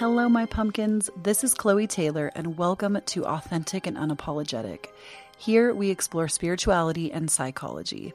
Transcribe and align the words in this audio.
Hello, 0.00 0.30
my 0.30 0.46
pumpkins. 0.46 1.10
This 1.22 1.44
is 1.44 1.52
Chloe 1.52 1.86
Taylor, 1.86 2.32
and 2.34 2.56
welcome 2.56 2.98
to 3.04 3.26
Authentic 3.26 3.86
and 3.86 3.98
Unapologetic. 3.98 4.86
Here 5.36 5.74
we 5.74 5.90
explore 5.90 6.26
spirituality 6.26 7.12
and 7.12 7.30
psychology. 7.30 8.14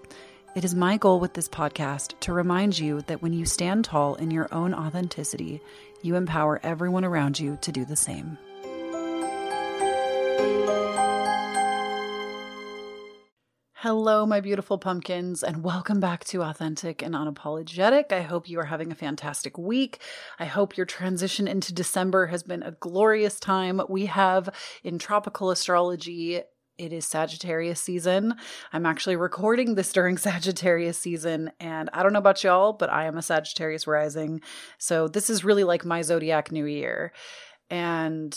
It 0.56 0.66
is 0.66 0.74
my 0.74 0.98
goal 0.98 1.20
with 1.20 1.36
this 1.36 1.48
podcast 1.48 2.20
to 2.22 2.34
remind 2.34 2.80
you 2.80 3.04
that 3.04 3.22
when 3.22 3.34
you 3.34 3.46
stand 3.46 3.86
tall 3.86 4.16
in 4.16 4.32
your 4.32 4.52
own 4.52 4.74
authenticity, 4.74 5.62
you 6.02 6.16
empower 6.16 6.60
everyone 6.64 7.06
around 7.06 7.40
you 7.40 7.60
to 7.62 7.72
do 7.72 7.86
the 7.86 7.96
same. 7.96 8.40
Hello, 13.86 14.26
my 14.26 14.40
beautiful 14.40 14.80
pumpkins, 14.80 15.44
and 15.44 15.64
welcome 15.64 16.00
back 16.00 16.26
to 16.26 16.42
Authentic 16.42 17.04
and 17.04 17.14
Unapologetic. 17.14 18.12
I 18.12 18.24
hope 18.24 18.50
you 18.50 18.60
are 18.60 18.66
having 18.66 18.92
a 18.92 18.96
fantastic 18.96 19.60
week. 19.60 20.02
I 20.40 20.46
hope 20.46 20.76
your 20.76 20.88
transition 20.88 21.48
into 21.48 21.72
December 21.72 22.26
has 22.26 22.42
been 22.42 22.64
a 22.64 22.72
glorious 22.72 23.40
time. 23.40 23.80
We 23.88 24.08
have 24.08 24.50
in 24.84 24.98
tropical 24.98 25.52
astrology 25.52 26.42
it 26.80 26.94
is 26.94 27.06
Sagittarius 27.06 27.80
season. 27.80 28.34
I'm 28.74 28.88
actually 28.88 29.18
recording 29.18 29.76
this 29.76 29.94
during 29.94 30.18
Sagittarius 30.18 30.98
season, 30.98 31.52
and 31.60 31.92
I 31.94 32.02
don't 32.02 32.12
know 32.12 32.18
about 32.18 32.44
y'all, 32.44 32.74
but 32.74 32.92
I 32.92 33.06
am 33.06 33.20
a 33.20 33.22
Sagittarius 33.22 33.86
rising. 33.86 34.42
So 34.80 35.08
this 35.08 35.30
is 35.30 35.44
really 35.44 35.64
like 35.64 35.86
my 35.86 36.02
zodiac 36.02 36.52
new 36.52 36.66
year. 36.66 37.14
And 37.70 38.36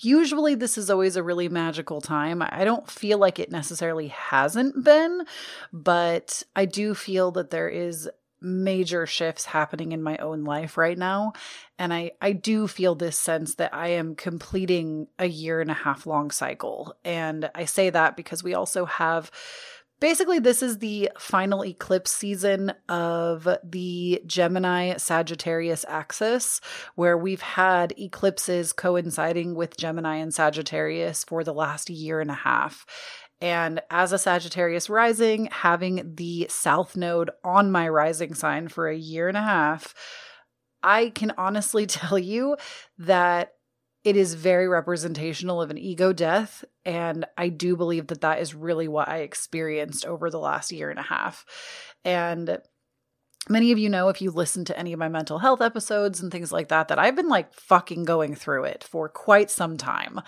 usually 0.00 0.54
this 0.54 0.78
is 0.78 0.90
always 0.90 1.16
a 1.16 1.22
really 1.22 1.48
magical 1.48 2.00
time. 2.00 2.42
I 2.42 2.64
don't 2.64 2.88
feel 2.90 3.18
like 3.18 3.38
it 3.38 3.50
necessarily 3.50 4.08
hasn't 4.08 4.84
been, 4.84 5.24
but 5.72 6.42
I 6.54 6.64
do 6.64 6.94
feel 6.94 7.30
that 7.32 7.50
there 7.50 7.68
is 7.68 8.08
major 8.40 9.06
shifts 9.06 9.46
happening 9.46 9.92
in 9.92 10.02
my 10.02 10.18
own 10.18 10.44
life 10.44 10.76
right 10.76 10.98
now 10.98 11.32
and 11.78 11.94
i 11.94 12.10
i 12.20 12.30
do 12.30 12.68
feel 12.68 12.94
this 12.94 13.18
sense 13.18 13.54
that 13.54 13.74
i 13.74 13.88
am 13.88 14.14
completing 14.14 15.06
a 15.18 15.24
year 15.24 15.62
and 15.62 15.70
a 15.70 15.74
half 15.74 16.06
long 16.06 16.30
cycle 16.30 16.94
and 17.06 17.50
i 17.54 17.64
say 17.64 17.88
that 17.88 18.18
because 18.18 18.44
we 18.44 18.52
also 18.52 18.84
have 18.84 19.30
Basically, 20.00 20.38
this 20.38 20.62
is 20.62 20.78
the 20.78 21.10
final 21.18 21.64
eclipse 21.64 22.10
season 22.10 22.72
of 22.88 23.48
the 23.62 24.20
Gemini 24.26 24.96
Sagittarius 24.96 25.84
axis, 25.88 26.60
where 26.94 27.16
we've 27.16 27.40
had 27.40 27.94
eclipses 27.98 28.72
coinciding 28.72 29.54
with 29.54 29.76
Gemini 29.76 30.16
and 30.16 30.34
Sagittarius 30.34 31.24
for 31.24 31.44
the 31.44 31.54
last 31.54 31.88
year 31.90 32.20
and 32.20 32.30
a 32.30 32.34
half. 32.34 32.84
And 33.40 33.80
as 33.90 34.12
a 34.12 34.18
Sagittarius 34.18 34.90
rising, 34.90 35.48
having 35.50 36.14
the 36.16 36.46
South 36.50 36.96
Node 36.96 37.30
on 37.42 37.70
my 37.70 37.88
rising 37.88 38.34
sign 38.34 38.68
for 38.68 38.88
a 38.88 38.96
year 38.96 39.28
and 39.28 39.36
a 39.36 39.42
half, 39.42 39.94
I 40.82 41.10
can 41.10 41.32
honestly 41.38 41.86
tell 41.86 42.18
you 42.18 42.56
that 42.98 43.52
it 44.04 44.16
is 44.16 44.34
very 44.34 44.68
representational 44.68 45.62
of 45.62 45.70
an 45.70 45.78
ego 45.78 46.12
death. 46.12 46.64
And 46.84 47.24
I 47.38 47.48
do 47.48 47.74
believe 47.74 48.08
that 48.08 48.20
that 48.20 48.40
is 48.40 48.54
really 48.54 48.86
what 48.86 49.08
I 49.08 49.18
experienced 49.18 50.04
over 50.04 50.30
the 50.30 50.38
last 50.38 50.70
year 50.70 50.90
and 50.90 50.98
a 50.98 51.02
half. 51.02 51.46
And 52.04 52.58
many 53.48 53.72
of 53.72 53.78
you 53.78 53.88
know 53.88 54.10
if 54.10 54.20
you 54.20 54.30
listen 54.30 54.66
to 54.66 54.78
any 54.78 54.92
of 54.92 54.98
my 54.98 55.08
mental 55.08 55.38
health 55.38 55.62
episodes 55.62 56.20
and 56.20 56.30
things 56.30 56.52
like 56.52 56.68
that, 56.68 56.88
that 56.88 56.98
I've 56.98 57.16
been 57.16 57.28
like 57.28 57.54
fucking 57.54 58.04
going 58.04 58.34
through 58.34 58.64
it 58.64 58.84
for 58.84 59.08
quite 59.08 59.50
some 59.50 59.78
time. 59.78 60.20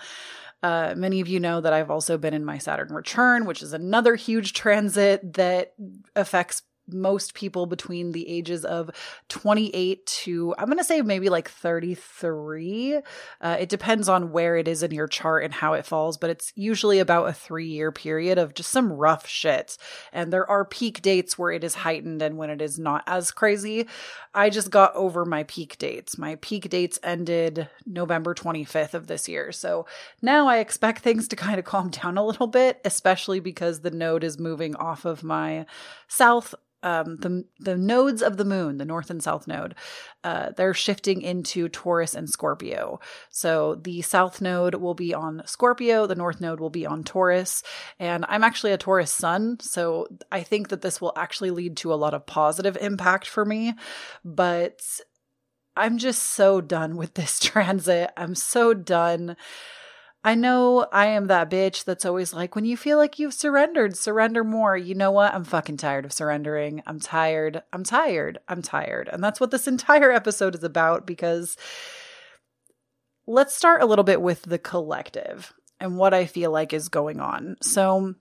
Uh, 0.63 0.95
many 0.97 1.21
of 1.21 1.27
you 1.27 1.39
know 1.39 1.61
that 1.61 1.71
I've 1.71 1.91
also 1.91 2.17
been 2.17 2.33
in 2.33 2.43
my 2.43 2.57
Saturn 2.57 2.91
return, 2.91 3.45
which 3.45 3.61
is 3.61 3.73
another 3.73 4.15
huge 4.15 4.53
transit 4.53 5.33
that 5.33 5.73
affects 6.15 6.63
most 6.87 7.33
people 7.33 7.65
between 7.65 8.11
the 8.11 8.27
ages 8.27 8.65
of 8.65 8.89
28 9.29 10.05
to 10.05 10.55
i'm 10.57 10.65
going 10.65 10.77
to 10.77 10.83
say 10.83 11.01
maybe 11.01 11.29
like 11.29 11.49
33 11.49 13.01
uh, 13.41 13.57
it 13.59 13.69
depends 13.69 14.09
on 14.09 14.31
where 14.31 14.57
it 14.57 14.67
is 14.67 14.83
in 14.83 14.91
your 14.91 15.07
chart 15.07 15.43
and 15.43 15.53
how 15.53 15.73
it 15.73 15.85
falls 15.85 16.17
but 16.17 16.29
it's 16.29 16.51
usually 16.55 16.99
about 16.99 17.27
a 17.27 17.33
three 17.33 17.67
year 17.67 17.91
period 17.91 18.37
of 18.37 18.53
just 18.53 18.71
some 18.71 18.91
rough 18.91 19.27
shit. 19.27 19.77
And 20.11 20.31
there 20.31 20.49
are 20.49 20.65
peak 20.65 21.01
dates 21.01 21.37
where 21.37 21.51
it 21.51 21.63
is 21.63 21.75
heightened 21.75 22.21
and 22.21 22.37
when 22.37 22.49
it 22.49 22.61
is 22.61 22.77
not 22.77 23.03
as 23.07 23.31
crazy. 23.31 23.87
I 24.33 24.49
just 24.49 24.69
got 24.69 24.95
over 24.95 25.25
my 25.25 25.43
peak 25.43 25.77
dates. 25.77 26.17
My 26.17 26.35
peak 26.35 26.69
dates 26.69 26.99
ended 27.03 27.69
november 27.85 28.35
25th 28.35 28.93
of 28.93 29.07
this 29.07 29.27
year. 29.27 29.51
So 29.51 29.85
now 30.21 30.47
i 30.47 30.57
expect 30.57 31.01
things 31.01 31.27
to 31.27 31.35
kind 31.35 31.59
of 31.59 31.65
calm 31.65 31.89
down 31.89 32.17
a 32.17 32.25
little 32.25 32.47
bit 32.47 32.81
especially 32.85 33.39
because 33.39 33.81
the 33.81 33.91
node 33.91 34.23
is 34.23 34.39
moving 34.39 34.75
off 34.75 35.05
of 35.05 35.23
my 35.23 35.65
south 36.07 36.55
um, 36.83 37.17
the 37.17 37.43
the 37.59 37.75
nodes 37.75 38.21
of 38.21 38.37
the 38.37 38.45
moon, 38.45 38.77
the 38.77 38.85
north 38.85 39.09
and 39.09 39.21
south 39.21 39.47
node, 39.47 39.75
uh, 40.23 40.51
they're 40.55 40.73
shifting 40.73 41.21
into 41.21 41.67
Taurus 41.69 42.13
and 42.13 42.29
Scorpio. 42.29 42.99
So 43.29 43.75
the 43.75 44.01
south 44.03 44.41
node 44.41 44.75
will 44.75 44.93
be 44.93 45.13
on 45.13 45.41
Scorpio, 45.45 46.05
the 46.05 46.15
north 46.15 46.39
node 46.39 46.59
will 46.59 46.69
be 46.69 46.85
on 46.85 47.03
Taurus, 47.03 47.63
and 47.99 48.25
I'm 48.29 48.43
actually 48.43 48.73
a 48.73 48.77
Taurus 48.77 49.11
sun, 49.11 49.57
so 49.59 50.07
I 50.31 50.43
think 50.43 50.69
that 50.69 50.81
this 50.81 51.01
will 51.01 51.13
actually 51.15 51.51
lead 51.51 51.77
to 51.77 51.93
a 51.93 51.95
lot 51.95 52.13
of 52.13 52.27
positive 52.27 52.77
impact 52.79 53.27
for 53.27 53.43
me. 53.43 53.73
But 54.23 54.81
I'm 55.75 55.97
just 55.97 56.23
so 56.23 56.61
done 56.61 56.95
with 56.95 57.15
this 57.15 57.39
transit. 57.41 58.11
I'm 58.15 58.35
so 58.35 58.73
done 58.73 59.35
I 60.27 60.35
know 60.35 60.85
I 60.91 61.05
am 61.05 61.27
that 61.27 61.49
bitch 61.49 61.85
that's 61.85 62.03
always 62.03 62.33
like, 62.33 62.53
when 62.53 62.65
you 62.65 62.75
feel 62.75 62.97
like 62.97 63.17
you've 63.17 63.33
surrendered, 63.33 63.95
surrender 63.95 64.43
more. 64.43 64.75
You 64.75 64.93
know 64.93 65.09
what? 65.09 65.33
I'm 65.33 65.45
fucking 65.45 65.77
tired 65.77 66.03
of 66.03 66.11
surrendering. 66.11 66.83
I'm 66.85 66.99
tired. 66.99 67.63
I'm 67.71 67.85
tired. 67.85 68.37
I'm 68.45 68.61
tired. 68.61 69.07
And 69.09 69.23
that's 69.23 69.39
what 69.39 69.51
this 69.51 69.67
entire 69.69 70.11
episode 70.11 70.53
is 70.53 70.65
about 70.65 71.07
because 71.07 71.55
let's 73.25 73.55
start 73.55 73.81
a 73.81 73.85
little 73.85 74.03
bit 74.03 74.21
with 74.21 74.41
the 74.41 74.59
collective 74.59 75.53
and 75.79 75.97
what 75.97 76.13
I 76.13 76.25
feel 76.25 76.51
like 76.51 76.73
is 76.73 76.89
going 76.89 77.21
on. 77.21 77.55
So 77.61 78.15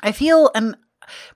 I 0.00 0.12
feel, 0.12 0.50
and 0.54 0.74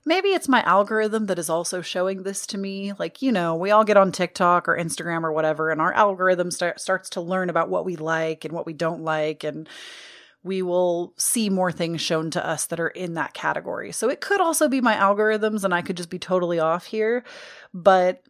maybe 0.05 0.29
it's 0.29 0.47
my 0.47 0.61
algorithm 0.63 1.27
that 1.27 1.39
is 1.39 1.49
also 1.49 1.81
showing 1.81 2.23
this 2.23 2.45
to 2.47 2.57
me. 2.57 2.93
Like, 2.97 3.21
you 3.21 3.31
know, 3.31 3.55
we 3.55 3.71
all 3.71 3.83
get 3.83 3.97
on 3.97 4.11
TikTok 4.11 4.67
or 4.67 4.77
Instagram 4.77 5.23
or 5.23 5.31
whatever, 5.31 5.69
and 5.69 5.81
our 5.81 5.93
algorithm 5.93 6.51
start, 6.51 6.79
starts 6.79 7.09
to 7.11 7.21
learn 7.21 7.49
about 7.49 7.69
what 7.69 7.85
we 7.85 7.95
like 7.95 8.45
and 8.45 8.53
what 8.53 8.65
we 8.65 8.73
don't 8.73 9.03
like. 9.03 9.43
And 9.43 9.67
we 10.43 10.61
will 10.61 11.13
see 11.17 11.49
more 11.49 11.71
things 11.71 12.01
shown 12.01 12.31
to 12.31 12.45
us 12.45 12.65
that 12.67 12.79
are 12.79 12.87
in 12.87 13.13
that 13.13 13.33
category. 13.33 13.91
So 13.91 14.09
it 14.09 14.21
could 14.21 14.41
also 14.41 14.67
be 14.67 14.81
my 14.81 14.95
algorithms, 14.95 15.63
and 15.63 15.73
I 15.73 15.81
could 15.81 15.97
just 15.97 16.09
be 16.09 16.19
totally 16.19 16.59
off 16.59 16.85
here. 16.85 17.23
But 17.73 18.23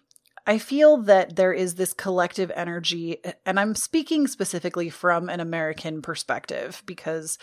I 0.46 0.58
feel 0.58 0.98
that 1.04 1.36
there 1.36 1.54
is 1.54 1.76
this 1.76 1.94
collective 1.94 2.52
energy, 2.56 3.20
and 3.46 3.60
I'm 3.60 3.76
speaking 3.76 4.28
specifically 4.28 4.90
from 4.90 5.30
an 5.30 5.40
American 5.40 6.02
perspective 6.02 6.82
because 6.86 7.38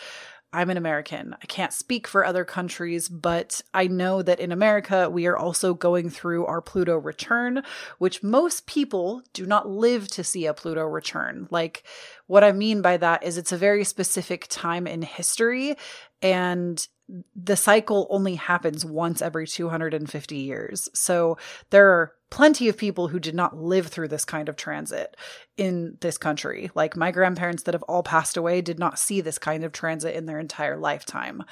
I'm 0.51 0.71
an 0.71 0.77
American. 0.77 1.35
I 1.41 1.45
can't 1.45 1.71
speak 1.71 2.07
for 2.07 2.25
other 2.25 2.43
countries, 2.43 3.07
but 3.07 3.61
I 3.73 3.85
know 3.87 4.23
that 4.23 4.39
in 4.39 4.51
America, 4.51 5.07
we 5.09 5.27
are 5.27 5.37
also 5.37 5.75
going 5.75 6.09
through 6.09 6.47
our 6.47 6.59
Pluto 6.59 6.97
return, 6.97 7.61
which 7.99 8.23
most 8.23 8.65
people 8.65 9.21
do 9.33 9.45
not 9.45 9.69
live 9.69 10.07
to 10.09 10.23
see 10.23 10.47
a 10.47 10.53
Pluto 10.55 10.85
return. 10.85 11.47
Like, 11.51 11.83
what 12.25 12.43
I 12.43 12.51
mean 12.51 12.81
by 12.81 12.97
that 12.97 13.23
is 13.23 13.37
it's 13.37 13.51
a 13.51 13.57
very 13.57 13.83
specific 13.83 14.47
time 14.49 14.87
in 14.87 15.03
history, 15.03 15.75
and 16.21 16.87
the 17.35 17.55
cycle 17.55 18.07
only 18.09 18.35
happens 18.35 18.83
once 18.83 19.21
every 19.21 19.45
250 19.47 20.35
years. 20.35 20.89
So 20.93 21.37
there 21.69 21.89
are 21.89 22.13
plenty 22.29 22.69
of 22.69 22.77
people 22.77 23.07
who 23.07 23.19
did 23.19 23.33
not 23.33 23.57
live 23.57 23.87
through 23.87 24.07
this 24.07 24.25
kind 24.25 24.49
of 24.49 24.55
transit 24.55 25.17
in 25.57 25.97
this 26.01 26.17
country. 26.17 26.69
Like 26.75 26.95
my 26.95 27.11
grandparents 27.11 27.63
that 27.63 27.73
have 27.73 27.83
all 27.83 28.03
passed 28.03 28.37
away 28.37 28.61
did 28.61 28.77
not 28.77 28.99
see 28.99 29.21
this 29.21 29.39
kind 29.39 29.63
of 29.63 29.71
transit 29.71 30.15
in 30.15 30.25
their 30.25 30.39
entire 30.39 30.77
lifetime. 30.77 31.43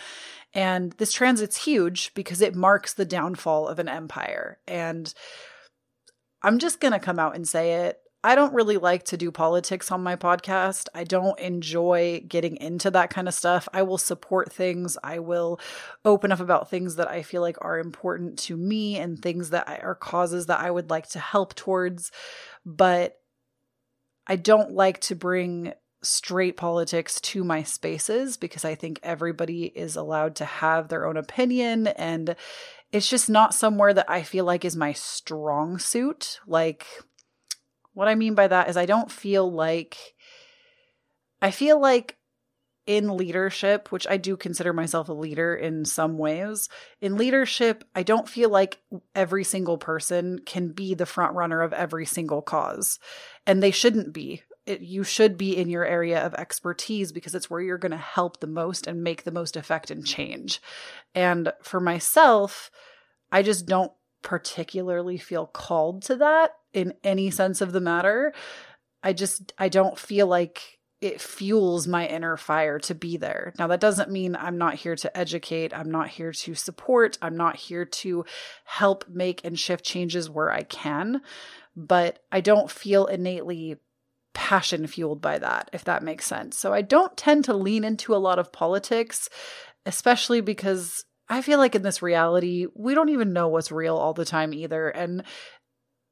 And 0.53 0.93
this 0.93 1.11
transit's 1.11 1.63
huge 1.63 2.13
because 2.13 2.41
it 2.41 2.55
marks 2.55 2.93
the 2.93 3.05
downfall 3.05 3.67
of 3.67 3.79
an 3.79 3.89
empire. 3.89 4.59
And 4.67 5.11
I'm 6.43 6.59
just 6.59 6.79
going 6.79 6.93
to 6.93 6.99
come 6.99 7.19
out 7.19 7.35
and 7.35 7.47
say 7.47 7.85
it. 7.85 7.99
I 8.27 8.35
don't 8.35 8.53
really 8.53 8.75
like 8.75 9.03
to 9.03 9.15
do 9.15 9.31
politics 9.31 9.89
on 9.89 10.03
my 10.03 10.17
podcast. 10.17 10.89
I 10.93 11.05
don't 11.05 11.39
enjoy 11.39 12.25
getting 12.27 12.57
into 12.57 12.91
that 12.91 13.09
kind 13.09 13.29
of 13.29 13.33
stuff. 13.33 13.69
I 13.71 13.83
will 13.83 13.97
support 13.97 14.51
things. 14.51 14.97
I 15.01 15.19
will 15.19 15.61
open 16.03 16.33
up 16.33 16.41
about 16.41 16.69
things 16.69 16.97
that 16.97 17.07
I 17.07 17.23
feel 17.23 17.41
like 17.41 17.55
are 17.61 17.79
important 17.79 18.37
to 18.39 18.57
me 18.57 18.97
and 18.97 19.17
things 19.17 19.51
that 19.51 19.81
are 19.81 19.95
causes 19.95 20.47
that 20.47 20.59
I 20.59 20.69
would 20.69 20.89
like 20.89 21.07
to 21.11 21.19
help 21.19 21.55
towards. 21.55 22.11
But 22.65 23.17
I 24.27 24.35
don't 24.35 24.71
like 24.73 24.99
to 25.03 25.15
bring 25.15 25.71
straight 26.03 26.57
politics 26.57 27.21
to 27.21 27.45
my 27.45 27.63
spaces 27.63 28.35
because 28.35 28.65
I 28.65 28.75
think 28.75 28.99
everybody 29.03 29.67
is 29.67 29.95
allowed 29.95 30.35
to 30.35 30.45
have 30.45 30.89
their 30.89 31.05
own 31.05 31.15
opinion 31.15 31.87
and 31.87 32.35
it's 32.91 33.09
just 33.09 33.29
not 33.29 33.53
somewhere 33.53 33.93
that 33.93 34.09
I 34.09 34.23
feel 34.23 34.43
like 34.43 34.65
is 34.65 34.75
my 34.75 34.91
strong 34.91 35.79
suit. 35.79 36.41
Like 36.45 36.85
what 37.97 38.07
I 38.07 38.13
mean 38.13 38.35
by 38.35 38.47
that 38.47 38.69
is 38.69 38.77
I 38.77 38.85
don't 38.85 39.11
feel 39.11 39.51
like 39.51 39.97
I 41.41 41.49
feel 41.49 41.81
like 41.81 42.15
in 42.85 43.17
leadership, 43.17 43.91
which 43.91 44.05
I 44.07 44.17
do 44.17 44.37
consider 44.37 44.71
myself 44.71 45.09
a 45.09 45.13
leader 45.13 45.55
in 45.55 45.83
some 45.83 46.19
ways, 46.19 46.69
in 47.01 47.17
leadership, 47.17 47.83
I 47.95 48.03
don't 48.03 48.29
feel 48.29 48.51
like 48.51 48.79
every 49.15 49.43
single 49.43 49.79
person 49.79 50.37
can 50.45 50.73
be 50.73 50.93
the 50.93 51.07
front 51.07 51.33
runner 51.33 51.63
of 51.63 51.73
every 51.73 52.05
single 52.05 52.43
cause. 52.43 52.99
And 53.47 53.63
they 53.63 53.71
shouldn't 53.71 54.13
be. 54.13 54.43
it, 54.67 54.81
you 54.81 55.03
should 55.03 55.35
be 55.35 55.57
in 55.57 55.67
your 55.67 55.83
area 55.83 56.23
of 56.23 56.35
expertise 56.35 57.11
because 57.11 57.33
it's 57.33 57.49
where 57.49 57.61
you're 57.61 57.79
going 57.79 57.93
to 57.93 57.97
help 57.97 58.39
the 58.39 58.45
most 58.45 58.85
and 58.85 59.03
make 59.03 59.23
the 59.23 59.31
most 59.31 59.57
effect 59.57 59.89
and 59.89 60.05
change. 60.05 60.61
And 61.15 61.51
for 61.63 61.79
myself, 61.79 62.69
I 63.31 63.41
just 63.41 63.65
don't 63.65 63.91
particularly 64.27 65.17
feel 65.17 65.47
called 65.47 66.03
to 66.03 66.17
that 66.17 66.51
in 66.73 66.93
any 67.01 67.29
mm. 67.29 67.33
sense 67.33 67.61
of 67.61 67.71
the 67.71 67.79
matter. 67.79 68.33
I 69.01 69.13
just 69.13 69.53
I 69.57 69.69
don't 69.69 69.97
feel 69.97 70.27
like 70.27 70.79
it 70.99 71.21
fuels 71.21 71.87
my 71.87 72.05
inner 72.07 72.35
fire 72.35 72.77
to 72.79 72.93
be 72.93 73.15
there. 73.15 73.53
Now, 73.57 73.67
that 73.67 73.79
doesn't 73.79 74.11
mean 74.11 74.35
I'm 74.35 74.57
not 74.57 74.73
here 74.73 74.97
to 74.97 75.17
educate. 75.17 75.73
I'm 75.73 75.91
not 75.91 76.09
here 76.09 76.33
to 76.33 76.55
support. 76.55 77.17
I'm 77.21 77.37
not 77.37 77.55
here 77.55 77.85
to 77.85 78.25
help 78.65 79.07
make 79.07 79.45
and 79.45 79.57
shift 79.57 79.85
changes 79.85 80.29
where 80.29 80.51
I 80.51 80.63
can. 80.63 81.21
But 81.77 82.19
I 82.29 82.41
don't 82.41 82.69
feel 82.69 83.05
innately 83.05 83.77
passion 84.33 84.87
fueled 84.87 85.21
by 85.21 85.39
that, 85.39 85.69
if 85.71 85.85
that 85.85 86.03
makes 86.03 86.25
sense. 86.25 86.59
So 86.59 86.73
I 86.73 86.81
don't 86.81 87.15
tend 87.15 87.45
to 87.45 87.53
lean 87.53 87.85
into 87.85 88.13
a 88.13 88.17
lot 88.17 88.39
of 88.39 88.51
politics, 88.51 89.29
especially 89.85 90.41
because 90.41 91.05
I 91.29 91.41
feel 91.41 91.59
like 91.59 91.75
in 91.75 91.81
this 91.81 92.01
reality, 92.01 92.67
we 92.73 92.93
don't 92.93 93.09
even 93.09 93.33
know 93.33 93.47
what's 93.47 93.71
real 93.71 93.97
all 93.97 94.13
the 94.13 94.25
time 94.25 94.53
either. 94.53 94.89
And 94.89 95.23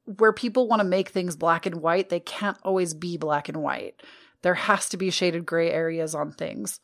where 0.04 0.32
people 0.32 0.68
want 0.68 0.80
to 0.80 0.84
make 0.84 1.08
things 1.08 1.36
black 1.36 1.66
and 1.66 1.76
white, 1.76 2.08
they 2.08 2.20
can't 2.20 2.58
always 2.62 2.94
be 2.94 3.16
black 3.16 3.48
and 3.48 3.62
white. 3.62 4.00
There 4.42 4.54
has 4.54 4.88
to 4.90 4.96
be 4.96 5.10
shaded 5.10 5.46
gray 5.46 5.70
areas 5.70 6.14
on 6.14 6.32
things. 6.32 6.80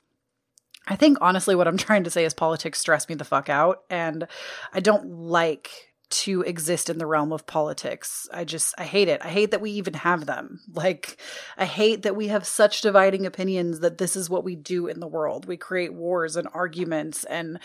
I 0.88 0.96
think 0.96 1.18
honestly, 1.20 1.54
what 1.54 1.68
I'm 1.68 1.76
trying 1.78 2.04
to 2.04 2.10
say 2.10 2.24
is 2.24 2.34
politics 2.34 2.80
stress 2.80 3.08
me 3.08 3.14
the 3.14 3.24
fuck 3.24 3.48
out, 3.48 3.82
and 3.88 4.26
I 4.72 4.80
don't 4.80 5.06
like 5.06 5.70
to 6.10 6.42
exist 6.42 6.90
in 6.90 6.98
the 6.98 7.06
realm 7.06 7.32
of 7.32 7.46
politics. 7.46 8.28
I 8.30 8.44
just, 8.44 8.74
I 8.76 8.84
hate 8.84 9.08
it. 9.08 9.22
I 9.24 9.28
hate 9.28 9.52
that 9.52 9.62
we 9.62 9.70
even 9.72 9.94
have 9.94 10.26
them. 10.26 10.60
Like, 10.74 11.18
I 11.56 11.64
hate 11.64 12.02
that 12.02 12.16
we 12.16 12.28
have 12.28 12.46
such 12.46 12.80
dividing 12.80 13.24
opinions 13.24 13.80
that 13.80 13.98
this 13.98 14.16
is 14.16 14.28
what 14.28 14.42
we 14.42 14.56
do 14.56 14.88
in 14.88 15.00
the 15.00 15.06
world. 15.06 15.46
We 15.46 15.56
create 15.56 15.94
wars 15.94 16.36
and 16.36 16.48
arguments, 16.52 17.24
and 17.24 17.60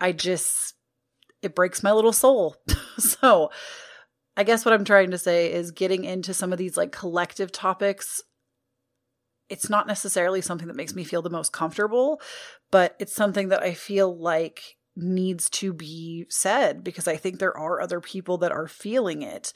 I 0.00 0.12
just, 0.12 0.74
it 1.42 1.54
breaks 1.54 1.82
my 1.82 1.92
little 1.92 2.12
soul. 2.12 2.56
so, 2.98 3.50
I 4.36 4.44
guess 4.44 4.64
what 4.64 4.72
I'm 4.72 4.84
trying 4.84 5.10
to 5.10 5.18
say 5.18 5.52
is 5.52 5.70
getting 5.70 6.04
into 6.04 6.32
some 6.32 6.52
of 6.52 6.58
these 6.58 6.76
like 6.76 6.92
collective 6.92 7.52
topics 7.52 8.22
it's 9.50 9.68
not 9.68 9.88
necessarily 9.88 10.40
something 10.40 10.68
that 10.68 10.76
makes 10.76 10.94
me 10.94 11.04
feel 11.04 11.22
the 11.22 11.28
most 11.28 11.52
comfortable, 11.52 12.20
but 12.70 12.94
it's 13.00 13.12
something 13.12 13.48
that 13.48 13.62
I 13.62 13.74
feel 13.74 14.16
like 14.16 14.76
needs 14.96 15.50
to 15.50 15.72
be 15.72 16.26
said 16.30 16.84
because 16.84 17.08
I 17.08 17.16
think 17.16 17.38
there 17.38 17.56
are 17.56 17.80
other 17.80 18.00
people 18.00 18.38
that 18.38 18.52
are 18.52 18.68
feeling 18.68 19.22
it. 19.22 19.52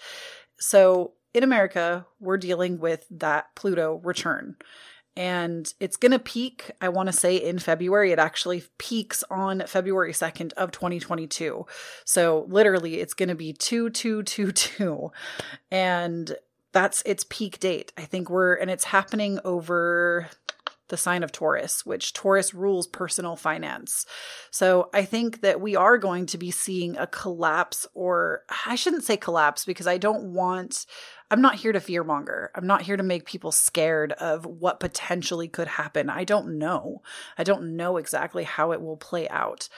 So 0.59 1.13
in 1.33 1.45
America, 1.45 2.07
we're 2.21 2.39
dealing 2.39 2.79
with 2.79 3.07
that 3.11 3.47
Pluto 3.55 4.01
return. 4.03 4.57
And 5.17 5.73
it's 5.79 5.97
going 5.97 6.13
to 6.13 6.19
peak, 6.19 6.71
I 6.81 6.89
want 6.89 7.09
to 7.09 7.13
say 7.13 7.37
in 7.37 7.59
February. 7.59 8.11
It 8.13 8.19
actually 8.19 8.65
peaks 8.79 9.23
on 9.31 9.63
February 9.67 10.13
2nd 10.13 10.53
of 10.55 10.73
2022. 10.73 11.67
So 12.05 12.47
literally, 12.49 13.01
it's 13.01 13.15
going 13.15 13.29
to 13.29 13.35
be 13.35 13.53
2222. 13.53 15.13
And 15.71 16.37
that's 16.73 17.03
its 17.03 17.25
peak 17.29 17.59
date. 17.61 17.93
I 17.97 18.03
think 18.03 18.29
we're, 18.29 18.55
and 18.55 18.71
it's 18.71 18.85
happening 18.85 19.39
over 19.45 20.29
the 20.89 20.97
sign 20.97 21.23
of 21.23 21.33
Taurus, 21.33 21.87
which 21.87 22.13
Taurus 22.13 22.53
rules 22.53 22.87
personal 22.87 23.37
finance. 23.37 24.05
So 24.51 24.91
I 24.93 25.05
think 25.05 25.41
that 25.41 25.61
we 25.61 25.77
are 25.77 25.99
going 25.99 26.27
to 26.27 26.39
be 26.39 26.51
seeing 26.51 26.97
a 26.97 27.07
collapse, 27.07 27.87
or 27.95 28.43
I 28.67 28.75
shouldn't 28.75 29.05
say 29.05 29.17
collapse 29.17 29.65
because 29.65 29.87
I 29.87 29.99
don't 29.99 30.35
want, 30.35 30.87
I'm 31.31 31.41
not 31.41 31.57
here 31.57 31.73
to 31.73 31.81
fearmonger. 31.81 32.49
I'm 32.55 32.67
not 32.67 32.83
here 32.83 32.97
to 32.97 33.03
make 33.03 33.27
people 33.27 33.53
scared 33.53 34.13
of 34.13 34.45
what 34.45 34.81
potentially 34.81 35.49
could 35.49 35.69
happen. 35.69 36.11
I 36.11 36.25
don't 36.25 36.59
know. 36.59 37.03
I 37.39 37.45
don't 37.45 37.77
know 37.77 37.97
exactly 37.97 38.45
how 38.45 38.73
it 38.73 38.83
will 38.83 38.97
play 38.97 39.29
out. 39.29 39.69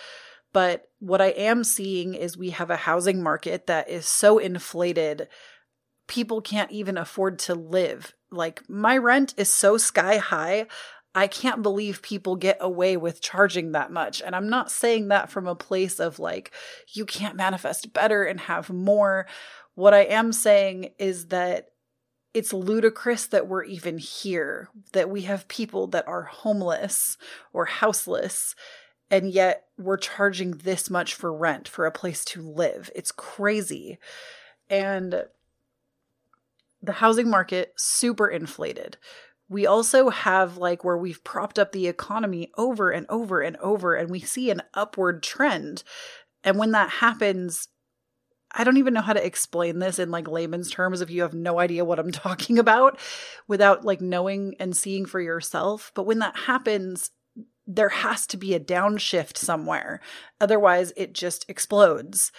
But 0.52 0.88
what 1.00 1.20
I 1.20 1.29
am 1.29 1.64
seeing 1.64 2.14
is 2.14 2.37
we 2.37 2.50
have 2.50 2.70
a 2.70 2.76
housing 2.76 3.23
market 3.23 3.67
that 3.67 3.88
is 3.88 4.06
so 4.06 4.38
inflated 4.38 5.29
people 6.06 6.41
can't 6.41 6.70
even 6.70 6.97
afford 6.97 7.38
to 7.41 7.55
live. 7.55 8.14
Like, 8.31 8.69
my 8.69 8.97
rent 8.97 9.35
is 9.37 9.52
so 9.52 9.76
sky 9.76 10.19
high. 10.19 10.67
I 11.16 11.28
can't 11.28 11.62
believe 11.62 12.02
people 12.02 12.36
get 12.36 12.58
away 12.60 12.98
with 12.98 13.22
charging 13.22 13.72
that 13.72 13.90
much. 13.90 14.20
And 14.20 14.36
I'm 14.36 14.50
not 14.50 14.70
saying 14.70 15.08
that 15.08 15.30
from 15.30 15.46
a 15.46 15.54
place 15.54 15.98
of 15.98 16.18
like, 16.18 16.52
you 16.92 17.06
can't 17.06 17.36
manifest 17.36 17.94
better 17.94 18.24
and 18.24 18.38
have 18.38 18.68
more. 18.68 19.26
What 19.74 19.94
I 19.94 20.02
am 20.02 20.30
saying 20.30 20.90
is 20.98 21.28
that 21.28 21.70
it's 22.34 22.52
ludicrous 22.52 23.28
that 23.28 23.48
we're 23.48 23.64
even 23.64 23.96
here, 23.96 24.68
that 24.92 25.08
we 25.08 25.22
have 25.22 25.48
people 25.48 25.86
that 25.86 26.06
are 26.06 26.24
homeless 26.24 27.16
or 27.54 27.64
houseless, 27.64 28.54
and 29.10 29.30
yet 29.32 29.64
we're 29.78 29.96
charging 29.96 30.50
this 30.50 30.90
much 30.90 31.14
for 31.14 31.32
rent 31.32 31.66
for 31.66 31.86
a 31.86 31.90
place 31.90 32.26
to 32.26 32.42
live. 32.42 32.90
It's 32.94 33.10
crazy. 33.10 33.96
And 34.68 35.24
the 36.82 36.92
housing 36.92 37.30
market 37.30 37.72
super 37.76 38.28
inflated. 38.28 38.98
We 39.48 39.66
also 39.66 40.10
have 40.10 40.56
like 40.56 40.84
where 40.84 40.96
we've 40.96 41.22
propped 41.22 41.58
up 41.58 41.72
the 41.72 41.87
economy 41.87 42.50
over 42.56 42.90
and 42.90 43.06
over 43.08 43.40
and 43.40 43.56
over, 43.58 43.94
and 43.94 44.10
we 44.10 44.20
see 44.20 44.50
an 44.50 44.62
upward 44.75 45.22
trend. 45.22 45.84
And 46.43 46.58
when 46.58 46.72
that 46.72 46.90
happens, 46.90 47.69
I 48.52 48.64
don't 48.64 48.78
even 48.78 48.94
know 48.94 49.02
how 49.02 49.12
to 49.12 49.25
explain 49.25 49.78
this 49.78 49.98
in 49.98 50.10
like 50.10 50.28
layman's 50.28 50.70
terms 50.70 51.00
if 51.00 51.10
you 51.10 51.22
have 51.22 51.34
no 51.34 51.58
idea 51.58 51.84
what 51.84 51.98
I'm 51.98 52.12
talking 52.12 52.58
about 52.58 52.98
without 53.46 53.84
like 53.84 54.00
knowing 54.00 54.54
and 54.58 54.76
seeing 54.76 55.06
for 55.06 55.20
yourself. 55.20 55.92
But 55.94 56.06
when 56.06 56.19
that 56.20 56.37
happens, 56.37 57.10
there 57.66 57.88
has 57.88 58.26
to 58.28 58.37
be 58.37 58.54
a 58.54 58.60
downshift 58.60 59.37
somewhere. 59.37 60.00
Otherwise, 60.40 60.92
it 60.96 61.12
just 61.12 61.44
explodes. 61.49 62.32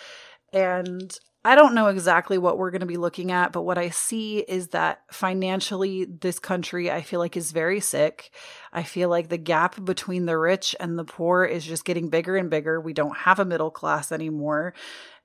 And 0.54 1.18
I 1.48 1.56
don't 1.56 1.76
know 1.76 1.88
exactly 1.88 2.38
what 2.38 2.58
we're 2.58 2.72
going 2.72 2.82
to 2.82 2.86
be 2.86 2.98
looking 2.98 3.32
at, 3.32 3.54
but 3.54 3.62
what 3.62 3.78
I 3.78 3.90
see 3.90 4.40
is 4.40 4.68
that 4.70 5.04
financially, 5.10 6.04
this 6.04 6.40
country, 6.40 6.92
I 6.92 7.02
feel 7.02 7.22
like, 7.22 7.38
is 7.38 7.54
very 7.54 7.80
sick. 7.80 8.32
I 8.74 8.84
feel 8.84 9.08
like 9.08 9.30
the 9.30 9.38
gap 9.38 9.82
between 9.82 10.26
the 10.26 10.38
rich 10.38 10.76
and 10.78 11.00
the 11.00 11.06
poor 11.06 11.46
is 11.46 11.64
just 11.64 11.86
getting 11.86 12.10
bigger 12.10 12.36
and 12.36 12.50
bigger. 12.50 12.82
We 12.82 12.92
don't 12.92 13.16
have 13.16 13.40
a 13.40 13.46
middle 13.46 13.72
class 13.72 14.12
anymore. 14.12 14.74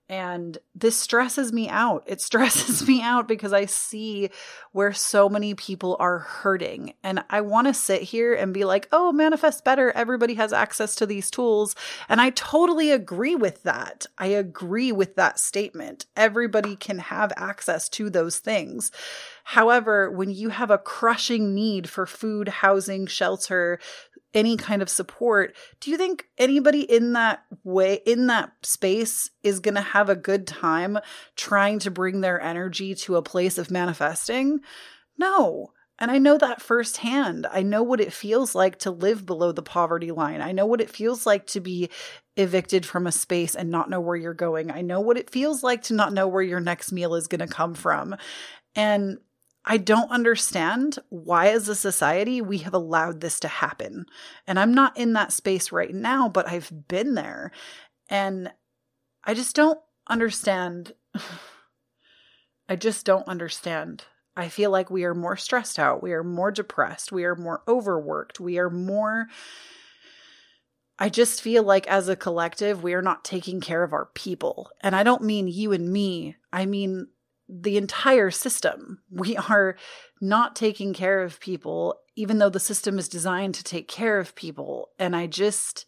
And 0.08 0.58
this 0.75 0.99
stresses 0.99 1.52
me 1.52 1.69
out. 1.69 2.04
It 2.06 2.20
stresses 2.22 2.87
me 2.87 3.02
out 3.02 3.26
because 3.26 3.52
I 3.52 3.66
see 3.66 4.30
where 4.73 4.92
so 4.92 5.28
many 5.28 5.54
people 5.54 5.97
are 5.99 6.18
hurting. 6.18 6.94
And 7.02 7.25
I 7.30 7.40
want 7.40 7.66
to 7.66 7.75
sit 7.75 8.02
here 8.02 8.35
and 8.35 8.52
be 8.52 8.64
like, 8.64 8.88
oh, 8.92 9.12
manifest 9.12 9.64
better. 9.64 9.90
Everybody 9.92 10.35
has 10.35 10.52
access 10.52 10.94
to 10.97 11.06
these 11.06 11.30
tools. 11.30 11.75
And 12.09 12.21
I 12.21 12.30
totally 12.30 12.90
agree 12.90 13.37
with 13.37 13.62
that. 13.62 14.06
I 14.18 14.26
agree 14.26 14.92
with 14.92 15.16
that 15.16 15.38
statement. 15.38 16.06
Everybody 16.16 16.76
can 16.76 16.99
have 16.99 17.32
access 17.37 17.88
to 17.90 18.11
those 18.11 18.38
things. 18.38 18.90
However, 19.44 20.11
when 20.11 20.30
you 20.30 20.50
have 20.50 20.71
a 20.71 20.78
crushing 20.78 21.54
need 21.54 21.88
for 21.88 22.06
food, 22.06 22.49
housing, 22.49 23.06
shelter, 23.06 23.80
any 24.35 24.57
kind 24.57 24.83
of 24.83 24.89
support, 24.89 25.55
do 25.81 25.91
you 25.91 25.97
think 25.97 26.27
anybody 26.39 26.81
in 26.81 27.12
that 27.12 27.45
way, 27.65 28.01
in 28.07 28.29
that 28.29 28.53
space, 28.62 29.31
is 29.43 29.61
going 29.61 29.75
to 29.75 29.81
have 29.81 30.09
a 30.09 30.17
good 30.17 30.47
time 30.47 30.99
trying 31.37 31.79
to 31.81 31.91
bring 31.91 32.21
their 32.21 32.41
energy 32.41 32.95
to 32.95 33.17
a 33.17 33.23
place 33.23 33.59
of 33.59 33.71
manifesting? 33.71 34.61
No. 35.19 35.73
And 35.99 36.11
I 36.11 36.19
know 36.19 36.37
that 36.39 36.62
firsthand. 36.62 37.47
I 37.51 37.62
know 37.62 37.83
what 37.83 38.01
it 38.01 38.12
feels 38.12 38.55
like 38.55 38.79
to 38.81 38.91
live 38.91 39.25
below 39.25 39.53
the 39.53 39.62
poverty 39.62 40.11
line. 40.11 40.41
I 40.41 40.51
know 40.51 40.67
what 40.67 40.81
it 40.81 40.91
feels 40.91 41.27
like 41.27 41.47
to 41.49 41.61
be 41.61 41.91
evicted 42.37 42.85
from 42.85 43.07
a 43.07 43.12
space 43.12 43.55
and 43.55 43.71
not 43.71 43.91
know 43.91 44.01
where 44.01 44.17
you're 44.17 44.35
going. 44.35 44.71
I 44.71 44.81
know 44.81 45.01
what 45.01 45.19
it 45.19 45.31
feels 45.31 45.62
like 45.62 45.83
to 45.85 45.95
not 45.95 46.12
know 46.12 46.27
where 46.27 46.43
your 46.43 46.61
next 46.61 46.91
meal 46.91 47.15
is 47.15 47.29
going 47.29 47.41
to 47.41 47.47
come 47.47 47.75
from. 47.75 48.17
And 48.75 49.19
I 49.64 49.76
don't 49.76 50.11
understand 50.11 50.99
why, 51.09 51.49
as 51.49 51.69
a 51.69 51.75
society, 51.75 52.40
we 52.40 52.59
have 52.59 52.75
allowed 52.75 53.21
this 53.21 53.38
to 53.40 53.49
happen. 53.49 54.07
And 54.47 54.59
I'm 54.59 54.75
not 54.75 54.97
in 54.97 55.12
that 55.12 55.33
space 55.33 55.71
right 55.71 55.95
now, 55.95 56.28
but 56.28 56.49
I've 56.49 56.88
been 56.88 57.14
there. 57.14 57.52
And 58.09 58.52
I 59.25 59.35
just 59.35 59.54
don't 59.54 59.78
understand. 60.09 60.95
I 62.69 62.76
just 62.76 63.07
don't 63.07 63.28
understand. 63.28 64.04
I 64.37 64.49
feel 64.49 64.71
like 64.71 64.90
we 64.90 65.04
are 65.04 65.14
more 65.14 65.37
stressed 65.37 65.78
out. 65.78 66.02
We 66.02 66.12
are 66.12 66.25
more 66.25 66.50
depressed. 66.50 67.12
We 67.12 67.25
are 67.25 67.37
more 67.37 67.62
overworked. 67.69 68.40
We 68.40 68.59
are 68.59 68.71
more. 68.71 69.26
I 70.99 71.09
just 71.09 71.42
feel 71.42 71.62
like 71.62 71.87
as 71.87 72.09
a 72.09 72.16
collective, 72.16 72.83
we 72.83 72.95
are 72.95 73.02
not 73.02 73.25
taking 73.25 73.61
care 73.61 73.83
of 73.83 73.92
our 73.92 74.07
people. 74.14 74.71
And 74.81 74.97
I 74.97 75.02
don't 75.02 75.23
mean 75.23 75.49
you 75.49 75.73
and 75.73 75.92
me, 75.92 76.37
I 76.52 76.66
mean 76.66 77.09
the 77.54 77.76
entire 77.76 78.30
system. 78.30 79.00
We 79.11 79.37
are 79.37 79.76
not 80.21 80.56
taking 80.56 80.94
care 80.94 81.23
of 81.23 81.38
people, 81.38 81.97
even 82.16 82.38
though 82.38 82.49
the 82.49 82.59
system 82.59 82.99
is 82.99 83.09
designed 83.09 83.54
to 83.56 83.64
take 83.64 83.88
care 83.88 84.18
of 84.18 84.35
people. 84.35 84.88
And 84.99 85.14
I 85.14 85.26
just, 85.26 85.85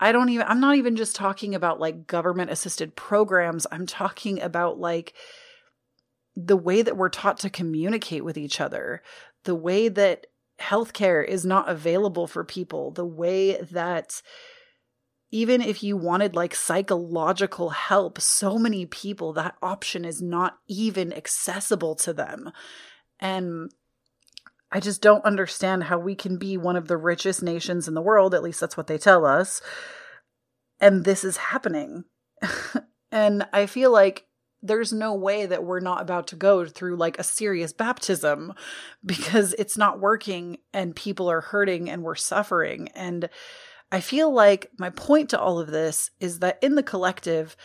I 0.00 0.10
don't 0.10 0.30
even, 0.30 0.46
I'm 0.48 0.60
not 0.60 0.76
even 0.76 0.96
just 0.96 1.14
talking 1.14 1.54
about 1.54 1.78
like 1.78 2.08
government 2.08 2.50
assisted 2.50 2.96
programs. 2.96 3.66
I'm 3.70 3.86
talking 3.86 4.40
about 4.40 4.78
like 4.78 5.14
the 6.34 6.56
way 6.56 6.82
that 6.82 6.96
we're 6.96 7.08
taught 7.08 7.38
to 7.40 7.50
communicate 7.50 8.24
with 8.24 8.36
each 8.36 8.60
other, 8.60 9.02
the 9.44 9.54
way 9.54 9.88
that 9.88 10.26
healthcare 10.60 11.24
is 11.24 11.44
not 11.44 11.68
available 11.68 12.26
for 12.26 12.42
people, 12.42 12.90
the 12.90 13.06
way 13.06 13.60
that 13.70 14.20
even 15.30 15.60
if 15.60 15.82
you 15.82 15.96
wanted 15.96 16.34
like 16.34 16.54
psychological 16.54 17.70
help, 17.70 18.20
so 18.20 18.58
many 18.58 18.86
people 18.86 19.32
that 19.34 19.56
option 19.62 20.04
is 20.04 20.22
not 20.22 20.58
even 20.66 21.12
accessible 21.12 21.94
to 21.96 22.12
them. 22.12 22.50
And 23.20 23.70
I 24.72 24.80
just 24.80 25.02
don't 25.02 25.24
understand 25.24 25.84
how 25.84 25.98
we 25.98 26.14
can 26.14 26.38
be 26.38 26.56
one 26.56 26.76
of 26.76 26.88
the 26.88 26.96
richest 26.96 27.42
nations 27.42 27.88
in 27.88 27.94
the 27.94 28.02
world, 28.02 28.34
at 28.34 28.42
least 28.42 28.60
that's 28.60 28.76
what 28.76 28.86
they 28.86 28.98
tell 28.98 29.24
us, 29.24 29.60
and 30.80 31.04
this 31.04 31.24
is 31.24 31.36
happening. 31.36 32.04
and 33.12 33.46
I 33.52 33.66
feel 33.66 33.90
like 33.90 34.26
there's 34.62 34.92
no 34.92 35.14
way 35.14 35.46
that 35.46 35.64
we're 35.64 35.80
not 35.80 36.02
about 36.02 36.26
to 36.28 36.36
go 36.36 36.66
through 36.66 36.96
like 36.96 37.18
a 37.18 37.24
serious 37.24 37.72
baptism 37.72 38.52
because 39.04 39.54
it's 39.54 39.78
not 39.78 40.00
working 40.00 40.58
and 40.72 40.96
people 40.96 41.30
are 41.30 41.40
hurting 41.40 41.88
and 41.88 42.02
we're 42.02 42.16
suffering. 42.16 42.88
And 42.94 43.28
I 43.90 44.00
feel 44.00 44.32
like 44.32 44.70
my 44.78 44.90
point 44.90 45.30
to 45.30 45.40
all 45.40 45.58
of 45.58 45.68
this 45.68 46.10
is 46.20 46.40
that 46.40 46.58
in 46.62 46.74
the 46.74 46.82
collective, 46.82 47.56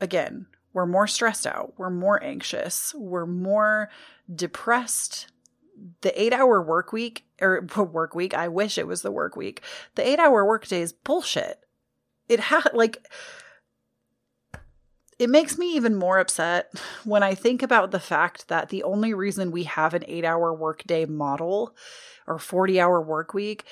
again, 0.00 0.46
we're 0.72 0.86
more 0.86 1.06
stressed 1.06 1.46
out, 1.46 1.74
we're 1.78 1.90
more 1.90 2.22
anxious, 2.22 2.94
we're 2.94 3.26
more 3.26 3.88
depressed. 4.32 5.28
The 6.02 6.20
eight 6.20 6.32
hour 6.32 6.62
work 6.62 6.92
week 6.92 7.24
or 7.40 7.66
work 7.92 8.14
week, 8.14 8.34
I 8.34 8.48
wish 8.48 8.76
it 8.76 8.86
was 8.86 9.02
the 9.02 9.10
work 9.10 9.36
week. 9.36 9.62
The 9.94 10.06
eight 10.06 10.18
hour 10.18 10.44
work 10.44 10.66
day 10.66 10.82
is 10.82 10.92
bullshit. 10.92 11.60
It 12.28 12.40
had 12.40 12.70
like, 12.74 13.06
it 15.18 15.30
makes 15.30 15.56
me 15.56 15.74
even 15.76 15.94
more 15.94 16.18
upset 16.18 16.72
when 17.04 17.22
I 17.22 17.34
think 17.34 17.62
about 17.62 17.90
the 17.90 18.00
fact 18.00 18.48
that 18.48 18.68
the 18.68 18.82
only 18.82 19.14
reason 19.14 19.50
we 19.50 19.64
have 19.64 19.94
an 19.94 20.04
eight 20.08 20.24
hour 20.24 20.52
workday 20.52 21.06
model 21.06 21.74
or 22.26 22.38
40 22.38 22.80
hour 22.80 23.00
work 23.00 23.32
week 23.32 23.64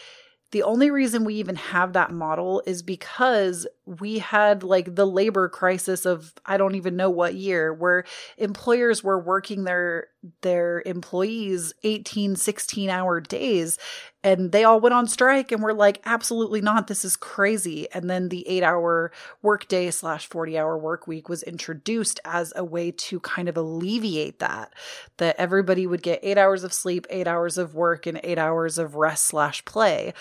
the 0.53 0.63
only 0.63 0.91
reason 0.91 1.25
we 1.25 1.35
even 1.37 1.57
have 1.57 1.95
that 1.95 2.13
model 2.13 2.63
is 2.67 2.83
because 2.83 3.67
we 3.87 4.19
had 4.19 4.63
like 4.63 4.95
the 4.95 5.07
labor 5.07 5.49
crisis 5.49 6.07
of 6.07 6.35
I 6.45 6.59
don't 6.59 6.75
even 6.75 6.95
know 6.95 7.11
what 7.11 7.35
year 7.35 7.73
where 7.73 8.05
employers 8.37 9.03
were 9.03 9.19
working 9.19 9.65
their 9.65 10.09
their 10.43 10.83
employees 10.85 11.73
18 11.83 12.37
16 12.37 12.91
hour 12.91 13.21
days 13.21 13.79
and 14.25 14.53
they 14.53 14.65
all 14.65 14.81
went 14.81 14.95
on 14.95 15.07
strike 15.07 15.51
and 15.51 15.63
were 15.63 15.75
like 15.75 16.01
absolutely 16.05 16.61
not 16.61 16.87
this 16.87 17.05
is 17.05 17.17
crazy 17.17 17.89
and 17.93 18.09
then 18.09 18.29
the 18.29 18.47
8 18.49 18.63
hour 18.63 19.13
workday 19.43 19.91
slash 19.91 20.27
40 20.27 20.59
hour 20.59 20.79
work 20.79 21.07
week 21.07 21.29
was 21.29 21.43
introduced 21.43 22.21
as 22.25 22.53
a 22.57 22.65
way 22.65 22.91
to 22.91 23.21
kind 23.21 23.49
of 23.49 23.57
alleviate 23.57 24.39
that 24.39 24.73
that 25.19 25.37
everybody 25.39 25.87
would 25.87 26.03
get 26.03 26.21
8 26.23 26.39
hours 26.39 26.65
of 26.65 26.73
sleep 26.73 27.07
8 27.11 27.27
hours 27.27 27.59
of 27.59 27.75
work 27.75 28.07
and 28.07 28.21
8 28.23 28.39
hours 28.39 28.79
of 28.79 28.95
rest 28.95 29.25
slash 29.25 29.65
play 29.65 30.13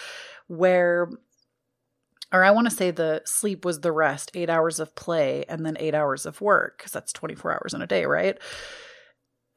where 0.47 1.09
or 2.33 2.43
I 2.43 2.51
want 2.51 2.69
to 2.69 2.75
say 2.75 2.91
the 2.91 3.21
sleep 3.25 3.65
was 3.65 3.81
the 3.81 3.91
rest, 3.91 4.31
eight 4.33 4.49
hours 4.49 4.79
of 4.79 4.95
play 4.95 5.43
and 5.49 5.65
then 5.65 5.75
eight 5.79 5.93
hours 5.93 6.25
of 6.25 6.39
work, 6.39 6.77
because 6.77 6.91
that's 6.91 7.11
24 7.11 7.53
hours 7.53 7.73
in 7.73 7.81
a 7.81 7.87
day, 7.87 8.05
right? 8.05 8.37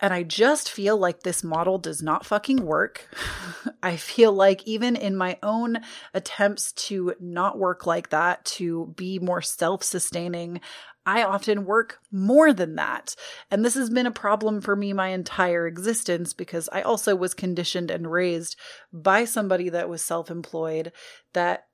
And 0.01 0.13
I 0.13 0.23
just 0.23 0.71
feel 0.71 0.97
like 0.97 1.23
this 1.23 1.45
model 1.45 1.79
does 1.79 2.03
not 2.03 2.27
fucking 2.27 2.65
work. 2.65 3.09
I 3.83 3.97
feel 3.97 4.33
like 4.33 4.67
even 4.67 4.97
in 4.97 5.17
my 5.17 5.39
own 5.43 5.79
attempts 6.13 6.73
to 6.73 7.15
not 7.21 7.59
work 7.59 7.87
like 7.87 8.11
that, 8.11 8.45
to 8.47 8.93
be 8.97 9.19
more 9.19 9.41
self 9.41 9.83
sustaining, 9.83 10.61
I 11.07 11.23
often 11.23 11.67
work 11.67 11.99
more 12.11 12.53
than 12.53 12.77
that. 12.77 13.15
And 13.51 13.65
this 13.65 13.75
has 13.75 13.91
been 13.91 14.07
a 14.07 14.11
problem 14.11 14.61
for 14.61 14.75
me 14.75 14.93
my 14.93 15.09
entire 15.09 15.67
existence 15.67 16.33
because 16.33 16.69
I 16.73 16.83
also 16.83 17.15
was 17.15 17.35
conditioned 17.35 17.91
and 17.91 18.11
raised 18.11 18.57
by 18.93 19.27
somebody 19.27 19.69
that 19.69 19.89
was 19.89 20.05
self 20.05 20.31
employed 20.31 20.93
that 21.35 21.67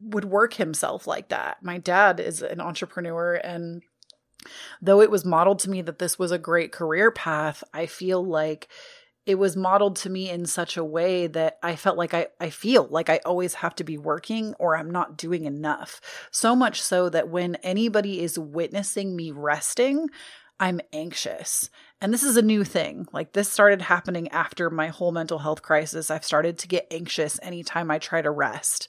would 0.00 0.24
work 0.24 0.54
himself 0.54 1.06
like 1.06 1.28
that. 1.28 1.62
My 1.62 1.78
dad 1.78 2.20
is 2.20 2.42
an 2.42 2.60
entrepreneur 2.60 3.34
and 3.34 3.82
though 4.80 5.00
it 5.00 5.10
was 5.10 5.24
modeled 5.24 5.58
to 5.60 5.70
me 5.70 5.82
that 5.82 5.98
this 5.98 6.18
was 6.18 6.32
a 6.32 6.38
great 6.38 6.72
career 6.72 7.10
path, 7.10 7.62
I 7.72 7.86
feel 7.86 8.24
like 8.24 8.68
it 9.26 9.38
was 9.38 9.56
modeled 9.56 9.96
to 9.96 10.10
me 10.10 10.30
in 10.30 10.46
such 10.46 10.76
a 10.76 10.84
way 10.84 11.26
that 11.26 11.58
I 11.62 11.76
felt 11.76 11.98
like 11.98 12.14
I, 12.14 12.28
I 12.40 12.50
feel 12.50 12.88
like 12.90 13.08
I 13.08 13.20
always 13.24 13.54
have 13.54 13.74
to 13.76 13.84
be 13.84 13.98
working 13.98 14.54
or 14.58 14.76
I'm 14.76 14.90
not 14.90 15.16
doing 15.16 15.44
enough. 15.44 16.00
So 16.30 16.56
much 16.56 16.80
so 16.80 17.08
that 17.10 17.28
when 17.28 17.56
anybody 17.56 18.22
is 18.22 18.38
witnessing 18.38 19.14
me 19.14 19.30
resting, 19.30 20.08
I'm 20.58 20.80
anxious. 20.92 21.70
And 22.00 22.12
this 22.12 22.22
is 22.22 22.36
a 22.36 22.42
new 22.42 22.64
thing. 22.64 23.06
Like 23.12 23.32
this 23.32 23.50
started 23.50 23.82
happening 23.82 24.28
after 24.28 24.68
my 24.68 24.88
whole 24.88 25.12
mental 25.12 25.38
health 25.38 25.62
crisis. 25.62 26.10
I've 26.10 26.24
started 26.24 26.58
to 26.58 26.68
get 26.68 26.86
anxious 26.90 27.38
anytime 27.42 27.90
I 27.90 27.98
try 27.98 28.22
to 28.22 28.30
rest. 28.30 28.88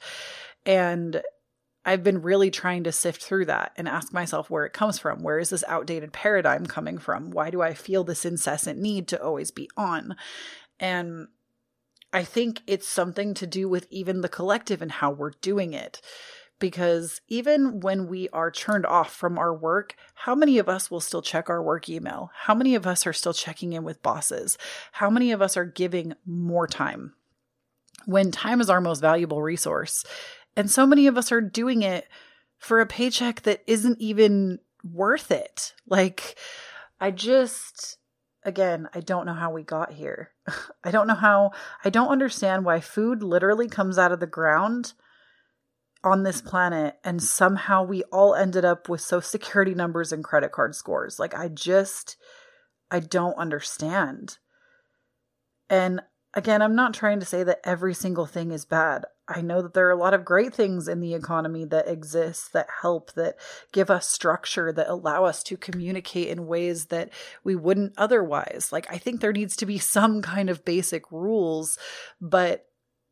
And 0.66 1.22
I've 1.84 2.04
been 2.04 2.22
really 2.22 2.52
trying 2.52 2.84
to 2.84 2.92
sift 2.92 3.24
through 3.24 3.46
that 3.46 3.72
and 3.76 3.88
ask 3.88 4.14
myself 4.14 4.50
where 4.50 4.66
it 4.66 4.74
comes 4.74 5.00
from. 5.00 5.24
Where 5.24 5.40
is 5.40 5.50
this 5.50 5.64
outdated 5.68 6.14
paradigm 6.14 6.66
coming 6.66 7.00
from? 7.00 7.32
Why 7.32 7.50
do 7.50 7.62
I 7.62 7.74
feel 7.74 8.04
this 8.04 8.26
incessant 8.26 8.80
need 8.80 9.08
to 9.10 9.22
always 9.22 9.50
be 9.50 9.70
on? 9.76 10.16
And 10.80 11.28
I 12.14 12.24
think 12.24 12.62
it's 12.68 12.88
something 12.88 13.34
to 13.36 13.48
do 13.48 13.68
with 13.68 13.88
even 13.90 14.22
the 14.22 14.30
collective 14.30 14.82
and 14.82 14.92
how 14.92 15.12
we're 15.12 15.32
doing 15.42 15.74
it. 15.74 16.02
Because 16.60 17.22
even 17.28 17.80
when 17.80 18.08
we 18.08 18.30
are 18.30 18.52
turned 18.52 18.86
off 18.86 19.12
from 19.12 19.40
our 19.40 19.52
work, 19.52 19.96
how 20.14 20.36
many 20.36 20.60
of 20.60 20.70
us 20.70 20.92
will 20.92 21.00
still 21.00 21.24
check 21.24 21.50
our 21.50 21.64
work 21.64 21.90
email? 21.90 22.30
How 22.36 22.54
many 22.54 22.76
of 22.76 22.86
us 22.86 23.08
are 23.08 23.14
still 23.14 23.34
checking 23.34 23.74
in 23.74 23.84
with 23.84 24.04
bosses? 24.04 24.60
How 24.92 25.10
many 25.10 25.32
of 25.32 25.42
us 25.42 25.58
are 25.58 25.66
giving 25.66 26.14
more 26.24 26.68
time? 26.68 27.14
When 28.06 28.32
time 28.32 28.62
is 28.62 28.70
our 28.70 28.82
most 28.82 29.00
valuable 29.00 29.42
resource 29.42 30.04
and 30.56 30.70
so 30.70 30.86
many 30.86 31.08
of 31.08 31.18
us 31.18 31.32
are 31.32 31.42
doing 31.42 31.82
it 31.82 32.08
for 32.58 32.80
a 32.80 32.86
paycheck 32.86 33.42
that 33.44 33.64
isn't 33.68 34.00
even 34.00 34.60
worth 34.84 35.32
it. 35.32 35.74
Like, 35.88 36.36
I 37.00 37.12
just, 37.12 37.98
again, 38.44 38.88
I 38.94 39.00
don't 39.00 39.26
know 39.26 39.34
how 39.34 39.52
we 39.52 39.64
got 39.64 39.94
here. 39.94 40.32
I 40.84 40.92
don't 40.92 41.08
know 41.08 41.16
how, 41.16 41.52
I 41.84 41.90
don't 41.90 42.12
understand 42.12 42.66
why 42.66 42.80
food 42.80 43.24
literally 43.24 43.68
comes 43.68 43.98
out 43.98 44.12
of 44.12 44.20
the 44.20 44.28
ground 44.28 44.94
on 46.04 46.24
this 46.24 46.42
planet 46.42 46.98
and 47.04 47.22
somehow 47.22 47.84
we 47.84 48.04
all 48.06 48.34
ended 48.34 48.66
up 48.66 48.90
with 48.90 49.02
social 49.02 49.22
security 49.22 49.76
numbers 49.76 50.12
and 50.12 50.24
credit 50.24 50.52
card 50.52 50.76
scores. 50.76 51.20
Like, 51.20 51.34
I 51.36 51.48
just, 51.48 52.18
I 52.90 53.00
don't 53.00 53.38
understand. 53.38 54.38
And 55.70 56.02
again, 56.34 56.62
I'm 56.62 56.76
not 56.76 56.94
trying 56.94 57.20
to 57.20 57.26
say 57.26 57.44
that 57.44 57.62
every 57.64 57.94
single 57.94 58.26
thing 58.26 58.52
is 58.52 58.66
bad. 58.66 59.06
I 59.28 59.42
know 59.42 59.62
that 59.62 59.74
there 59.74 59.88
are 59.88 59.92
a 59.92 60.00
lot 60.00 60.14
of 60.14 60.26
great 60.26 60.54
things 60.54 60.88
in 60.88 61.00
the 61.00 61.14
economy 61.14 61.66
that 61.66 61.88
exist 61.88 62.54
that 62.54 62.68
help, 62.82 63.14
that 63.14 63.36
give 63.72 63.90
us 63.90 64.08
structure, 64.08 64.72
that 64.74 64.90
allow 64.90 65.26
us 65.26 65.44
to 65.44 65.58
communicate 65.58 66.30
in 66.30 66.48
ways 66.48 66.88
that 66.88 67.12
we 67.44 67.56
wouldn't 67.56 67.94
otherwise. 67.98 68.70
Like, 68.72 68.92
I 68.92 68.98
think 68.98 69.22
there 69.22 69.34
needs 69.34 69.56
to 69.58 69.66
be 69.66 69.78
some 69.78 70.22
kind 70.22 70.50
of 70.50 70.66
basic 70.66 71.12
rules, 71.12 71.78
but 72.20 72.66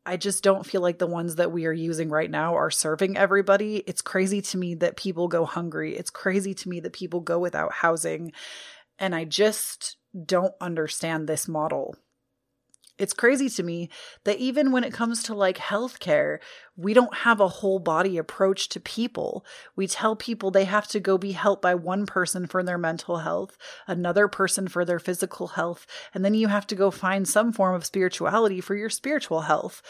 I 0.06 0.18
just 0.18 0.44
don't 0.44 0.66
feel 0.66 0.82
like 0.82 0.98
the 0.98 1.08
ones 1.08 1.36
that 1.36 1.52
we 1.52 1.66
are 1.66 1.74
using 1.74 2.10
right 2.10 2.32
now 2.32 2.56
are 2.56 2.72
serving 2.72 3.18
everybody. 3.18 3.78
It's 3.78 4.02
crazy 4.02 4.42
to 4.42 4.58
me 4.58 4.76
that 4.76 4.98
people 4.98 5.28
go 5.28 5.46
hungry. 5.46 5.96
It's 5.96 6.10
crazy 6.10 6.54
to 6.54 6.70
me 6.70 6.80
that 6.82 6.94
people 6.94 7.20
go 7.20 7.38
without 7.38 7.72
housing. 7.72 8.32
And 8.98 9.14
I 9.14 9.26
just 9.26 9.98
don't 10.26 10.54
understand 10.60 11.28
this 11.28 11.48
model 11.48 11.96
it's 13.00 13.14
crazy 13.14 13.50
to 13.50 13.64
me 13.64 13.90
that 14.26 14.38
even 14.38 14.72
when 14.72 14.84
it 14.84 14.94
comes 14.94 15.24
to 15.24 15.34
like 15.34 15.58
healthcare, 15.58 16.40
we 16.76 16.94
don't 16.94 17.14
have 17.14 17.40
a 17.40 17.48
whole 17.48 17.80
body 17.80 18.18
approach 18.18 18.70
to 18.70 18.80
people. 18.80 19.46
We 19.76 19.88
tell 19.88 20.16
people 20.16 20.52
they 20.52 20.66
have 20.66 20.88
to 20.90 21.00
go 21.00 21.18
be 21.18 21.32
helped 21.32 21.62
by 21.62 21.76
one 21.76 22.06
person 22.06 22.46
for 22.46 22.62
their 22.62 22.78
mental 22.78 23.18
health, 23.18 23.58
another 23.88 24.28
person 24.28 24.68
for 24.68 24.84
their 24.84 25.00
physical 25.00 25.48
health, 25.48 25.88
and 26.14 26.24
then 26.24 26.34
you 26.34 26.50
have 26.50 26.68
to 26.68 26.76
go 26.76 26.92
find 26.92 27.28
some 27.28 27.52
form 27.54 27.74
of 27.74 27.86
spirituality 27.86 28.62
for 28.62 28.76
your 28.76 28.90
spiritual 28.90 29.42
health 29.42 29.82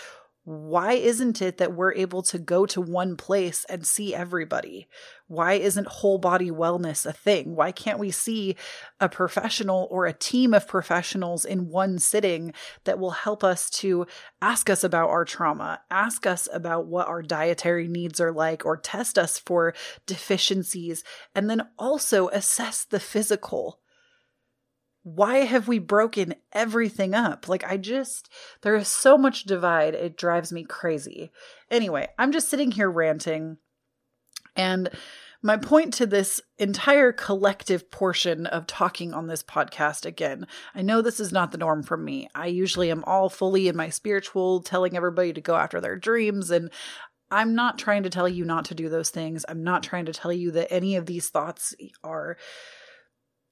why 0.50 0.94
isn't 0.94 1.44
it 1.44 1.60
that 1.60 1.76
we're 1.76 1.94
able 1.94 2.24
to 2.24 2.40
go 2.40 2.66
to 2.66 2.82
one 2.82 3.16
place 3.16 3.68
and 3.70 3.86
see 3.86 4.16
everybody? 4.16 4.88
Why 5.28 5.54
isn't 5.54 5.86
whole 5.86 6.18
body 6.18 6.50
wellness 6.50 7.06
a 7.06 7.14
thing? 7.14 7.56
Why 7.56 7.72
can't 7.72 8.00
we 8.00 8.10
see 8.10 8.56
a 9.00 9.08
professional 9.08 9.88
or 9.92 10.08
a 10.08 10.14
team 10.14 10.56
of 10.56 10.68
professionals 10.68 11.46
in 11.46 11.70
one 11.70 12.00
sitting 12.00 12.52
that 12.86 12.98
will 12.98 13.12
help 13.12 13.44
us 13.44 13.70
to 13.82 14.08
ask 14.42 14.72
us 14.72 14.84
about 14.84 15.12
our 15.12 15.24
trauma, 15.24 15.82
ask 15.92 16.26
us 16.26 16.50
about 16.52 16.88
what 16.88 17.08
our 17.08 17.22
dietary 17.22 17.88
needs 17.88 18.20
are 18.20 18.32
like, 18.32 18.66
or 18.66 18.76
test 18.76 19.20
us 19.20 19.38
for 19.38 19.76
deficiencies, 20.08 21.04
and 21.36 21.48
then 21.48 21.62
also 21.78 22.28
assess 22.30 22.86
the 22.86 23.00
physical? 23.00 23.82
Why 25.04 25.38
have 25.40 25.68
we 25.68 25.80
broken 25.80 26.36
everything 26.52 27.14
up? 27.14 27.48
Like, 27.48 27.64
I 27.64 27.78
just, 27.78 28.30
there 28.62 28.76
is 28.76 28.88
so 28.88 29.18
much 29.18 29.46
divide. 29.46 29.96
It 29.96 30.18
drives 30.18 30.52
me 30.52 30.64
crazy. 30.64 31.32
Anyway, 31.72 32.08
I'm 32.18 32.32
just 32.32 32.50
sitting 32.50 32.72
here 32.72 32.90
ranting. 32.90 33.58
And 34.56 34.90
my 35.42 35.56
point 35.56 35.94
to 35.96 36.06
this 36.06 36.42
entire 36.58 37.14
collective 37.14 37.90
portion 37.90 38.46
of 38.46 38.68
talking 38.68 39.14
on 39.14 39.28
this 39.28 39.42
podcast 39.42 40.06
again, 40.06 40.46
I 40.76 40.82
know 40.82 41.02
this 41.02 41.22
is 41.22 41.32
not 41.32 41.54
the 41.54 41.58
norm 41.58 41.82
for 41.82 41.96
me. 41.96 42.28
I 42.36 42.48
usually 42.48 42.92
am 42.92 43.06
all 43.06 43.30
fully 43.30 43.70
in 43.70 43.78
my 43.78 43.90
spiritual, 43.90 44.62
telling 44.62 44.98
everybody 44.98 45.32
to 45.32 45.42
go 45.42 45.56
after 45.56 45.80
their 45.80 45.96
dreams. 45.96 46.52
And 46.52 46.70
I'm 47.32 47.56
not 47.56 47.78
trying 47.78 48.04
to 48.04 48.10
tell 48.10 48.28
you 48.28 48.44
not 48.44 48.66
to 48.66 48.76
do 48.76 48.90
those 48.90 49.12
things. 49.12 49.46
I'm 49.48 49.64
not 49.64 49.82
trying 49.82 50.06
to 50.06 50.14
tell 50.14 50.34
you 50.34 50.52
that 50.52 50.74
any 50.74 50.98
of 50.98 51.06
these 51.06 51.30
thoughts 51.30 51.74
are 52.04 52.38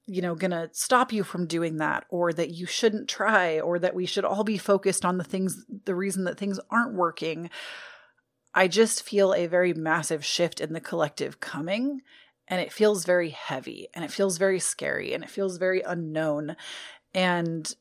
you 0.08 0.22
know, 0.22 0.34
going 0.34 0.50
to 0.50 0.70
stop 0.72 1.12
you 1.12 1.22
from 1.22 1.46
doing 1.46 1.76
that, 1.76 2.04
or 2.08 2.32
that 2.32 2.50
you 2.50 2.66
shouldn't 2.66 3.08
try, 3.08 3.60
or 3.60 3.78
that 3.78 3.94
we 3.94 4.06
should 4.06 4.24
all 4.24 4.42
be 4.42 4.58
focused 4.58 5.04
on 5.04 5.18
the 5.18 5.24
things, 5.24 5.64
the 5.84 5.94
reason 5.94 6.24
that 6.24 6.38
things 6.38 6.58
aren't 6.70 6.94
working. 6.94 7.50
I 8.54 8.66
just 8.66 9.02
feel 9.02 9.34
a 9.34 9.46
very 9.46 9.74
massive 9.74 10.24
shift 10.24 10.60
in 10.60 10.72
the 10.72 10.80
collective 10.80 11.38
coming, 11.40 12.00
and 12.48 12.60
it 12.60 12.72
feels 12.72 13.04
very 13.04 13.30
heavy, 13.30 13.88
and 13.94 14.04
it 14.04 14.10
feels 14.10 14.38
very 14.38 14.58
scary, 14.58 15.12
and 15.12 15.22
it 15.22 15.30
feels 15.30 15.58
very 15.58 15.82
unknown. 15.82 16.56
And 17.14 17.72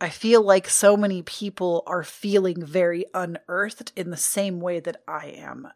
I 0.00 0.10
feel 0.10 0.42
like 0.42 0.68
so 0.68 0.96
many 0.96 1.22
people 1.22 1.82
are 1.86 2.04
feeling 2.04 2.64
very 2.64 3.04
unearthed 3.12 3.92
in 3.96 4.10
the 4.10 4.16
same 4.16 4.60
way 4.60 4.78
that 4.78 5.02
I 5.08 5.26
am. 5.26 5.68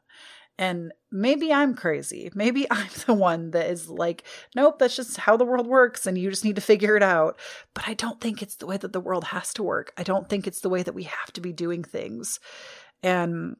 And 0.63 0.93
maybe 1.11 1.53
I'm 1.53 1.75
crazy. 1.75 2.31
Maybe 2.37 2.69
I'm 2.71 2.87
the 3.07 3.15
one 3.15 3.51
that 3.51 3.69
is 3.69 3.89
like, 3.89 4.23
nope, 4.55 4.79
that's 4.79 4.95
just 4.95 5.17
how 5.17 5.37
the 5.37 5.45
world 5.45 5.67
works 5.67 6.07
and 6.07 6.17
you 6.17 6.31
just 6.31 6.45
need 6.45 6.55
to 6.55 6.63
figure 6.63 6.97
it 6.97 7.03
out. 7.03 7.37
But 7.75 7.89
I 7.89 7.95
don't 7.95 8.21
think 8.21 8.43
it's 8.43 8.55
the 8.55 8.67
way 8.67 8.77
that 8.77 8.93
the 8.93 9.01
world 9.01 9.25
has 9.25 9.53
to 9.55 9.65
work. 9.65 9.93
I 9.97 10.05
don't 10.05 10.29
think 10.29 10.47
it's 10.47 10.61
the 10.61 10.69
way 10.69 10.85
that 10.85 10.95
we 10.95 11.03
have 11.03 11.33
to 11.33 11.41
be 11.41 11.53
doing 11.53 11.83
things. 11.83 12.39
And 13.03 13.57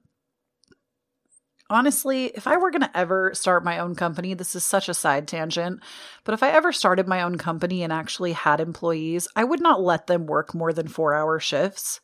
honestly, 1.69 2.27
if 2.27 2.47
I 2.47 2.57
were 2.57 2.71
going 2.71 2.83
to 2.83 2.97
ever 2.97 3.33
start 3.35 3.65
my 3.65 3.81
own 3.81 3.97
company, 3.97 4.35
this 4.35 4.55
is 4.55 4.65
such 4.65 4.89
a 4.89 4.95
side 4.95 5.27
tangent, 5.27 5.81
but 6.23 6.35
if 6.35 6.43
I 6.45 6.51
ever 6.51 6.71
started 6.71 7.09
my 7.09 7.23
own 7.23 7.37
company 7.37 7.83
and 7.83 7.93
actually 7.93 8.31
had 8.31 8.61
employees, 8.61 9.27
I 9.35 9.43
would 9.43 9.61
not 9.61 9.83
let 9.83 10.07
them 10.07 10.27
work 10.27 10.55
more 10.55 10.73
than 10.73 10.87
four 10.87 11.15
hour 11.15 11.41
shifts 11.41 12.01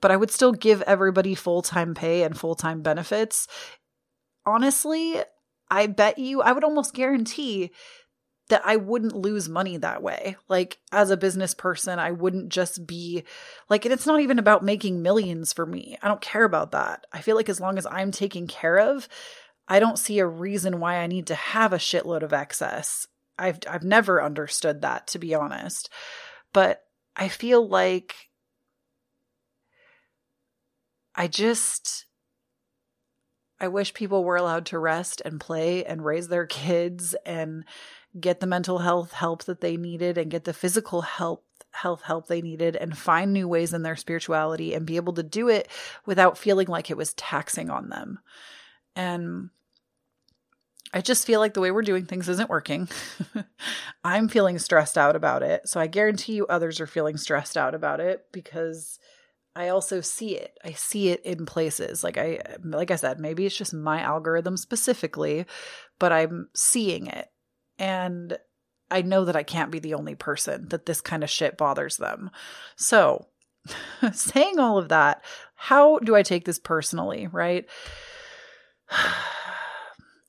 but 0.00 0.10
I 0.10 0.18
would 0.18 0.30
still 0.30 0.52
give 0.52 0.82
everybody 0.82 1.34
full 1.34 1.62
time 1.62 1.94
pay 1.94 2.24
and 2.24 2.38
full 2.38 2.54
time 2.54 2.82
benefits 2.82 3.48
honestly, 4.46 5.20
I 5.70 5.86
bet 5.86 6.18
you, 6.18 6.42
I 6.42 6.52
would 6.52 6.64
almost 6.64 6.94
guarantee 6.94 7.72
that 8.48 8.62
I 8.64 8.76
wouldn't 8.76 9.16
lose 9.16 9.48
money 9.48 9.78
that 9.78 10.02
way. 10.02 10.36
Like, 10.48 10.78
as 10.92 11.10
a 11.10 11.16
business 11.16 11.54
person, 11.54 11.98
I 11.98 12.12
wouldn't 12.12 12.50
just 12.50 12.86
be 12.86 13.24
like, 13.70 13.84
and 13.84 13.92
it's 13.94 14.06
not 14.06 14.20
even 14.20 14.38
about 14.38 14.62
making 14.62 15.02
millions 15.02 15.52
for 15.52 15.64
me. 15.64 15.96
I 16.02 16.08
don't 16.08 16.20
care 16.20 16.44
about 16.44 16.72
that. 16.72 17.06
I 17.12 17.22
feel 17.22 17.36
like 17.36 17.48
as 17.48 17.60
long 17.60 17.78
as 17.78 17.86
I'm 17.86 18.10
taken 18.10 18.46
care 18.46 18.78
of, 18.78 19.08
I 19.66 19.78
don't 19.80 19.98
see 19.98 20.18
a 20.18 20.26
reason 20.26 20.78
why 20.78 20.96
I 20.96 21.06
need 21.06 21.28
to 21.28 21.34
have 21.34 21.72
a 21.72 21.78
shitload 21.78 22.22
of 22.22 22.32
excess. 22.32 23.06
I've 23.38 23.58
I've 23.68 23.82
never 23.82 24.22
understood 24.22 24.82
that 24.82 25.06
to 25.08 25.18
be 25.18 25.34
honest. 25.34 25.88
But 26.52 26.82
I 27.16 27.28
feel 27.28 27.66
like 27.66 28.14
I 31.14 31.28
just 31.28 32.06
I 33.64 33.68
wish 33.68 33.94
people 33.94 34.24
were 34.24 34.36
allowed 34.36 34.66
to 34.66 34.78
rest 34.78 35.22
and 35.24 35.40
play 35.40 35.84
and 35.86 36.04
raise 36.04 36.28
their 36.28 36.46
kids 36.62 37.14
and 37.24 37.64
get 38.20 38.40
the 38.40 38.46
mental 38.46 38.78
health 38.78 39.12
help 39.12 39.44
that 39.44 39.60
they 39.60 39.76
needed 39.76 40.18
and 40.18 40.30
get 40.30 40.44
the 40.44 40.52
physical 40.52 41.00
help 41.00 41.44
health 41.70 42.02
help 42.02 42.28
they 42.28 42.40
needed 42.40 42.76
and 42.76 42.96
find 42.96 43.32
new 43.32 43.48
ways 43.48 43.72
in 43.72 43.82
their 43.82 43.96
spirituality 43.96 44.74
and 44.74 44.86
be 44.86 44.94
able 44.94 45.14
to 45.14 45.24
do 45.24 45.48
it 45.48 45.68
without 46.06 46.38
feeling 46.38 46.68
like 46.68 46.88
it 46.88 46.96
was 46.96 47.14
taxing 47.14 47.68
on 47.68 47.88
them. 47.88 48.20
And 48.94 49.50
I 50.92 51.00
just 51.00 51.26
feel 51.26 51.40
like 51.40 51.54
the 51.54 51.60
way 51.60 51.72
we're 51.72 51.82
doing 51.82 52.04
things 52.04 52.28
isn't 52.28 52.50
working. 52.50 52.88
I'm 54.04 54.28
feeling 54.28 54.60
stressed 54.60 54.96
out 54.96 55.16
about 55.16 55.42
it. 55.42 55.68
So 55.68 55.80
I 55.80 55.88
guarantee 55.88 56.34
you 56.34 56.46
others 56.46 56.80
are 56.80 56.86
feeling 56.86 57.16
stressed 57.16 57.56
out 57.56 57.74
about 57.74 57.98
it 57.98 58.26
because 58.30 59.00
I 59.56 59.68
also 59.68 60.00
see 60.00 60.36
it. 60.36 60.58
I 60.64 60.72
see 60.72 61.10
it 61.10 61.24
in 61.24 61.46
places. 61.46 62.02
Like 62.02 62.18
I 62.18 62.40
like 62.62 62.90
I 62.90 62.96
said, 62.96 63.20
maybe 63.20 63.46
it's 63.46 63.56
just 63.56 63.72
my 63.72 64.00
algorithm 64.00 64.56
specifically, 64.56 65.46
but 65.98 66.12
I'm 66.12 66.48
seeing 66.54 67.06
it. 67.06 67.28
And 67.78 68.36
I 68.90 69.02
know 69.02 69.24
that 69.24 69.36
I 69.36 69.42
can't 69.42 69.70
be 69.70 69.78
the 69.78 69.94
only 69.94 70.14
person 70.14 70.68
that 70.68 70.86
this 70.86 71.00
kind 71.00 71.22
of 71.24 71.30
shit 71.30 71.56
bothers 71.56 71.96
them. 71.96 72.30
So, 72.76 73.26
saying 74.12 74.58
all 74.58 74.78
of 74.78 74.88
that, 74.88 75.24
how 75.54 75.98
do 76.00 76.14
I 76.14 76.22
take 76.22 76.44
this 76.44 76.58
personally, 76.58 77.28
right? 77.28 77.66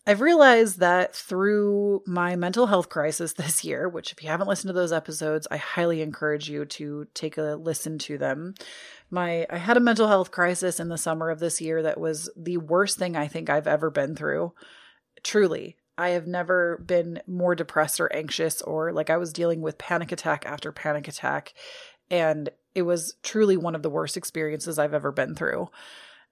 I've 0.07 0.21
realized 0.21 0.79
that 0.79 1.15
through 1.15 2.03
my 2.05 2.35
mental 2.35 2.67
health 2.67 2.89
crisis 2.89 3.33
this 3.33 3.63
year, 3.63 3.89
which, 3.89 4.11
if 4.11 4.21
you 4.21 4.29
haven't 4.29 4.47
listened 4.47 4.69
to 4.69 4.73
those 4.73 4.93
episodes, 4.93 5.47
I 5.49 5.57
highly 5.57 6.01
encourage 6.01 6.49
you 6.49 6.65
to 6.65 7.07
take 7.13 7.37
a 7.37 7.57
listen 7.59 7.97
to 7.99 8.17
them. 8.17 8.55
My 9.09 9.45
I 9.49 9.57
had 9.57 9.77
a 9.77 9.81
mental 9.81 10.07
health 10.07 10.31
crisis 10.31 10.79
in 10.79 10.89
the 10.89 10.97
summer 10.97 11.29
of 11.29 11.39
this 11.39 11.61
year 11.61 11.81
that 11.83 11.99
was 11.99 12.29
the 12.35 12.57
worst 12.57 12.97
thing 12.97 13.15
I 13.15 13.27
think 13.27 13.49
I've 13.49 13.67
ever 13.67 13.89
been 13.89 14.15
through. 14.15 14.53
Truly, 15.23 15.77
I 15.97 16.09
have 16.09 16.27
never 16.27 16.77
been 16.85 17.21
more 17.27 17.55
depressed 17.55 17.99
or 17.99 18.13
anxious 18.13 18.61
or 18.61 18.91
like 18.91 19.09
I 19.09 19.17
was 19.17 19.31
dealing 19.31 19.61
with 19.61 19.77
panic 19.77 20.11
attack 20.11 20.45
after 20.45 20.71
panic 20.71 21.07
attack 21.07 21.53
and 22.11 22.49
it 22.73 22.81
was 22.81 23.15
truly 23.23 23.57
one 23.57 23.75
of 23.75 23.81
the 23.81 23.89
worst 23.89 24.17
experiences 24.17 24.77
I've 24.77 24.93
ever 24.93 25.11
been 25.11 25.35
through 25.35 25.69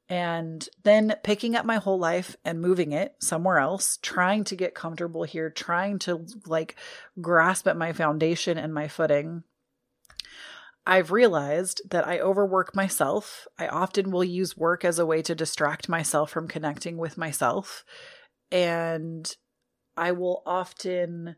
and 0.09 0.67
then 0.83 1.15
picking 1.23 1.55
up 1.55 1.65
my 1.65 1.77
whole 1.77 1.97
life 1.97 2.35
and 2.43 2.61
moving 2.61 2.91
it 2.91 3.15
somewhere 3.19 3.57
else, 3.57 3.97
trying 4.01 4.43
to 4.45 4.55
get 4.55 4.75
comfortable 4.75 5.23
here, 5.23 5.49
trying 5.49 5.99
to 5.99 6.25
like 6.45 6.75
grasp 7.21 7.67
at 7.67 7.77
my 7.77 7.93
foundation 7.93 8.57
and 8.57 8.73
my 8.73 8.87
footing. 8.87 9.43
I've 10.85 11.11
realized 11.11 11.81
that 11.89 12.05
I 12.05 12.19
overwork 12.19 12.75
myself. 12.75 13.47
I 13.57 13.67
often 13.67 14.11
will 14.11 14.23
use 14.23 14.57
work 14.57 14.83
as 14.83 14.99
a 14.99 15.05
way 15.05 15.21
to 15.21 15.33
distract 15.33 15.87
myself 15.87 16.29
from 16.29 16.49
connecting 16.49 16.97
with 16.97 17.17
myself. 17.17 17.85
And 18.51 19.33
I 19.95 20.11
will 20.11 20.43
often 20.45 21.37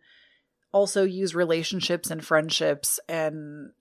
also 0.72 1.04
use 1.04 1.36
relationships 1.36 2.10
and 2.10 2.26
friendships 2.26 3.00
and 3.08 3.72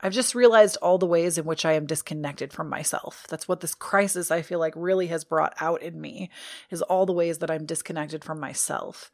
I've 0.00 0.12
just 0.12 0.34
realized 0.34 0.76
all 0.82 0.98
the 0.98 1.06
ways 1.06 1.38
in 1.38 1.44
which 1.44 1.64
I 1.64 1.72
am 1.72 1.86
disconnected 1.86 2.52
from 2.52 2.68
myself. 2.68 3.26
That's 3.28 3.48
what 3.48 3.60
this 3.60 3.74
crisis 3.74 4.30
I 4.30 4.42
feel 4.42 4.58
like 4.58 4.74
really 4.76 5.06
has 5.08 5.24
brought 5.24 5.54
out 5.60 5.82
in 5.82 6.00
me 6.00 6.30
is 6.70 6.82
all 6.82 7.06
the 7.06 7.12
ways 7.12 7.38
that 7.38 7.50
I'm 7.50 7.66
disconnected 7.66 8.24
from 8.24 8.40
myself. 8.40 9.10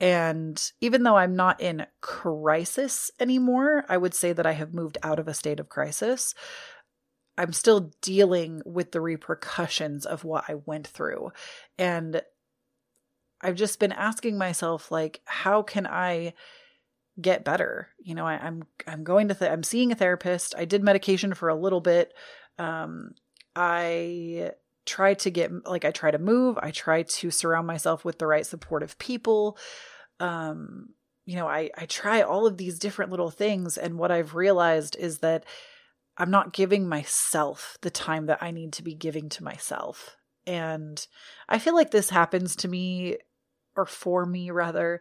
And 0.00 0.60
even 0.80 1.02
though 1.02 1.16
I'm 1.16 1.36
not 1.36 1.60
in 1.60 1.86
crisis 2.00 3.10
anymore, 3.20 3.84
I 3.88 3.96
would 3.96 4.14
say 4.14 4.32
that 4.32 4.46
I 4.46 4.52
have 4.52 4.74
moved 4.74 4.98
out 5.02 5.18
of 5.18 5.28
a 5.28 5.34
state 5.34 5.60
of 5.60 5.68
crisis. 5.68 6.34
I'm 7.36 7.52
still 7.52 7.92
dealing 8.00 8.62
with 8.64 8.92
the 8.92 9.00
repercussions 9.00 10.06
of 10.06 10.24
what 10.24 10.44
I 10.48 10.54
went 10.66 10.86
through. 10.86 11.32
And 11.78 12.22
I've 13.40 13.56
just 13.56 13.78
been 13.78 13.92
asking 13.92 14.38
myself 14.38 14.90
like 14.90 15.20
how 15.26 15.62
can 15.62 15.86
I 15.86 16.34
get 17.20 17.44
better. 17.44 17.88
You 18.02 18.14
know, 18.14 18.26
I, 18.26 18.34
am 18.34 18.40
I'm, 18.86 18.92
I'm 18.92 19.04
going 19.04 19.28
to 19.28 19.34
th- 19.34 19.50
I'm 19.50 19.62
seeing 19.62 19.92
a 19.92 19.94
therapist. 19.94 20.54
I 20.56 20.64
did 20.64 20.82
medication 20.82 21.34
for 21.34 21.48
a 21.48 21.54
little 21.54 21.80
bit. 21.80 22.12
Um, 22.58 23.12
I 23.54 24.52
try 24.86 25.14
to 25.14 25.30
get 25.30 25.50
like 25.66 25.84
I 25.84 25.90
try 25.90 26.10
to 26.10 26.18
move. 26.18 26.58
I 26.60 26.70
try 26.70 27.02
to 27.02 27.30
surround 27.30 27.66
myself 27.66 28.04
with 28.04 28.18
the 28.18 28.26
right 28.26 28.44
supportive 28.44 28.98
people. 28.98 29.58
Um, 30.20 30.90
you 31.24 31.36
know, 31.36 31.48
I 31.48 31.70
I 31.76 31.86
try 31.86 32.22
all 32.22 32.46
of 32.46 32.56
these 32.56 32.78
different 32.78 33.10
little 33.10 33.30
things, 33.30 33.78
and 33.78 33.98
what 33.98 34.10
I've 34.10 34.34
realized 34.34 34.96
is 34.96 35.18
that 35.18 35.44
I'm 36.16 36.30
not 36.30 36.52
giving 36.52 36.88
myself 36.88 37.78
the 37.80 37.90
time 37.90 38.26
that 38.26 38.42
I 38.42 38.50
need 38.50 38.74
to 38.74 38.82
be 38.82 38.94
giving 38.94 39.28
to 39.30 39.44
myself. 39.44 40.16
And 40.46 41.04
I 41.48 41.58
feel 41.58 41.74
like 41.74 41.90
this 41.90 42.10
happens 42.10 42.56
to 42.56 42.68
me 42.68 43.16
or 43.76 43.86
for 43.86 44.24
me 44.24 44.50
rather. 44.50 45.00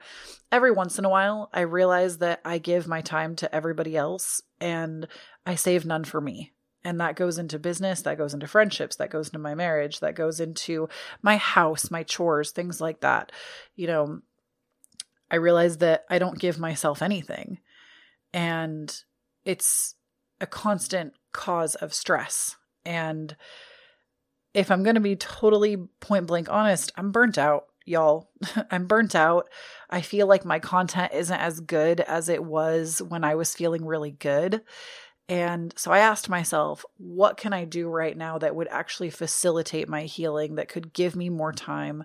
Every 0.51 0.71
once 0.71 0.99
in 0.99 1.05
a 1.05 1.09
while 1.09 1.49
i 1.53 1.62
realize 1.62 2.19
that 2.19 2.41
i 2.45 2.57
give 2.57 2.88
my 2.88 3.01
time 3.01 3.36
to 3.38 3.53
everybody 3.55 3.95
else 3.95 4.41
and 4.59 5.07
i 5.45 5.55
save 5.55 5.86
none 5.86 6.03
for 6.03 6.21
me. 6.21 6.51
And 6.86 6.99
that 6.99 7.15
goes 7.15 7.38
into 7.38 7.59
business 7.59 8.01
that 8.01 8.17
goes 8.17 8.33
into 8.33 8.47
friendships 8.47 8.97
that 8.97 9.09
goes 9.09 9.29
into 9.29 9.39
my 9.39 9.55
marriage 9.55 9.99
that 9.99 10.15
goes 10.15 10.39
into 10.39 10.89
my 11.21 11.38
house 11.38 11.91
my 11.91 12.03
chores 12.03 12.51
things 12.51 12.81
like 12.81 13.01
that. 13.01 13.31
You 13.75 13.88
know 13.88 14.19
i 15.31 15.36
realize 15.36 15.77
that 15.77 16.05
i 16.09 16.19
don't 16.19 16.39
give 16.39 16.59
myself 16.59 17.01
anything. 17.01 17.59
And 18.33 18.95
it's 19.45 19.95
a 20.41 20.47
constant 20.47 21.13
cause 21.31 21.75
of 21.75 21.93
stress. 21.93 22.55
And 22.86 23.36
if 24.53 24.69
i'm 24.69 24.83
going 24.83 24.95
to 24.95 25.01
be 25.01 25.15
totally 25.15 25.77
point 25.99 26.27
blank 26.27 26.47
honest 26.49 26.91
i'm 26.95 27.12
burnt 27.12 27.38
out 27.38 27.65
y'all. 27.86 28.30
I'm 28.72 28.88
burnt 28.88 29.15
out. 29.15 29.50
I 29.89 30.02
feel 30.02 30.28
like 30.28 30.46
my 30.46 30.60
content 30.60 31.13
isn't 31.13 31.39
as 31.39 31.60
good 31.60 32.02
as 32.02 32.30
it 32.30 32.43
was 32.43 33.02
when 33.02 33.24
I 33.24 33.36
was 33.36 33.56
feeling 33.56 33.86
really 33.86 34.12
good. 34.12 34.62
And 35.30 35.74
so 35.78 35.91
I 35.91 36.00
asked 36.00 36.28
myself, 36.28 36.84
what 36.98 37.38
can 37.38 37.54
I 37.54 37.63
do 37.63 37.88
right 37.88 38.15
now 38.15 38.38
that 38.39 38.56
would 38.56 38.67
actually 38.69 39.10
facilitate 39.10 39.88
my 39.88 40.04
healing, 40.04 40.56
that 40.56 40.67
could 40.67 40.91
give 40.91 41.15
me 41.15 41.30
more 41.30 41.54
time 41.54 42.04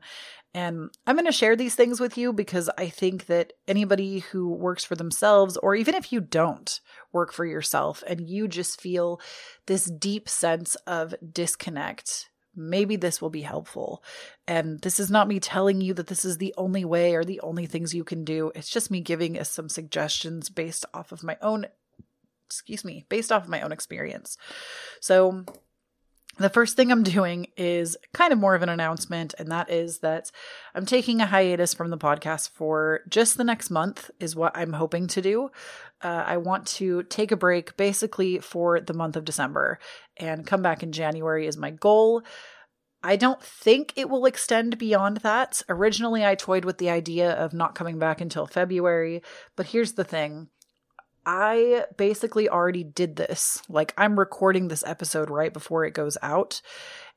And 0.55 0.91
I'm 1.07 1.15
going 1.17 1.27
to 1.27 1.33
share 1.33 1.57
these 1.57 1.75
things 1.75 2.01
with 2.01 2.17
you 2.17 2.33
because 2.33 2.71
I 2.79 2.89
think 2.89 3.27
that 3.27 3.53
anybody 3.67 4.21
who 4.21 4.49
works 4.49 4.85
for 4.85 4.97
themselves, 4.97 5.57
or 5.59 5.75
even 5.75 5.95
if 5.95 6.13
you 6.13 6.21
don't 6.21 6.81
work 7.13 7.33
for 7.33 7.45
yourself 7.45 8.03
and 8.07 8.29
you 8.29 8.49
just 8.49 8.81
feel 8.81 9.21
this 9.67 9.85
deep 9.85 10.29
sense 10.29 10.75
of 10.87 11.15
disconnect, 11.33 12.31
maybe 12.59 12.97
this 12.97 13.23
will 13.23 13.31
be 13.31 13.43
helpful. 13.43 14.03
And 14.47 14.81
this 14.81 15.01
is 15.01 15.11
not 15.11 15.29
me 15.29 15.41
telling 15.41 15.81
you 15.81 15.95
that 15.95 16.09
this 16.09 16.25
is 16.25 16.39
the 16.39 16.55
only 16.59 16.85
way 16.85 17.15
or 17.15 17.25
the 17.25 17.41
only 17.41 17.67
things 17.67 17.95
you 17.95 18.05
can 18.05 18.25
do. 18.25 18.53
It's 18.55 18.69
just 18.69 18.91
me 18.91 19.01
giving 19.01 19.39
us 19.39 19.51
some 19.51 19.69
suggestions 19.69 20.51
based 20.51 20.85
off 20.93 21.13
of 21.13 21.23
my 21.23 21.37
own, 21.41 21.67
excuse 22.47 22.85
me, 22.85 23.07
based 23.09 23.33
off 23.33 23.45
of 23.45 23.49
my 23.49 23.63
own 23.63 23.73
experience. 23.73 24.37
So, 25.01 25.45
the 26.39 26.49
first 26.49 26.77
thing 26.77 26.93
I'm 26.93 27.03
doing 27.03 27.49
is 27.57 27.97
kind 28.13 28.33
of 28.33 28.39
more 28.39 28.55
of 28.55 28.63
an 28.63 28.69
announcement, 28.69 29.35
and 29.39 29.51
that 29.51 29.71
is 29.71 29.99
that 29.99 30.31
I'm 30.73 30.87
taking 30.87 31.21
a 31.21 31.27
hiatus 31.27 31.75
from 31.75 31.91
the 31.91 31.99
podcast 31.99 32.51
for 32.51 33.01
just 33.09 33.37
the 33.37 33.45
next 33.45 33.71
month, 33.71 34.11
is 34.21 34.37
what 34.37 34.57
I'm 34.57 34.75
hoping 34.75 35.09
to 35.09 35.21
do. 35.21 35.51
Uh, 36.03 36.25
I 36.27 36.37
want 36.37 36.67
to 36.67 37.03
take 37.05 37.33
a 37.33 37.37
break 37.37 37.77
basically 37.77 38.39
for 38.39 38.81
the 38.81 38.95
month 38.95 39.17
of 39.17 39.25
December 39.25 39.79
and 40.17 40.47
come 40.47 40.63
back 40.63 40.83
in 40.83 40.93
January 40.93 41.47
is 41.47 41.57
my 41.57 41.71
goal. 41.71 42.23
I 43.03 43.17
don't 43.17 43.43
think 43.43 43.93
it 43.97 44.09
will 44.09 44.27
extend 44.27 44.79
beyond 44.79 45.19
that. 45.19 45.63
Originally, 45.69 46.25
I 46.27 46.35
toyed 46.35 46.65
with 46.65 46.79
the 46.79 46.91
idea 46.91 47.33
of 47.33 47.53
not 47.53 47.75
coming 47.75 47.99
back 47.99 48.21
until 48.21 48.47
February, 48.47 49.23
but 49.57 49.67
here's 49.67 49.93
the 49.93 50.05
thing 50.05 50.49
I 51.25 51.85
basically 51.97 52.49
already 52.49 52.85
did 52.85 53.17
this. 53.17 53.63
Like, 53.69 53.93
I'm 53.97 54.19
recording 54.19 54.69
this 54.69 54.83
episode 54.85 55.31
right 55.31 55.53
before 55.53 55.85
it 55.85 55.95
goes 55.95 56.17
out, 56.23 56.61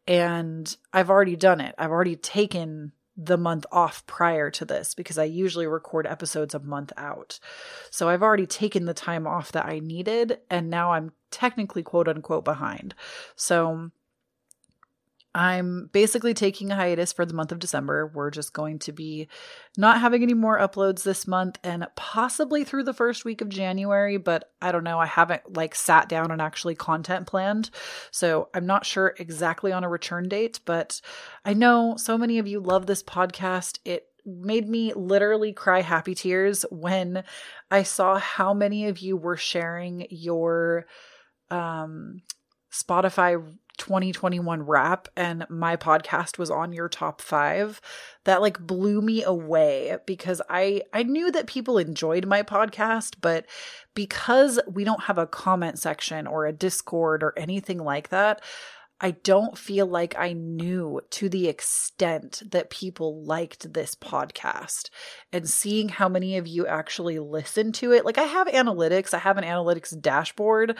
and 0.05 0.75
I've 0.91 1.09
already 1.09 1.35
done 1.35 1.61
it. 1.61 1.73
I've 1.77 1.91
already 1.91 2.15
taken 2.15 2.91
the 3.23 3.37
month 3.37 3.65
off 3.71 4.05
prior 4.07 4.49
to 4.49 4.65
this 4.65 4.95
because 4.95 5.17
I 5.17 5.25
usually 5.25 5.67
record 5.67 6.07
episodes 6.07 6.55
a 6.55 6.59
month 6.59 6.91
out. 6.97 7.39
So 7.91 8.09
I've 8.09 8.23
already 8.23 8.47
taken 8.47 8.85
the 8.85 8.93
time 8.93 9.27
off 9.27 9.51
that 9.51 9.65
I 9.65 9.79
needed, 9.79 10.39
and 10.49 10.69
now 10.69 10.93
I'm 10.93 11.11
technically 11.29 11.83
quote 11.83 12.07
unquote 12.07 12.43
behind. 12.43 12.95
So 13.35 13.91
I'm 15.33 15.89
basically 15.93 16.33
taking 16.33 16.71
a 16.71 16.75
hiatus 16.75 17.13
for 17.13 17.25
the 17.25 17.33
month 17.33 17.53
of 17.53 17.59
December. 17.59 18.11
We're 18.13 18.31
just 18.31 18.51
going 18.51 18.79
to 18.79 18.91
be 18.91 19.29
not 19.77 20.01
having 20.01 20.23
any 20.23 20.33
more 20.33 20.59
uploads 20.59 21.03
this 21.03 21.25
month 21.25 21.57
and 21.63 21.87
possibly 21.95 22.65
through 22.65 22.83
the 22.83 22.93
first 22.93 23.23
week 23.23 23.39
of 23.39 23.47
January, 23.47 24.17
but 24.17 24.51
I 24.61 24.73
don't 24.73 24.83
know. 24.83 24.99
I 24.99 25.05
haven't 25.05 25.55
like 25.55 25.73
sat 25.73 26.09
down 26.09 26.31
and 26.31 26.41
actually 26.41 26.75
content 26.75 27.27
planned. 27.27 27.69
So 28.11 28.49
I'm 28.53 28.65
not 28.65 28.85
sure 28.85 29.15
exactly 29.19 29.71
on 29.71 29.85
a 29.85 29.89
return 29.89 30.27
date, 30.27 30.59
but 30.65 30.99
I 31.45 31.53
know 31.53 31.95
so 31.97 32.17
many 32.17 32.37
of 32.37 32.47
you 32.47 32.59
love 32.59 32.85
this 32.85 33.03
podcast. 33.03 33.79
It 33.85 34.07
made 34.25 34.67
me 34.67 34.93
literally 34.93 35.53
cry 35.53 35.81
happy 35.81 36.13
tears 36.13 36.65
when 36.69 37.23
I 37.71 37.83
saw 37.83 38.19
how 38.19 38.53
many 38.53 38.87
of 38.87 38.99
you 38.99 39.15
were 39.15 39.37
sharing 39.37 40.07
your 40.09 40.87
um 41.49 42.21
Spotify 42.71 43.43
2021 43.81 44.61
wrap 44.61 45.07
and 45.17 45.43
my 45.49 45.75
podcast 45.75 46.37
was 46.37 46.51
on 46.51 46.71
your 46.71 46.87
top 46.87 47.19
5 47.19 47.81
that 48.25 48.39
like 48.39 48.59
blew 48.59 49.01
me 49.01 49.23
away 49.23 49.97
because 50.05 50.39
I 50.51 50.83
I 50.93 51.01
knew 51.01 51.31
that 51.31 51.47
people 51.47 51.79
enjoyed 51.79 52.27
my 52.27 52.43
podcast 52.43 53.15
but 53.21 53.47
because 53.95 54.59
we 54.67 54.83
don't 54.83 55.05
have 55.05 55.17
a 55.17 55.25
comment 55.25 55.79
section 55.79 56.27
or 56.27 56.45
a 56.45 56.53
discord 56.53 57.23
or 57.23 57.33
anything 57.35 57.79
like 57.79 58.09
that 58.09 58.43
I 59.03 59.11
don't 59.11 59.57
feel 59.57 59.87
like 59.87 60.15
I 60.15 60.33
knew 60.33 61.01
to 61.09 61.27
the 61.27 61.47
extent 61.47 62.43
that 62.51 62.69
people 62.69 63.23
liked 63.23 63.73
this 63.73 63.95
podcast 63.95 64.91
and 65.33 65.49
seeing 65.49 65.89
how 65.89 66.07
many 66.07 66.37
of 66.37 66.47
you 66.47 66.67
actually 66.67 67.17
listen 67.17 67.71
to 67.73 67.93
it. 67.93 68.05
Like, 68.05 68.19
I 68.19 68.25
have 68.25 68.45
analytics, 68.47 69.15
I 69.15 69.17
have 69.17 69.39
an 69.39 69.43
analytics 69.43 69.99
dashboard, 69.99 70.77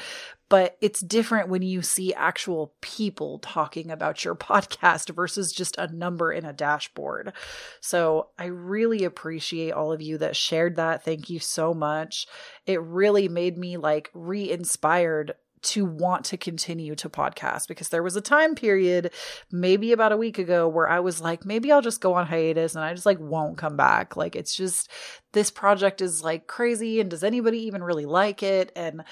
but 0.50 0.78
it's 0.82 1.00
different 1.00 1.50
when 1.50 1.64
you 1.64 1.82
see 1.82 2.14
actual 2.14 2.76
people 2.82 3.40
talking 3.40 3.90
about 3.90 4.24
your 4.24 4.36
podcast 4.52 5.10
versus 5.16 5.52
just 5.52 5.76
a 5.80 5.92
number 5.92 6.32
in 6.32 6.46
a 6.46 6.54
dashboard. 6.54 7.34
So, 7.80 8.30
I 8.38 8.46
really 8.46 9.04
appreciate 9.04 9.72
all 9.72 9.92
of 9.92 10.02
you 10.02 10.20
that 10.20 10.36
shared 10.36 10.76
that. 10.76 11.04
Thank 11.04 11.32
you 11.32 11.40
so 11.40 11.74
much. 11.74 12.28
It 12.68 12.80
really 12.84 13.28
made 13.28 13.58
me 13.58 13.78
like 13.78 14.12
re 14.14 14.52
inspired 14.52 15.34
to 15.62 15.86
want 15.86 16.26
to 16.26 16.38
continue 16.38 16.96
to 16.96 17.10
podcast 17.10 17.68
because 17.68 17.90
there 17.90 18.04
was 18.04 18.16
a 18.16 18.22
time 18.22 18.56
period 18.56 19.12
maybe 19.52 19.92
about 19.92 20.12
a 20.12 20.18
week 20.18 20.38
ago 20.38 20.68
where 20.68 20.90
I 20.90 21.00
was 21.00 21.22
like 21.22 21.46
maybe 21.46 21.72
I'll 21.72 21.82
just 21.82 22.02
go 22.02 22.14
on 22.14 22.28
hiatus 22.28 22.76
and 22.76 22.84
I 22.84 22.94
just 22.94 23.06
like 23.06 23.20
won't 23.20 23.58
come 23.58 23.78
back 23.78 24.16
like 24.16 24.36
it's 24.36 24.56
just 24.56 24.90
this 25.34 25.52
project 25.52 26.02
is 26.02 26.24
like 26.24 26.48
crazy 26.48 27.00
and 27.00 27.10
does 27.10 27.24
anybody 27.24 27.60
even 27.60 27.84
really 27.84 28.06
like 28.06 28.44
it 28.44 28.72
and 28.76 29.04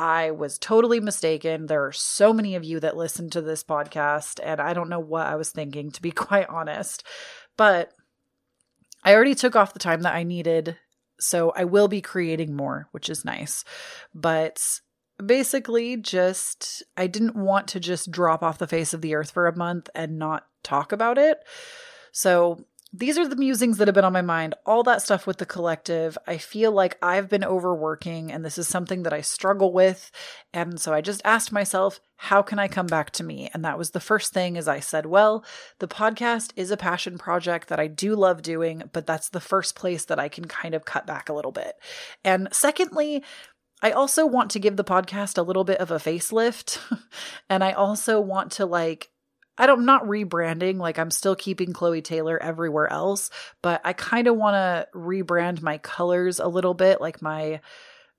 I 0.00 0.30
was 0.30 0.56
totally 0.56 0.98
mistaken. 0.98 1.66
There 1.66 1.84
are 1.84 1.92
so 1.92 2.32
many 2.32 2.54
of 2.54 2.64
you 2.64 2.80
that 2.80 2.96
listen 2.96 3.28
to 3.30 3.42
this 3.42 3.62
podcast, 3.62 4.40
and 4.42 4.58
I 4.58 4.72
don't 4.72 4.88
know 4.88 4.98
what 4.98 5.26
I 5.26 5.36
was 5.36 5.50
thinking, 5.50 5.90
to 5.90 6.00
be 6.00 6.10
quite 6.10 6.48
honest. 6.48 7.04
But 7.58 7.92
I 9.04 9.14
already 9.14 9.34
took 9.34 9.56
off 9.56 9.74
the 9.74 9.78
time 9.78 10.00
that 10.02 10.14
I 10.14 10.22
needed. 10.22 10.78
So 11.18 11.52
I 11.54 11.64
will 11.64 11.86
be 11.86 12.00
creating 12.00 12.56
more, 12.56 12.88
which 12.92 13.10
is 13.10 13.26
nice. 13.26 13.62
But 14.14 14.62
basically 15.26 15.96
just 15.96 16.82
I 16.96 17.06
didn't 17.06 17.36
want 17.36 17.68
to 17.68 17.80
just 17.80 18.10
drop 18.10 18.42
off 18.42 18.58
the 18.58 18.66
face 18.66 18.94
of 18.94 19.00
the 19.00 19.14
earth 19.14 19.30
for 19.30 19.46
a 19.46 19.56
month 19.56 19.88
and 19.94 20.18
not 20.18 20.46
talk 20.62 20.92
about 20.92 21.18
it. 21.18 21.42
So 22.12 22.64
these 22.92 23.16
are 23.18 23.28
the 23.28 23.36
musings 23.36 23.78
that 23.78 23.86
have 23.86 23.94
been 23.94 24.04
on 24.04 24.12
my 24.12 24.22
mind. 24.22 24.54
All 24.66 24.82
that 24.82 25.00
stuff 25.00 25.24
with 25.24 25.38
the 25.38 25.46
collective. 25.46 26.18
I 26.26 26.38
feel 26.38 26.72
like 26.72 26.98
I've 27.00 27.28
been 27.28 27.44
overworking 27.44 28.32
and 28.32 28.44
this 28.44 28.58
is 28.58 28.66
something 28.66 29.04
that 29.04 29.12
I 29.12 29.20
struggle 29.20 29.72
with. 29.72 30.10
And 30.52 30.80
so 30.80 30.92
I 30.92 31.00
just 31.00 31.22
asked 31.24 31.52
myself, 31.52 32.00
how 32.16 32.42
can 32.42 32.58
I 32.58 32.66
come 32.66 32.88
back 32.88 33.10
to 33.12 33.24
me? 33.24 33.48
And 33.54 33.64
that 33.64 33.78
was 33.78 33.92
the 33.92 34.00
first 34.00 34.32
thing 34.32 34.56
as 34.56 34.66
I 34.66 34.80
said, 34.80 35.06
well, 35.06 35.44
the 35.78 35.86
podcast 35.86 36.50
is 36.56 36.72
a 36.72 36.76
passion 36.76 37.16
project 37.16 37.68
that 37.68 37.78
I 37.78 37.86
do 37.86 38.16
love 38.16 38.42
doing, 38.42 38.82
but 38.92 39.06
that's 39.06 39.28
the 39.28 39.40
first 39.40 39.76
place 39.76 40.04
that 40.06 40.18
I 40.18 40.28
can 40.28 40.46
kind 40.46 40.74
of 40.74 40.84
cut 40.84 41.06
back 41.06 41.28
a 41.28 41.32
little 41.32 41.52
bit. 41.52 41.76
And 42.24 42.48
secondly, 42.50 43.22
I 43.82 43.92
also 43.92 44.26
want 44.26 44.50
to 44.52 44.58
give 44.58 44.76
the 44.76 44.84
podcast 44.84 45.38
a 45.38 45.42
little 45.42 45.64
bit 45.64 45.78
of 45.78 45.90
a 45.90 45.96
facelift. 45.96 46.78
and 47.48 47.64
I 47.64 47.72
also 47.72 48.20
want 48.20 48.52
to 48.52 48.66
like 48.66 49.10
I 49.58 49.66
don't 49.66 49.84
not 49.84 50.04
rebranding, 50.04 50.78
like 50.78 50.98
I'm 50.98 51.10
still 51.10 51.36
keeping 51.36 51.74
Chloe 51.74 52.00
Taylor 52.00 52.42
everywhere 52.42 52.90
else, 52.90 53.28
but 53.60 53.82
I 53.84 53.92
kind 53.92 54.26
of 54.26 54.36
want 54.36 54.54
to 54.54 54.88
rebrand 54.98 55.60
my 55.60 55.76
colors 55.76 56.40
a 56.40 56.48
little 56.48 56.72
bit, 56.72 57.00
like 57.00 57.20
my 57.20 57.60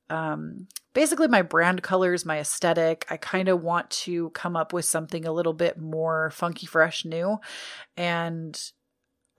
um 0.09 0.67
basically 0.93 1.27
my 1.27 1.41
brand 1.41 1.81
colors, 1.81 2.25
my 2.25 2.39
aesthetic. 2.39 3.05
I 3.09 3.17
kind 3.17 3.47
of 3.47 3.63
want 3.63 3.89
to 3.91 4.29
come 4.31 4.55
up 4.55 4.71
with 4.71 4.85
something 4.85 5.25
a 5.25 5.31
little 5.31 5.53
bit 5.53 5.79
more 5.79 6.29
funky 6.31 6.67
fresh 6.67 7.05
new 7.05 7.39
and 7.97 8.59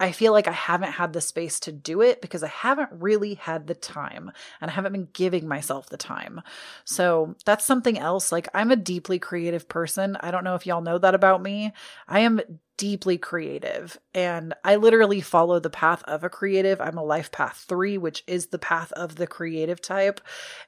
I 0.02 0.10
feel 0.10 0.32
like 0.32 0.48
I 0.48 0.52
haven't 0.52 0.90
had 0.90 1.12
the 1.12 1.20
space 1.20 1.60
to 1.60 1.70
do 1.70 2.00
it 2.02 2.20
because 2.20 2.42
I 2.42 2.48
haven't 2.48 2.88
really 2.90 3.34
had 3.34 3.68
the 3.68 3.74
time 3.76 4.32
and 4.60 4.68
I 4.68 4.74
haven't 4.74 4.92
been 4.92 5.08
giving 5.12 5.46
myself 5.46 5.88
the 5.88 5.96
time. 5.96 6.42
So 6.84 7.36
that's 7.46 7.64
something 7.64 7.96
else. 7.96 8.32
Like, 8.32 8.48
I'm 8.52 8.72
a 8.72 8.76
deeply 8.76 9.20
creative 9.20 9.68
person. 9.68 10.16
I 10.18 10.32
don't 10.32 10.42
know 10.42 10.56
if 10.56 10.66
y'all 10.66 10.80
know 10.80 10.98
that 10.98 11.14
about 11.14 11.40
me. 11.40 11.72
I 12.08 12.18
am 12.18 12.40
deeply 12.76 13.16
creative 13.16 13.96
and 14.12 14.54
I 14.64 14.74
literally 14.74 15.20
follow 15.20 15.60
the 15.60 15.70
path 15.70 16.02
of 16.08 16.24
a 16.24 16.28
creative. 16.28 16.80
I'm 16.80 16.98
a 16.98 17.04
life 17.04 17.30
path 17.30 17.64
three, 17.68 17.96
which 17.96 18.24
is 18.26 18.48
the 18.48 18.58
path 18.58 18.90
of 18.92 19.14
the 19.14 19.28
creative 19.28 19.80
type. 19.80 20.20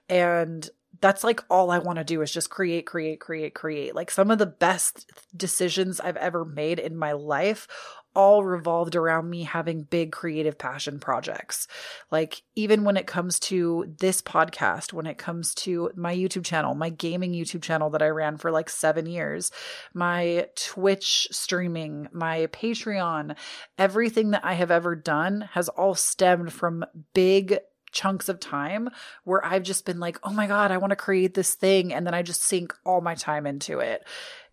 And 0.09 0.71
that's 1.01 1.25
like 1.25 1.43
all 1.51 1.73
I 1.73 1.79
want 1.79 1.99
to 1.99 2.05
do 2.05 2.23
is 2.23 2.31
just 2.31 2.51
create, 2.51 2.87
create, 2.87 3.19
create, 3.19 3.53
create. 3.53 3.97
Like 3.97 4.13
some 4.13 4.31
of 4.31 4.39
the 4.39 4.47
best 4.47 5.11
decisions 5.37 5.99
I've 5.99 6.17
ever 6.19 6.45
made 6.45 6.79
in 6.79 6.97
my 6.97 7.13
life 7.13 7.67
all 8.15 8.45
revolved 8.45 8.97
around 8.97 9.29
me 9.29 9.45
having 9.45 9.83
big 9.83 10.13
creative 10.13 10.59
passion 10.59 10.99
projects. 10.99 11.67
Like, 12.11 12.43
even 12.55 12.85
when 12.85 12.97
it 12.97 13.07
comes 13.07 13.39
to 13.41 13.95
this 13.99 14.23
podcast, 14.23 14.93
when 14.93 15.07
it 15.07 15.19
comes 15.19 15.55
to 15.57 15.91
my 15.97 16.15
YouTube 16.15 16.45
channel, 16.45 16.75
my 16.75 16.91
gaming 16.91 17.33
YouTube 17.33 17.63
channel 17.63 17.91
that 17.91 18.03
I 18.03 18.09
ran 18.09 18.37
for 18.37 18.51
like 18.51 18.69
seven 18.69 19.07
years, 19.07 19.51
my 19.93 20.49
Twitch 20.57 21.29
streaming, 21.31 22.09
my 22.13 22.47
Patreon, 22.47 23.37
everything 23.79 24.31
that 24.31 24.45
I 24.45 24.55
have 24.55 24.71
ever 24.71 24.95
done 24.95 25.49
has 25.53 25.69
all 25.69 25.95
stemmed 25.95 26.53
from 26.53 26.85
big 27.15 27.59
chunks 27.95 28.29
of 28.29 28.41
time 28.41 28.91
where 29.23 29.45
I've 29.45 29.63
just 29.63 29.87
been 29.87 30.01
like, 30.01 30.19
oh 30.23 30.33
my 30.33 30.47
God, 30.47 30.71
I 30.71 30.79
want 30.79 30.91
to 30.91 30.97
create 30.97 31.33
this 31.35 31.55
thing. 31.55 31.95
And 31.95 32.07
then 32.07 32.13
I 32.13 32.23
just 32.23 32.43
sink 32.43 32.75
all 32.85 33.01
my 33.01 33.15
time 33.15 33.47
into 33.47 33.79
it. 33.79 34.05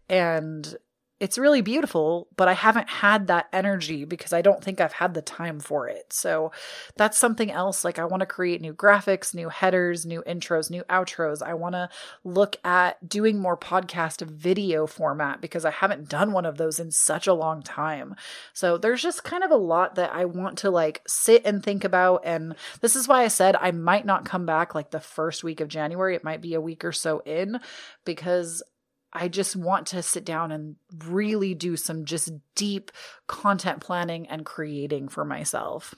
And 0.08 0.76
it's 1.22 1.38
really 1.38 1.62
beautiful, 1.62 2.28
but 2.36 2.48
I 2.48 2.54
haven't 2.54 2.90
had 2.90 3.28
that 3.28 3.48
energy 3.54 4.06
because 4.06 4.34
I 4.34 4.42
don't 4.42 4.64
think 4.64 4.82
I've 4.82 4.94
had 4.94 5.14
the 5.14 5.22
time 5.22 5.60
for 5.60 5.88
it. 5.88 6.12
So 6.12 6.52
that's 6.98 7.16
something 7.16 7.52
else. 7.52 7.86
Like, 7.86 8.00
I 8.00 8.06
want 8.06 8.22
to 8.22 8.26
create 8.26 8.60
new 8.60 8.74
graphics, 8.74 9.36
new 9.36 9.50
headers, 9.50 10.04
new 10.04 10.24
intros, 10.24 10.72
new 10.72 10.82
outros. 10.90 11.44
I 11.44 11.54
want 11.54 11.76
to 11.76 11.90
look 12.24 12.56
at 12.66 13.08
doing 13.08 13.38
more 13.38 13.56
podcast 13.56 14.24
video 14.24 14.88
format 14.88 15.42
because 15.42 15.64
I 15.64 15.70
haven't 15.70 16.10
done 16.10 16.32
one 16.32 16.48
of 16.48 16.58
those 16.58 16.80
in 16.80 16.90
such 16.90 17.28
a 17.28 17.36
long 17.36 17.62
time. 17.62 18.16
So 18.54 18.80
there's 18.80 19.04
just 19.04 19.24
kind 19.24 19.44
of 19.44 19.52
a 19.52 19.56
lot 19.56 19.94
that 19.96 20.12
I 20.16 20.26
want 20.26 20.58
to 20.60 20.72
like 20.72 21.04
sit 21.08 21.46
and 21.46 21.62
think 21.62 21.84
about. 21.84 22.24
And 22.26 22.56
this 22.80 22.96
is 22.96 23.08
why 23.08 23.22
I 23.22 23.28
said 23.28 23.56
I 23.58 23.70
might 23.70 24.08
not 24.08 24.26
come 24.26 24.48
back 24.48 24.74
like 24.74 24.90
the 24.90 25.00
first 25.00 25.44
week 25.44 25.62
of 25.62 25.68
January. 25.68 26.16
It 26.16 26.24
might 26.24 26.42
be 26.42 26.56
a 26.56 26.62
week 26.62 26.84
or 26.84 26.92
so 26.92 27.20
in 27.20 27.60
because 28.06 28.64
I 29.14 29.28
just 29.28 29.56
want 29.56 29.88
to 29.88 30.02
sit 30.02 30.24
down 30.24 30.52
and 30.52 30.78
really 31.06 31.54
do 31.54 31.76
some 31.76 32.06
just 32.06 32.32
deep 32.56 32.92
content 33.28 33.82
planning 33.82 34.28
and 34.28 34.46
creating 34.46 35.10
for 35.10 35.26
myself. 35.26 35.94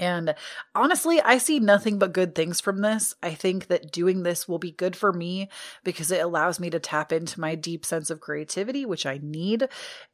And 0.00 0.34
honestly, 0.74 1.20
I 1.20 1.38
see 1.38 1.60
nothing 1.60 1.98
but 1.98 2.12
good 2.12 2.34
things 2.34 2.60
from 2.60 2.80
this. 2.80 3.14
I 3.22 3.34
think 3.34 3.68
that 3.68 3.92
doing 3.92 4.24
this 4.24 4.48
will 4.48 4.58
be 4.58 4.72
good 4.72 4.96
for 4.96 5.12
me 5.12 5.48
because 5.84 6.10
it 6.10 6.20
allows 6.20 6.58
me 6.58 6.68
to 6.70 6.80
tap 6.80 7.12
into 7.12 7.40
my 7.40 7.54
deep 7.54 7.86
sense 7.86 8.10
of 8.10 8.20
creativity, 8.20 8.84
which 8.84 9.06
I 9.06 9.20
need. 9.22 9.68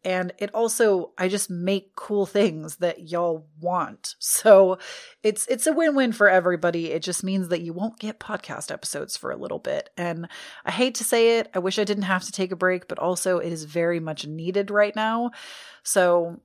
And 0.05 0.33
it 0.39 0.55
also, 0.55 1.13
I 1.17 1.29
just 1.29 1.49
make 1.49 1.95
cool 1.95 2.27
things 2.27 2.77
that 2.77 3.09
y'all 3.09 3.47
want. 3.59 4.17
So 4.19 4.79
it's, 5.23 5.47
it's 5.47 5.67
a 5.67 5.73
win-win 5.73 6.13
for 6.13 6.29
everybody. 6.29 6.91
It 6.91 7.03
just 7.03 7.25
means 7.25 7.49
that 7.49 7.63
you 7.63 7.73
won't 7.73 7.99
get 7.99 8.21
podcast 8.21 8.71
episodes 8.71 9.17
for 9.17 9.31
a 9.31 9.37
little 9.37 9.59
bit. 9.59 9.91
And 9.97 10.29
I 10.65 10.73
hate 10.73 10.97
to 10.97 11.05
say 11.05 11.39
it. 11.39 11.51
I 11.55 11.59
wish 11.59 11.79
I 11.79 11.85
didn't 11.85 12.05
have 12.05 12.25
to 12.25 12.33
take 12.33 12.53
a 12.53 12.57
break, 12.57 12.87
but 12.87 12.99
also 12.99 13.39
it 13.39 13.53
is 13.53 13.65
very 13.65 13.99
much 13.99 14.27
needed 14.27 14.71
right 14.71 14.95
now. 14.95 15.31
So 15.83 16.41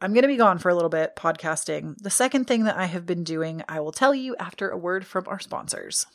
I'm 0.00 0.12
going 0.12 0.22
to 0.22 0.28
be 0.28 0.36
gone 0.36 0.58
for 0.58 0.68
a 0.68 0.74
little 0.74 0.90
bit 0.90 1.16
podcasting. 1.16 1.96
The 1.98 2.10
second 2.10 2.46
thing 2.46 2.64
that 2.64 2.76
I 2.76 2.86
have 2.86 3.04
been 3.04 3.24
doing, 3.24 3.62
I 3.68 3.80
will 3.80 3.92
tell 3.92 4.14
you 4.14 4.36
after 4.36 4.70
a 4.70 4.78
word 4.78 5.06
from 5.06 5.26
our 5.26 5.40
sponsors. 5.40 6.06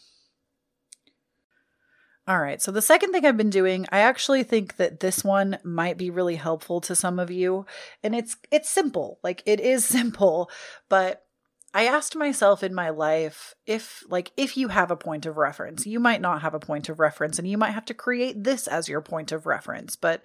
All 2.26 2.40
right, 2.40 2.62
so 2.62 2.72
the 2.72 2.82
second 2.82 3.12
thing 3.12 3.26
I've 3.26 3.36
been 3.36 3.50
doing, 3.50 3.86
I 3.92 4.00
actually 4.00 4.44
think 4.44 4.78
that 4.78 5.02
this 5.02 5.26
one 5.26 5.58
might 5.66 5.98
be 5.98 6.10
really 6.10 6.38
helpful 6.38 6.80
to 6.82 6.96
some 6.96 7.20
of 7.20 7.30
you, 7.30 7.66
and 8.02 8.16
it's 8.16 8.38
it's 8.50 8.70
simple. 8.70 9.20
Like 9.24 9.44
it 9.46 9.60
is 9.60 9.84
simple, 9.86 10.50
but 10.88 11.26
I 11.74 11.86
asked 11.86 12.16
myself 12.16 12.64
in 12.64 12.74
my 12.74 12.92
life 12.92 13.56
if 13.66 14.04
like 14.10 14.32
if 14.38 14.56
you 14.56 14.70
have 14.70 14.90
a 14.90 14.96
point 14.96 15.26
of 15.26 15.36
reference, 15.36 15.86
you 15.86 16.00
might 16.00 16.22
not 16.22 16.44
have 16.44 16.54
a 16.54 16.60
point 16.60 16.88
of 16.88 17.00
reference 17.00 17.40
and 17.40 17.48
you 17.48 17.58
might 17.58 17.72
have 17.72 17.86
to 17.86 17.94
create 17.94 18.42
this 18.42 18.68
as 18.68 18.88
your 18.88 19.02
point 19.02 19.34
of 19.34 19.46
reference, 19.46 19.98
but 19.98 20.22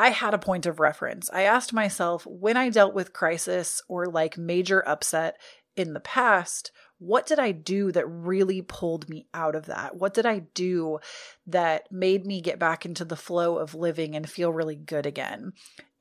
I 0.00 0.08
had 0.08 0.32
a 0.32 0.38
point 0.38 0.64
of 0.64 0.80
reference. 0.80 1.28
I 1.30 1.42
asked 1.42 1.74
myself 1.74 2.26
when 2.26 2.56
I 2.56 2.70
dealt 2.70 2.94
with 2.94 3.12
crisis 3.12 3.82
or 3.86 4.06
like 4.06 4.38
major 4.38 4.82
upset 4.88 5.36
in 5.76 5.92
the 5.92 6.00
past, 6.00 6.72
what 6.96 7.26
did 7.26 7.38
I 7.38 7.52
do 7.52 7.92
that 7.92 8.08
really 8.08 8.62
pulled 8.62 9.10
me 9.10 9.26
out 9.34 9.54
of 9.54 9.66
that? 9.66 9.96
What 9.96 10.14
did 10.14 10.24
I 10.24 10.38
do 10.54 11.00
that 11.48 11.92
made 11.92 12.24
me 12.24 12.40
get 12.40 12.58
back 12.58 12.86
into 12.86 13.04
the 13.04 13.14
flow 13.14 13.58
of 13.58 13.74
living 13.74 14.16
and 14.16 14.26
feel 14.26 14.50
really 14.50 14.74
good 14.74 15.04
again? 15.04 15.52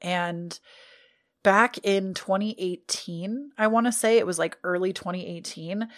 And 0.01 0.57
back 1.43 1.77
in 1.79 2.13
2018, 2.13 3.51
I 3.57 3.67
want 3.67 3.85
to 3.87 3.91
say 3.91 4.17
it 4.17 4.25
was 4.25 4.39
like 4.39 4.57
early 4.63 4.93
2018. 4.93 5.89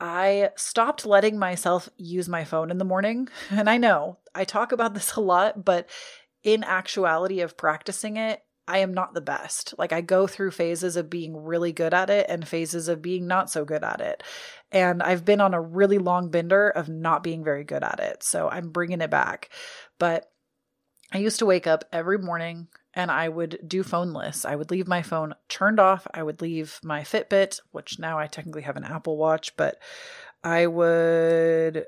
I 0.00 0.50
stopped 0.56 1.06
letting 1.06 1.38
myself 1.38 1.88
use 1.98 2.28
my 2.28 2.42
phone 2.42 2.72
in 2.72 2.78
the 2.78 2.84
morning. 2.84 3.28
And 3.52 3.70
I 3.70 3.76
know 3.76 4.18
I 4.34 4.44
talk 4.44 4.72
about 4.72 4.94
this 4.94 5.14
a 5.14 5.20
lot, 5.20 5.64
but 5.64 5.88
in 6.44 6.62
actuality 6.62 7.40
of 7.40 7.56
practicing 7.56 8.16
it, 8.16 8.42
I 8.66 8.78
am 8.78 8.94
not 8.94 9.12
the 9.12 9.20
best. 9.20 9.74
Like 9.76 9.92
I 9.92 10.00
go 10.00 10.26
through 10.26 10.52
phases 10.52 10.96
of 10.96 11.10
being 11.10 11.36
really 11.36 11.72
good 11.72 11.92
at 11.92 12.08
it 12.08 12.26
and 12.28 12.46
phases 12.46 12.88
of 12.88 13.02
being 13.02 13.26
not 13.26 13.50
so 13.50 13.64
good 13.64 13.84
at 13.84 14.00
it. 14.00 14.22
And 14.72 15.02
I've 15.02 15.24
been 15.24 15.40
on 15.40 15.52
a 15.54 15.60
really 15.60 15.98
long 15.98 16.30
bender 16.30 16.68
of 16.70 16.88
not 16.88 17.22
being 17.22 17.44
very 17.44 17.64
good 17.64 17.82
at 17.82 18.00
it. 18.00 18.22
So 18.22 18.48
I'm 18.48 18.70
bringing 18.70 19.00
it 19.00 19.10
back. 19.10 19.50
But 19.98 20.30
I 21.12 21.18
used 21.18 21.40
to 21.40 21.46
wake 21.46 21.66
up 21.66 21.84
every 21.92 22.18
morning 22.18 22.68
and 22.94 23.10
I 23.10 23.28
would 23.28 23.58
do 23.66 23.82
phone 23.82 24.12
lists. 24.12 24.44
I 24.44 24.56
would 24.56 24.70
leave 24.70 24.88
my 24.88 25.02
phone 25.02 25.34
turned 25.48 25.78
off. 25.78 26.06
I 26.14 26.22
would 26.22 26.40
leave 26.40 26.80
my 26.82 27.02
Fitbit, 27.02 27.60
which 27.72 27.98
now 27.98 28.18
I 28.18 28.28
technically 28.28 28.62
have 28.62 28.76
an 28.76 28.84
Apple 28.84 29.18
Watch, 29.18 29.56
but 29.56 29.76
I 30.42 30.66
would 30.66 31.86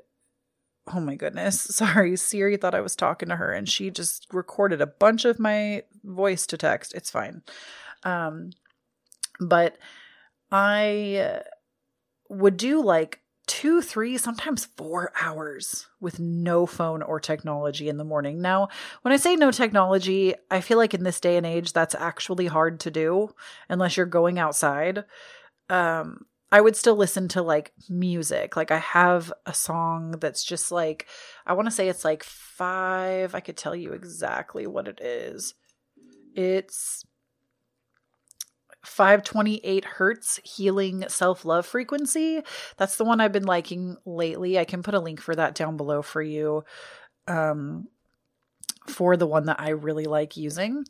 oh 0.93 0.99
my 0.99 1.15
goodness, 1.15 1.61
sorry, 1.75 2.15
Siri 2.15 2.57
thought 2.57 2.75
I 2.75 2.81
was 2.81 2.95
talking 2.95 3.29
to 3.29 3.35
her 3.35 3.51
and 3.51 3.67
she 3.67 3.89
just 3.89 4.27
recorded 4.31 4.81
a 4.81 4.87
bunch 4.87 5.25
of 5.25 5.39
my 5.39 5.83
voice 6.03 6.45
to 6.47 6.57
text. 6.57 6.93
It's 6.93 7.11
fine. 7.11 7.41
Um, 8.03 8.51
but 9.39 9.77
I 10.51 11.41
would 12.29 12.57
do 12.57 12.81
like 12.81 13.21
two, 13.47 13.81
three, 13.81 14.17
sometimes 14.17 14.65
four 14.75 15.11
hours 15.19 15.87
with 16.01 16.19
no 16.19 16.65
phone 16.65 17.01
or 17.01 17.19
technology 17.19 17.87
in 17.87 17.97
the 17.97 18.03
morning. 18.03 18.41
Now, 18.41 18.67
when 19.01 19.13
I 19.13 19.17
say 19.17 19.35
no 19.35 19.51
technology, 19.51 20.35
I 20.51 20.59
feel 20.61 20.77
like 20.77 20.93
in 20.93 21.03
this 21.03 21.21
day 21.21 21.37
and 21.37 21.45
age, 21.45 21.71
that's 21.71 21.95
actually 21.95 22.47
hard 22.47 22.81
to 22.81 22.91
do 22.91 23.33
unless 23.69 23.95
you're 23.95 24.05
going 24.05 24.37
outside. 24.37 25.05
Um, 25.69 26.25
I 26.51 26.61
would 26.61 26.75
still 26.75 26.95
listen 26.95 27.27
to 27.29 27.41
like 27.41 27.73
music. 27.89 28.55
Like 28.55 28.71
I 28.71 28.77
have 28.77 29.33
a 29.45 29.53
song 29.53 30.15
that's 30.19 30.43
just 30.43 30.71
like 30.71 31.07
I 31.45 31.53
want 31.53 31.67
to 31.67 31.71
say 31.71 31.89
it's 31.89 32.05
like 32.05 32.23
5. 32.23 33.35
I 33.35 33.39
could 33.39 33.57
tell 33.57 33.75
you 33.75 33.91
exactly 33.91 34.65
what 34.65 34.87
it 34.87 35.01
is. 35.01 35.55
It's 36.35 37.03
528 38.85 39.83
hertz 39.83 40.39
healing 40.45 41.03
self-love 41.09 41.65
frequency. 41.65 42.41
That's 42.77 42.95
the 42.95 43.03
one 43.03 43.19
I've 43.19 43.33
been 43.33 43.43
liking 43.43 43.97
lately. 44.05 44.57
I 44.57 44.63
can 44.63 44.83
put 44.83 44.93
a 44.93 44.99
link 45.01 45.19
for 45.19 45.35
that 45.35 45.55
down 45.55 45.75
below 45.75 46.01
for 46.01 46.21
you. 46.21 46.63
Um 47.27 47.87
for 48.87 49.17
the 49.17 49.27
one 49.27 49.47
that 49.47 49.59
I 49.59 49.71
really 49.71 50.05
like 50.05 50.37
using. 50.37 50.85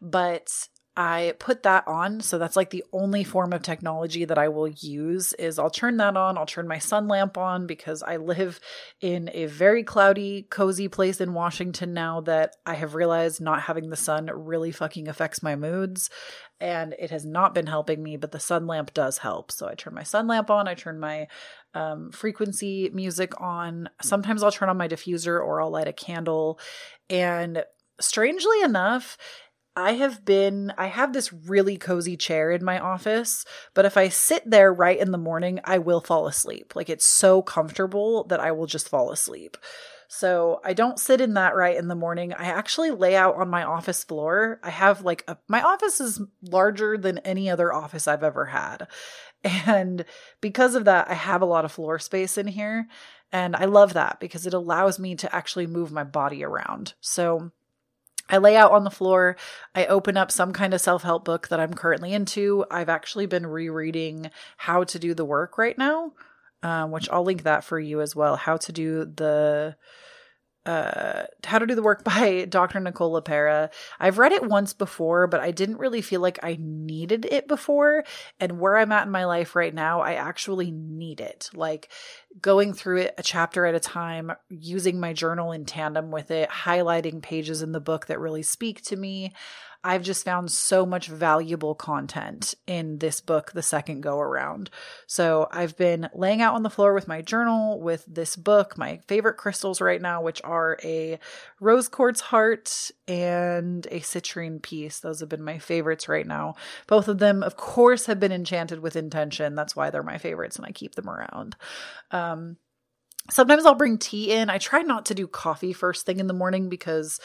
But 0.00 0.68
I 0.96 1.34
put 1.38 1.62
that 1.62 1.86
on. 1.86 2.20
So 2.20 2.36
that's 2.36 2.56
like 2.56 2.70
the 2.70 2.84
only 2.92 3.22
form 3.22 3.52
of 3.52 3.62
technology 3.62 4.24
that 4.24 4.38
I 4.38 4.48
will 4.48 4.68
use 4.68 5.32
is 5.34 5.58
I'll 5.58 5.70
turn 5.70 5.98
that 5.98 6.16
on. 6.16 6.36
I'll 6.36 6.46
turn 6.46 6.66
my 6.66 6.78
sun 6.78 7.06
lamp 7.06 7.38
on 7.38 7.66
because 7.66 8.02
I 8.02 8.16
live 8.16 8.60
in 9.00 9.30
a 9.32 9.46
very 9.46 9.84
cloudy, 9.84 10.46
cozy 10.50 10.88
place 10.88 11.20
in 11.20 11.32
Washington 11.32 11.94
now 11.94 12.20
that 12.22 12.56
I 12.66 12.74
have 12.74 12.94
realized 12.94 13.40
not 13.40 13.62
having 13.62 13.88
the 13.88 13.96
sun 13.96 14.30
really 14.32 14.72
fucking 14.72 15.06
affects 15.06 15.42
my 15.42 15.54
moods. 15.54 16.10
And 16.60 16.94
it 16.98 17.10
has 17.10 17.24
not 17.24 17.54
been 17.54 17.68
helping 17.68 18.02
me, 18.02 18.16
but 18.16 18.32
the 18.32 18.40
sun 18.40 18.66
lamp 18.66 18.92
does 18.92 19.18
help. 19.18 19.52
So 19.52 19.68
I 19.68 19.74
turn 19.74 19.94
my 19.94 20.02
sun 20.02 20.26
lamp 20.26 20.50
on. 20.50 20.66
I 20.66 20.74
turn 20.74 20.98
my 20.98 21.28
um, 21.72 22.10
frequency 22.10 22.90
music 22.92 23.40
on. 23.40 23.88
Sometimes 24.02 24.42
I'll 24.42 24.50
turn 24.50 24.68
on 24.68 24.76
my 24.76 24.88
diffuser 24.88 25.38
or 25.38 25.62
I'll 25.62 25.70
light 25.70 25.88
a 25.88 25.92
candle. 25.92 26.58
And 27.08 27.64
strangely 28.00 28.60
enough, 28.62 29.16
I 29.80 29.92
have 29.92 30.24
been, 30.24 30.72
I 30.76 30.88
have 30.88 31.12
this 31.12 31.32
really 31.32 31.78
cozy 31.78 32.16
chair 32.16 32.50
in 32.50 32.64
my 32.64 32.78
office, 32.78 33.46
but 33.72 33.86
if 33.86 33.96
I 33.96 34.08
sit 34.08 34.48
there 34.48 34.72
right 34.72 34.98
in 34.98 35.10
the 35.10 35.18
morning, 35.18 35.58
I 35.64 35.78
will 35.78 36.02
fall 36.02 36.26
asleep. 36.26 36.76
Like 36.76 36.90
it's 36.90 37.06
so 37.06 37.40
comfortable 37.40 38.24
that 38.24 38.40
I 38.40 38.52
will 38.52 38.66
just 38.66 38.88
fall 38.90 39.10
asleep. 39.10 39.56
So 40.06 40.60
I 40.64 40.74
don't 40.74 40.98
sit 40.98 41.20
in 41.20 41.34
that 41.34 41.54
right 41.54 41.76
in 41.76 41.88
the 41.88 41.94
morning. 41.94 42.34
I 42.34 42.46
actually 42.46 42.90
lay 42.90 43.16
out 43.16 43.36
on 43.36 43.48
my 43.48 43.62
office 43.62 44.04
floor. 44.04 44.60
I 44.62 44.70
have 44.70 45.02
like 45.02 45.24
a, 45.28 45.38
my 45.48 45.62
office 45.62 46.00
is 46.00 46.20
larger 46.42 46.98
than 46.98 47.18
any 47.18 47.48
other 47.48 47.72
office 47.72 48.06
I've 48.06 48.24
ever 48.24 48.46
had. 48.46 48.86
And 49.44 50.04
because 50.42 50.74
of 50.74 50.84
that, 50.84 51.08
I 51.08 51.14
have 51.14 51.40
a 51.40 51.46
lot 51.46 51.64
of 51.64 51.72
floor 51.72 51.98
space 51.98 52.36
in 52.36 52.48
here. 52.48 52.88
And 53.32 53.56
I 53.56 53.64
love 53.66 53.94
that 53.94 54.20
because 54.20 54.46
it 54.46 54.52
allows 54.52 54.98
me 54.98 55.14
to 55.14 55.34
actually 55.34 55.66
move 55.66 55.92
my 55.92 56.04
body 56.04 56.44
around. 56.44 56.94
So 57.00 57.52
I 58.30 58.38
lay 58.38 58.56
out 58.56 58.72
on 58.72 58.84
the 58.84 58.90
floor. 58.90 59.36
I 59.74 59.86
open 59.86 60.16
up 60.16 60.30
some 60.30 60.52
kind 60.52 60.72
of 60.72 60.80
self 60.80 61.02
help 61.02 61.24
book 61.24 61.48
that 61.48 61.60
I'm 61.60 61.74
currently 61.74 62.12
into. 62.12 62.64
I've 62.70 62.88
actually 62.88 63.26
been 63.26 63.46
rereading 63.46 64.30
How 64.56 64.84
to 64.84 64.98
Do 64.98 65.14
the 65.14 65.24
Work 65.24 65.58
right 65.58 65.76
now, 65.76 66.12
um, 66.62 66.90
which 66.90 67.08
I'll 67.10 67.24
link 67.24 67.42
that 67.42 67.64
for 67.64 67.78
you 67.78 68.00
as 68.00 68.14
well. 68.14 68.36
How 68.36 68.56
to 68.58 68.72
do 68.72 69.04
the 69.04 69.76
uh, 70.66 71.24
How 71.44 71.58
to 71.58 71.66
Do 71.66 71.74
the 71.74 71.82
Work 71.82 72.04
by 72.04 72.46
Dr. 72.48 72.80
Nicole 72.80 73.20
LePera. 73.20 73.70
I've 73.98 74.18
read 74.18 74.32
it 74.32 74.46
once 74.46 74.72
before, 74.72 75.26
but 75.26 75.40
I 75.40 75.50
didn't 75.50 75.78
really 75.78 76.02
feel 76.02 76.20
like 76.20 76.38
I 76.42 76.58
needed 76.60 77.26
it 77.30 77.48
before. 77.48 78.04
And 78.38 78.60
where 78.60 78.76
I'm 78.76 78.92
at 78.92 79.06
in 79.06 79.12
my 79.12 79.24
life 79.24 79.56
right 79.56 79.74
now, 79.74 80.00
I 80.00 80.14
actually 80.14 80.70
need 80.70 81.20
it. 81.20 81.50
Like 81.54 81.90
going 82.40 82.72
through 82.72 82.98
it 82.98 83.14
a 83.18 83.22
chapter 83.22 83.66
at 83.66 83.74
a 83.74 83.80
time, 83.80 84.32
using 84.48 85.00
my 85.00 85.12
journal 85.12 85.52
in 85.52 85.64
tandem 85.64 86.10
with 86.10 86.30
it, 86.30 86.50
highlighting 86.50 87.22
pages 87.22 87.62
in 87.62 87.72
the 87.72 87.80
book 87.80 88.06
that 88.06 88.20
really 88.20 88.42
speak 88.42 88.82
to 88.82 88.96
me. 88.96 89.32
I've 89.82 90.02
just 90.02 90.24
found 90.24 90.50
so 90.50 90.84
much 90.84 91.08
valuable 91.08 91.74
content 91.74 92.54
in 92.66 92.98
this 92.98 93.22
book 93.22 93.52
the 93.52 93.62
second 93.62 94.02
go 94.02 94.18
around. 94.18 94.68
So 95.06 95.48
I've 95.50 95.76
been 95.76 96.10
laying 96.14 96.42
out 96.42 96.54
on 96.54 96.62
the 96.62 96.70
floor 96.70 96.92
with 96.92 97.08
my 97.08 97.22
journal 97.22 97.80
with 97.80 98.04
this 98.06 98.36
book, 98.36 98.76
my 98.76 99.00
favorite 99.08 99.38
crystals 99.38 99.80
right 99.80 100.00
now, 100.00 100.20
which 100.20 100.42
are 100.44 100.78
a 100.84 101.18
rose 101.60 101.88
quartz 101.88 102.20
heart 102.20 102.90
and 103.08 103.86
a 103.86 104.00
citrine 104.00 104.60
piece. 104.60 105.00
Those 105.00 105.20
have 105.20 105.30
been 105.30 105.42
my 105.42 105.58
favorites 105.58 106.08
right 106.08 106.26
now. 106.26 106.56
Both 106.86 107.08
of 107.08 107.18
them, 107.18 107.42
of 107.42 107.56
course, 107.56 108.04
have 108.04 108.20
been 108.20 108.32
enchanted 108.32 108.80
with 108.80 108.96
intention. 108.96 109.54
That's 109.54 109.74
why 109.74 109.88
they're 109.88 110.02
my 110.02 110.18
favorites 110.18 110.56
and 110.56 110.66
I 110.66 110.72
keep 110.72 110.94
them 110.94 111.08
around. 111.08 111.56
Um, 112.10 112.58
Sometimes 113.30 113.64
I'll 113.64 113.74
bring 113.74 113.98
tea 113.98 114.32
in. 114.32 114.50
I 114.50 114.58
try 114.58 114.82
not 114.82 115.06
to 115.06 115.14
do 115.14 115.26
coffee 115.26 115.72
first 115.72 116.06
thing 116.06 116.18
in 116.18 116.26
the 116.26 116.32
morning 116.32 116.68
because 116.68 117.20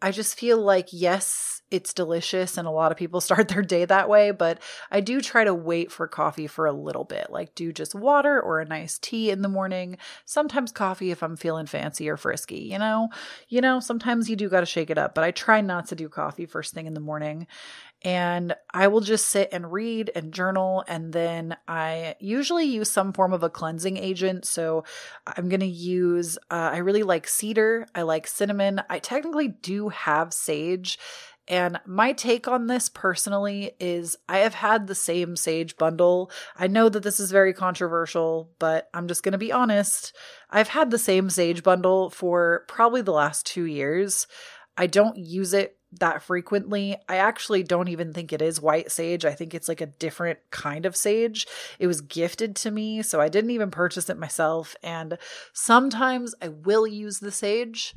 I 0.00 0.10
just 0.12 0.38
feel 0.38 0.58
like, 0.58 0.88
yes, 0.92 1.58
it's 1.70 1.92
delicious 1.92 2.56
and 2.56 2.66
a 2.66 2.70
lot 2.70 2.92
of 2.92 2.98
people 2.98 3.20
start 3.22 3.48
their 3.48 3.62
day 3.62 3.84
that 3.84 4.08
way, 4.08 4.30
but 4.30 4.60
I 4.90 5.00
do 5.00 5.20
try 5.20 5.44
to 5.44 5.54
wait 5.54 5.92
for 5.92 6.06
coffee 6.08 6.46
for 6.46 6.66
a 6.66 6.72
little 6.72 7.04
bit, 7.04 7.28
like 7.30 7.54
do 7.54 7.72
just 7.72 7.94
water 7.94 8.40
or 8.40 8.60
a 8.60 8.64
nice 8.64 8.98
tea 8.98 9.30
in 9.30 9.42
the 9.42 9.48
morning. 9.48 9.98
Sometimes 10.24 10.72
coffee 10.72 11.10
if 11.10 11.22
I'm 11.22 11.36
feeling 11.36 11.66
fancy 11.66 12.08
or 12.08 12.16
frisky, 12.16 12.60
you 12.60 12.78
know? 12.78 13.08
You 13.48 13.60
know, 13.60 13.80
sometimes 13.80 14.30
you 14.30 14.36
do 14.36 14.48
got 14.48 14.60
to 14.60 14.66
shake 14.66 14.90
it 14.90 14.98
up, 14.98 15.14
but 15.14 15.24
I 15.24 15.30
try 15.30 15.60
not 15.60 15.88
to 15.88 15.94
do 15.94 16.08
coffee 16.08 16.46
first 16.46 16.74
thing 16.74 16.86
in 16.86 16.94
the 16.94 17.00
morning 17.00 17.46
and 18.02 18.54
I 18.72 18.88
will 18.88 19.00
just 19.00 19.28
sit 19.28 19.48
and 19.52 19.72
read 19.72 20.10
and 20.14 20.32
journal. 20.32 20.84
And 20.86 21.12
then 21.12 21.56
I 21.66 22.14
usually 22.20 22.64
use 22.64 22.90
some 22.90 23.12
form 23.12 23.32
of 23.32 23.42
a 23.42 23.50
cleansing 23.50 23.96
agent. 23.96 24.44
So 24.44 24.84
I'm 25.26 25.48
going 25.48 25.60
to 25.60 25.66
use, 25.66 26.38
uh, 26.50 26.70
I 26.72 26.78
really 26.78 27.02
like 27.02 27.26
cedar, 27.26 27.86
I 27.94 28.02
like 28.02 28.26
cinnamon. 28.26 28.82
I 28.88 29.00
technically 29.00 29.48
do 29.48 29.88
have 29.88 30.32
sage. 30.32 30.98
And 31.48 31.80
my 31.86 32.12
take 32.12 32.46
on 32.46 32.66
this 32.66 32.90
personally 32.90 33.72
is 33.80 34.18
I 34.28 34.38
have 34.38 34.52
had 34.52 34.86
the 34.86 34.94
same 34.94 35.34
sage 35.34 35.78
bundle. 35.78 36.30
I 36.56 36.66
know 36.66 36.90
that 36.90 37.02
this 37.02 37.18
is 37.18 37.30
very 37.32 37.54
controversial, 37.54 38.50
but 38.58 38.90
I'm 38.92 39.08
just 39.08 39.22
going 39.22 39.32
to 39.32 39.38
be 39.38 39.50
honest. 39.50 40.14
I've 40.50 40.68
had 40.68 40.90
the 40.90 40.98
same 40.98 41.30
sage 41.30 41.62
bundle 41.62 42.10
for 42.10 42.64
probably 42.68 43.00
the 43.00 43.12
last 43.12 43.46
two 43.46 43.64
years. 43.64 44.26
I 44.76 44.86
don't 44.86 45.16
use 45.16 45.54
it 45.54 45.77
that 45.92 46.22
frequently. 46.22 46.96
I 47.08 47.16
actually 47.16 47.62
don't 47.62 47.88
even 47.88 48.12
think 48.12 48.32
it 48.32 48.42
is 48.42 48.60
white 48.60 48.90
sage. 48.90 49.24
I 49.24 49.32
think 49.32 49.54
it's 49.54 49.68
like 49.68 49.80
a 49.80 49.86
different 49.86 50.38
kind 50.50 50.84
of 50.84 50.94
sage. 50.94 51.46
It 51.78 51.86
was 51.86 52.02
gifted 52.02 52.56
to 52.56 52.70
me, 52.70 53.02
so 53.02 53.20
I 53.20 53.28
didn't 53.28 53.52
even 53.52 53.70
purchase 53.70 54.10
it 54.10 54.18
myself. 54.18 54.76
And 54.82 55.16
sometimes 55.52 56.34
I 56.42 56.48
will 56.48 56.86
use 56.86 57.20
the 57.20 57.30
sage, 57.30 57.94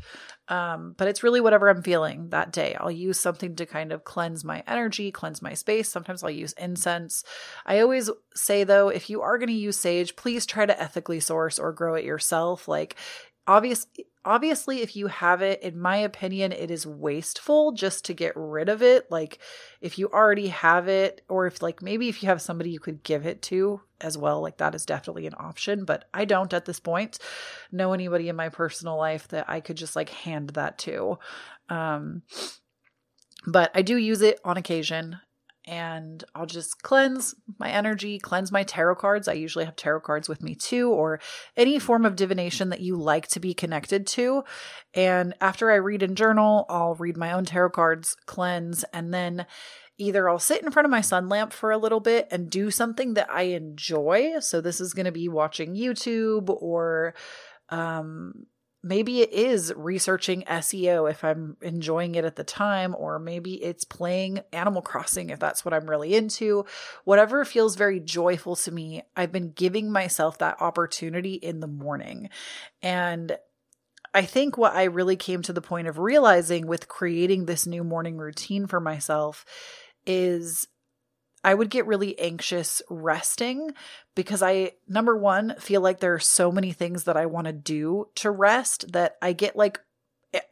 um, 0.47 0.95
but 0.97 1.09
it's 1.09 1.23
really 1.23 1.41
whatever 1.41 1.69
I'm 1.69 1.83
feeling 1.83 2.29
that 2.29 2.53
day. 2.53 2.75
I'll 2.79 2.91
use 2.91 3.19
something 3.19 3.55
to 3.57 3.65
kind 3.65 3.91
of 3.91 4.05
cleanse 4.05 4.45
my 4.45 4.63
energy, 4.67 5.11
cleanse 5.11 5.41
my 5.41 5.53
space. 5.53 5.89
Sometimes 5.89 6.23
I'll 6.23 6.29
use 6.29 6.53
incense. 6.53 7.23
I 7.65 7.81
always 7.81 8.09
say, 8.35 8.63
though, 8.63 8.87
if 8.87 9.09
you 9.09 9.21
are 9.21 9.37
going 9.37 9.47
to 9.47 9.53
use 9.53 9.77
sage, 9.77 10.15
please 10.15 10.45
try 10.45 10.65
to 10.65 10.81
ethically 10.81 11.19
source 11.19 11.59
or 11.59 11.73
grow 11.73 11.95
it 11.95 12.05
yourself. 12.05 12.69
Like, 12.69 12.95
obviously 13.47 14.05
obviously 14.23 14.81
if 14.81 14.95
you 14.95 15.07
have 15.07 15.41
it 15.41 15.61
in 15.63 15.79
my 15.79 15.97
opinion 15.97 16.51
it 16.51 16.69
is 16.69 16.85
wasteful 16.85 17.71
just 17.71 18.05
to 18.05 18.13
get 18.13 18.33
rid 18.35 18.69
of 18.69 18.81
it 18.81 19.09
like 19.09 19.39
if 19.81 19.97
you 19.97 20.07
already 20.09 20.47
have 20.47 20.87
it 20.87 21.21
or 21.27 21.47
if 21.47 21.61
like 21.61 21.81
maybe 21.81 22.07
if 22.07 22.21
you 22.21 22.29
have 22.29 22.41
somebody 22.41 22.69
you 22.69 22.79
could 22.79 23.01
give 23.03 23.25
it 23.25 23.41
to 23.41 23.81
as 23.99 24.17
well 24.17 24.41
like 24.41 24.57
that 24.57 24.75
is 24.75 24.85
definitely 24.85 25.25
an 25.25 25.33
option 25.37 25.85
but 25.85 26.05
i 26.13 26.23
don't 26.23 26.53
at 26.53 26.65
this 26.65 26.79
point 26.79 27.17
know 27.71 27.93
anybody 27.93 28.29
in 28.29 28.35
my 28.35 28.49
personal 28.49 28.97
life 28.97 29.27
that 29.29 29.49
i 29.49 29.59
could 29.59 29.77
just 29.77 29.95
like 29.95 30.09
hand 30.09 30.51
that 30.51 30.77
to. 30.77 31.17
Um 31.69 32.21
but 33.47 33.71
i 33.73 33.81
do 33.81 33.97
use 33.97 34.21
it 34.21 34.39
on 34.45 34.57
occasion 34.57 35.17
and 35.65 36.23
I'll 36.33 36.45
just 36.45 36.81
cleanse 36.81 37.35
my 37.59 37.69
energy, 37.69 38.17
cleanse 38.19 38.51
my 38.51 38.63
tarot 38.63 38.95
cards. 38.95 39.27
I 39.27 39.33
usually 39.33 39.65
have 39.65 39.75
tarot 39.75 40.01
cards 40.01 40.27
with 40.27 40.41
me 40.41 40.55
too, 40.55 40.91
or 40.91 41.19
any 41.55 41.77
form 41.77 42.05
of 42.05 42.15
divination 42.15 42.69
that 42.69 42.81
you 42.81 42.95
like 42.95 43.27
to 43.29 43.39
be 43.39 43.53
connected 43.53 44.07
to. 44.07 44.43
And 44.93 45.35
after 45.39 45.71
I 45.71 45.75
read 45.75 46.03
and 46.03 46.17
journal, 46.17 46.65
I'll 46.69 46.95
read 46.95 47.17
my 47.17 47.31
own 47.31 47.45
tarot 47.45 47.71
cards, 47.71 48.15
cleanse, 48.25 48.83
and 48.93 49.13
then 49.13 49.45
either 49.97 50.27
I'll 50.27 50.39
sit 50.39 50.63
in 50.63 50.71
front 50.71 50.85
of 50.85 50.91
my 50.91 51.01
sun 51.01 51.29
lamp 51.29 51.53
for 51.53 51.71
a 51.71 51.77
little 51.77 51.99
bit 51.99 52.27
and 52.31 52.49
do 52.49 52.71
something 52.71 53.13
that 53.13 53.31
I 53.31 53.43
enjoy. 53.43 54.39
So 54.39 54.61
this 54.61 54.81
is 54.81 54.93
going 54.93 55.05
to 55.05 55.11
be 55.11 55.29
watching 55.29 55.75
YouTube 55.75 56.49
or 56.49 57.13
um 57.69 58.45
maybe 58.83 59.21
it 59.21 59.31
is 59.31 59.73
researching 59.75 60.43
SEO 60.43 61.09
if 61.09 61.23
I'm 61.23 61.57
enjoying 61.61 62.15
it 62.15 62.25
at 62.25 62.35
the 62.35 62.43
time, 62.43 62.95
or 62.97 63.19
maybe 63.19 63.53
it's 63.63 63.83
playing 63.83 64.41
Animal 64.51 64.81
Crossing 64.81 65.29
if 65.29 65.39
that's 65.39 65.63
what 65.63 65.73
I'm 65.73 65.89
really 65.89 66.15
into. 66.15 66.65
Whatever 67.03 67.45
feels 67.45 67.75
very 67.75 67.99
joyful 67.99 68.55
to 68.57 68.71
me, 68.71 69.03
I've 69.15 69.31
been 69.31 69.51
giving 69.51 69.91
myself 69.91 70.37
that 70.39 70.61
opportunity 70.61 71.33
in 71.33 71.59
the 71.59 71.67
morning. 71.67 72.29
And 72.81 73.37
I 74.13 74.23
think 74.23 74.57
what 74.57 74.73
I 74.73 74.85
really 74.85 75.15
came 75.15 75.41
to 75.43 75.53
the 75.53 75.61
point 75.61 75.87
of 75.87 75.99
realizing 75.99 76.67
with 76.67 76.87
creating 76.87 77.45
this 77.45 77.65
new 77.65 77.83
morning 77.83 78.17
routine 78.17 78.67
for 78.67 78.79
myself 78.79 79.45
is 80.05 80.67
I 81.43 81.53
would 81.53 81.69
get 81.69 81.87
really 81.87 82.17
anxious 82.19 82.81
resting 82.89 83.71
because 84.15 84.43
I, 84.43 84.73
number 84.87 85.17
one, 85.17 85.55
feel 85.59 85.81
like 85.81 85.99
there 85.99 86.13
are 86.13 86.19
so 86.19 86.51
many 86.51 86.71
things 86.71 87.05
that 87.05 87.17
I 87.17 87.25
want 87.25 87.47
to 87.47 87.53
do 87.53 88.07
to 88.15 88.29
rest 88.29 88.91
that 88.93 89.15
I 89.21 89.33
get 89.33 89.55
like 89.55 89.79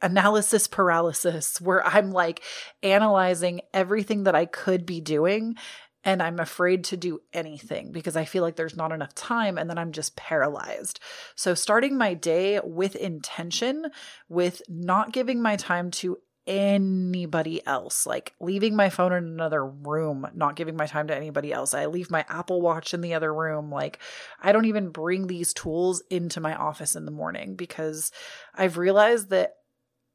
analysis 0.02 0.66
paralysis 0.66 1.60
where 1.60 1.86
I'm 1.86 2.10
like 2.10 2.42
analyzing 2.82 3.60
everything 3.72 4.24
that 4.24 4.34
I 4.34 4.46
could 4.46 4.84
be 4.84 5.00
doing 5.00 5.56
and 6.02 6.22
I'm 6.22 6.38
afraid 6.38 6.84
to 6.84 6.96
do 6.96 7.20
anything 7.32 7.92
because 7.92 8.16
I 8.16 8.24
feel 8.24 8.42
like 8.42 8.56
there's 8.56 8.76
not 8.76 8.92
enough 8.92 9.14
time 9.14 9.58
and 9.58 9.68
then 9.68 9.76
I'm 9.76 9.92
just 9.92 10.16
paralyzed. 10.16 10.98
So, 11.34 11.54
starting 11.54 11.98
my 11.98 12.14
day 12.14 12.58
with 12.64 12.96
intention, 12.96 13.90
with 14.28 14.62
not 14.68 15.12
giving 15.12 15.42
my 15.42 15.56
time 15.56 15.90
to 15.92 16.18
anybody 16.50 17.64
else. 17.64 18.06
Like 18.06 18.34
leaving 18.40 18.74
my 18.74 18.90
phone 18.90 19.12
in 19.12 19.24
another 19.24 19.64
room, 19.64 20.26
not 20.34 20.56
giving 20.56 20.76
my 20.76 20.86
time 20.86 21.06
to 21.06 21.16
anybody 21.16 21.52
else. 21.52 21.72
I 21.72 21.86
leave 21.86 22.10
my 22.10 22.24
Apple 22.28 22.60
Watch 22.60 22.92
in 22.92 23.00
the 23.00 23.14
other 23.14 23.32
room. 23.32 23.70
Like 23.70 24.00
I 24.42 24.50
don't 24.52 24.64
even 24.64 24.90
bring 24.90 25.28
these 25.28 25.54
tools 25.54 26.02
into 26.10 26.40
my 26.40 26.54
office 26.54 26.96
in 26.96 27.04
the 27.04 27.12
morning 27.12 27.54
because 27.54 28.10
I've 28.54 28.78
realized 28.78 29.30
that 29.30 29.54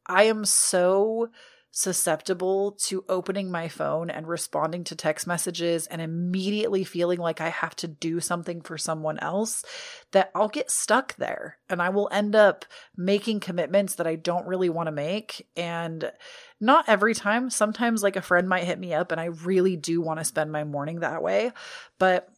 I 0.06 0.24
am 0.24 0.44
so 0.44 1.30
susceptible 1.78 2.72
to 2.72 3.04
opening 3.10 3.52
my 3.52 3.68
phone 3.68 4.10
and 4.10 4.30
responding 4.30 4.86
to 4.86 4.96
text 4.96 5.28
messages 5.28 5.88
and 5.88 6.02
immediately 6.02 6.86
feeling 6.86 7.20
like 7.20 7.42
I 7.42 7.50
have 7.50 7.76
to 7.78 7.88
do 7.88 8.22
something 8.22 8.62
for 8.62 8.78
someone 8.78 9.20
else 9.20 9.66
that 10.14 10.32
I'll 10.34 10.48
get 10.48 10.72
stuck 10.72 11.18
there 11.18 11.58
and 11.70 11.82
I 11.82 11.90
will 11.90 12.08
end 12.14 12.34
up 12.34 12.64
making 12.96 13.42
commitments 13.42 13.96
that 13.96 14.08
I 14.08 14.16
don't 14.16 14.48
really 14.48 14.70
want 14.70 14.88
to 14.88 14.94
make. 14.94 15.50
And 15.58 16.10
not 16.62 16.86
every 16.88 17.14
time, 17.14 17.50
sometimes 17.50 18.02
like 18.02 18.16
a 18.16 18.22
friend 18.22 18.48
might 18.48 18.64
hit 18.64 18.80
me 18.80 18.94
up 18.94 19.12
and 19.12 19.20
I 19.20 19.26
really 19.26 19.76
do 19.76 20.00
want 20.00 20.20
to 20.22 20.26
spend 20.26 20.54
my 20.54 20.64
morning 20.64 21.02
that 21.02 21.22
way. 21.22 21.52
But 22.00 22.30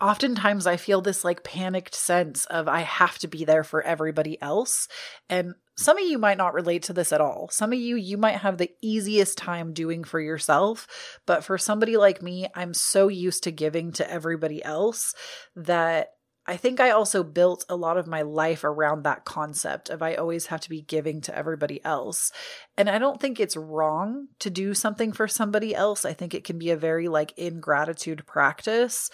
oftentimes 0.00 0.68
I 0.68 0.76
feel 0.76 1.00
this 1.00 1.24
like 1.24 1.42
panicked 1.42 1.96
sense 1.96 2.44
of 2.44 2.68
I 2.68 2.82
have 2.82 3.18
to 3.18 3.28
be 3.28 3.44
there 3.44 3.64
for 3.64 3.82
everybody 3.82 4.40
else. 4.40 4.86
And 5.28 5.54
some 5.82 5.98
of 5.98 6.04
you 6.04 6.18
might 6.18 6.38
not 6.38 6.54
relate 6.54 6.84
to 6.84 6.92
this 6.92 7.12
at 7.12 7.20
all. 7.20 7.48
Some 7.50 7.72
of 7.72 7.78
you, 7.78 7.96
you 7.96 8.16
might 8.16 8.38
have 8.38 8.58
the 8.58 8.70
easiest 8.80 9.36
time 9.36 9.72
doing 9.72 10.04
for 10.04 10.20
yourself. 10.20 10.86
But 11.26 11.44
for 11.44 11.58
somebody 11.58 11.96
like 11.96 12.22
me, 12.22 12.46
I'm 12.54 12.74
so 12.74 13.08
used 13.08 13.42
to 13.44 13.50
giving 13.50 13.92
to 13.92 14.10
everybody 14.10 14.64
else 14.64 15.14
that 15.56 16.10
I 16.44 16.56
think 16.56 16.80
I 16.80 16.90
also 16.90 17.22
built 17.22 17.64
a 17.68 17.76
lot 17.76 17.96
of 17.96 18.08
my 18.08 18.22
life 18.22 18.64
around 18.64 19.04
that 19.04 19.24
concept 19.24 19.90
of 19.90 20.02
I 20.02 20.14
always 20.14 20.46
have 20.46 20.60
to 20.62 20.70
be 20.70 20.82
giving 20.82 21.20
to 21.22 21.36
everybody 21.36 21.82
else. 21.84 22.32
And 22.76 22.90
I 22.90 22.98
don't 22.98 23.20
think 23.20 23.38
it's 23.38 23.56
wrong 23.56 24.26
to 24.40 24.50
do 24.50 24.74
something 24.74 25.12
for 25.12 25.28
somebody 25.28 25.72
else. 25.72 26.04
I 26.04 26.14
think 26.14 26.34
it 26.34 26.42
can 26.42 26.58
be 26.58 26.70
a 26.70 26.76
very 26.76 27.06
like 27.06 27.32
ingratitude 27.38 28.26
practice. 28.26 29.08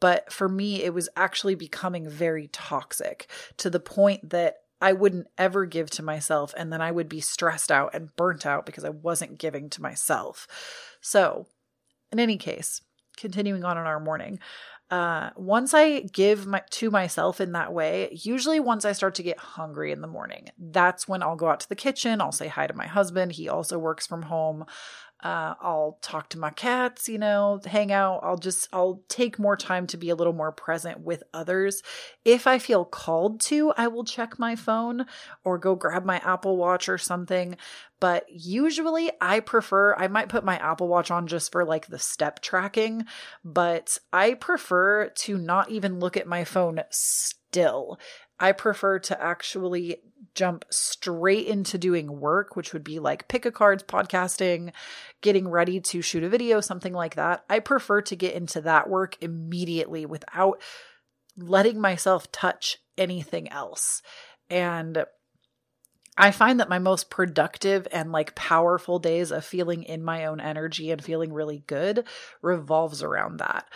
But 0.00 0.32
for 0.32 0.48
me, 0.48 0.82
it 0.82 0.92
was 0.92 1.08
actually 1.14 1.54
becoming 1.54 2.08
very 2.08 2.48
toxic 2.48 3.30
to 3.58 3.70
the 3.70 3.78
point 3.78 4.30
that 4.30 4.56
I 4.82 4.92
wouldn't 4.92 5.28
ever 5.38 5.64
give 5.64 5.88
to 5.90 6.02
myself. 6.02 6.52
And 6.56 6.72
then 6.72 6.82
I 6.82 6.90
would 6.90 7.08
be 7.08 7.20
stressed 7.20 7.70
out 7.70 7.94
and 7.94 8.14
burnt 8.16 8.44
out 8.44 8.66
because 8.66 8.84
I 8.84 8.90
wasn't 8.90 9.38
giving 9.38 9.70
to 9.70 9.82
myself. 9.82 10.46
So, 11.00 11.46
in 12.10 12.18
any 12.18 12.36
case, 12.36 12.82
continuing 13.16 13.64
on 13.64 13.78
in 13.78 13.84
our 13.84 14.00
morning, 14.00 14.40
uh, 14.90 15.30
once 15.36 15.72
I 15.72 16.00
give 16.00 16.46
my, 16.46 16.62
to 16.70 16.90
myself 16.90 17.40
in 17.40 17.52
that 17.52 17.72
way, 17.72 18.10
usually 18.12 18.60
once 18.60 18.84
I 18.84 18.92
start 18.92 19.14
to 19.14 19.22
get 19.22 19.38
hungry 19.38 19.90
in 19.90 20.02
the 20.02 20.06
morning, 20.06 20.50
that's 20.58 21.08
when 21.08 21.22
I'll 21.22 21.36
go 21.36 21.48
out 21.48 21.60
to 21.60 21.68
the 21.68 21.74
kitchen. 21.74 22.20
I'll 22.20 22.30
say 22.30 22.48
hi 22.48 22.66
to 22.66 22.74
my 22.74 22.86
husband. 22.86 23.32
He 23.32 23.48
also 23.48 23.78
works 23.78 24.06
from 24.06 24.22
home. 24.22 24.66
Uh, 25.22 25.54
I'll 25.60 25.98
talk 26.02 26.30
to 26.30 26.38
my 26.38 26.50
cats, 26.50 27.08
you 27.08 27.18
know, 27.18 27.60
hang 27.64 27.92
out. 27.92 28.20
I'll 28.24 28.36
just, 28.36 28.68
I'll 28.72 29.02
take 29.08 29.38
more 29.38 29.56
time 29.56 29.86
to 29.88 29.96
be 29.96 30.10
a 30.10 30.16
little 30.16 30.32
more 30.32 30.50
present 30.50 31.00
with 31.00 31.22
others. 31.32 31.82
If 32.24 32.46
I 32.46 32.58
feel 32.58 32.84
called 32.84 33.40
to, 33.42 33.72
I 33.76 33.86
will 33.86 34.04
check 34.04 34.38
my 34.38 34.56
phone 34.56 35.06
or 35.44 35.58
go 35.58 35.76
grab 35.76 36.04
my 36.04 36.16
Apple 36.18 36.56
Watch 36.56 36.88
or 36.88 36.98
something. 36.98 37.56
But 38.00 38.26
usually 38.28 39.12
I 39.20 39.38
prefer, 39.38 39.94
I 39.94 40.08
might 40.08 40.28
put 40.28 40.44
my 40.44 40.56
Apple 40.56 40.88
Watch 40.88 41.12
on 41.12 41.28
just 41.28 41.52
for 41.52 41.64
like 41.64 41.86
the 41.86 42.00
step 42.00 42.40
tracking, 42.40 43.04
but 43.44 43.98
I 44.12 44.34
prefer 44.34 45.08
to 45.08 45.38
not 45.38 45.70
even 45.70 46.00
look 46.00 46.16
at 46.16 46.26
my 46.26 46.42
phone 46.42 46.80
still. 46.90 48.00
I 48.42 48.50
prefer 48.50 48.98
to 48.98 49.22
actually 49.22 49.98
jump 50.34 50.64
straight 50.68 51.46
into 51.46 51.78
doing 51.78 52.18
work, 52.18 52.56
which 52.56 52.72
would 52.72 52.82
be 52.82 52.98
like 52.98 53.28
pick 53.28 53.46
a 53.46 53.52
cards, 53.52 53.84
podcasting, 53.84 54.72
getting 55.20 55.48
ready 55.48 55.80
to 55.80 56.02
shoot 56.02 56.24
a 56.24 56.28
video, 56.28 56.60
something 56.60 56.92
like 56.92 57.14
that. 57.14 57.44
I 57.48 57.60
prefer 57.60 58.02
to 58.02 58.16
get 58.16 58.34
into 58.34 58.60
that 58.62 58.90
work 58.90 59.16
immediately 59.20 60.04
without 60.06 60.60
letting 61.36 61.80
myself 61.80 62.32
touch 62.32 62.78
anything 62.98 63.48
else. 63.48 64.02
And 64.50 65.04
I 66.18 66.32
find 66.32 66.58
that 66.58 66.68
my 66.68 66.80
most 66.80 67.10
productive 67.10 67.86
and 67.92 68.10
like 68.10 68.34
powerful 68.34 68.98
days 68.98 69.30
of 69.30 69.44
feeling 69.44 69.84
in 69.84 70.02
my 70.02 70.26
own 70.26 70.40
energy 70.40 70.90
and 70.90 71.02
feeling 71.02 71.32
really 71.32 71.62
good 71.68 72.08
revolves 72.42 73.04
around 73.04 73.38
that 73.38 73.66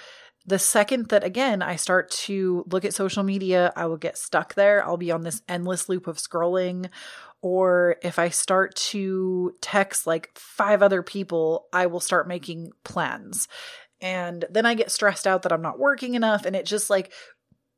the 0.47 0.59
second 0.59 1.09
that 1.09 1.25
again 1.25 1.61
I 1.61 1.77
start 1.77 2.11
to 2.13 2.65
look 2.71 2.85
at 2.85 2.95
social 2.95 3.23
media, 3.23 3.73
I 3.77 3.87
will 3.87 3.97
get 3.97 4.17
stuck 4.17 4.55
there. 4.55 4.85
I'll 4.85 4.97
be 4.97 5.11
on 5.11 5.23
this 5.23 5.43
endless 5.49 5.89
loop 5.89 6.07
of 6.07 6.19
scrolling. 6.19 6.89
Or 7.43 7.97
if 8.03 8.19
I 8.19 8.29
start 8.31 8.75
to 8.77 9.55
text 9.61 10.07
like 10.07 10.31
five 10.37 10.83
other 10.83 11.03
people, 11.03 11.67
I 11.73 11.87
will 11.87 12.01
start 12.01 12.29
making 12.29 12.71
plans. 12.85 13.49
And 14.01 14.45
then 14.51 14.67
I 14.67 14.75
get 14.75 14.91
stressed 14.91 15.27
out 15.27 15.43
that 15.43 15.53
I'm 15.53 15.63
not 15.63 15.79
working 15.79 16.15
enough. 16.15 16.45
And 16.45 16.57
it 16.57 16.67
just 16.67 16.91
like 16.91 17.13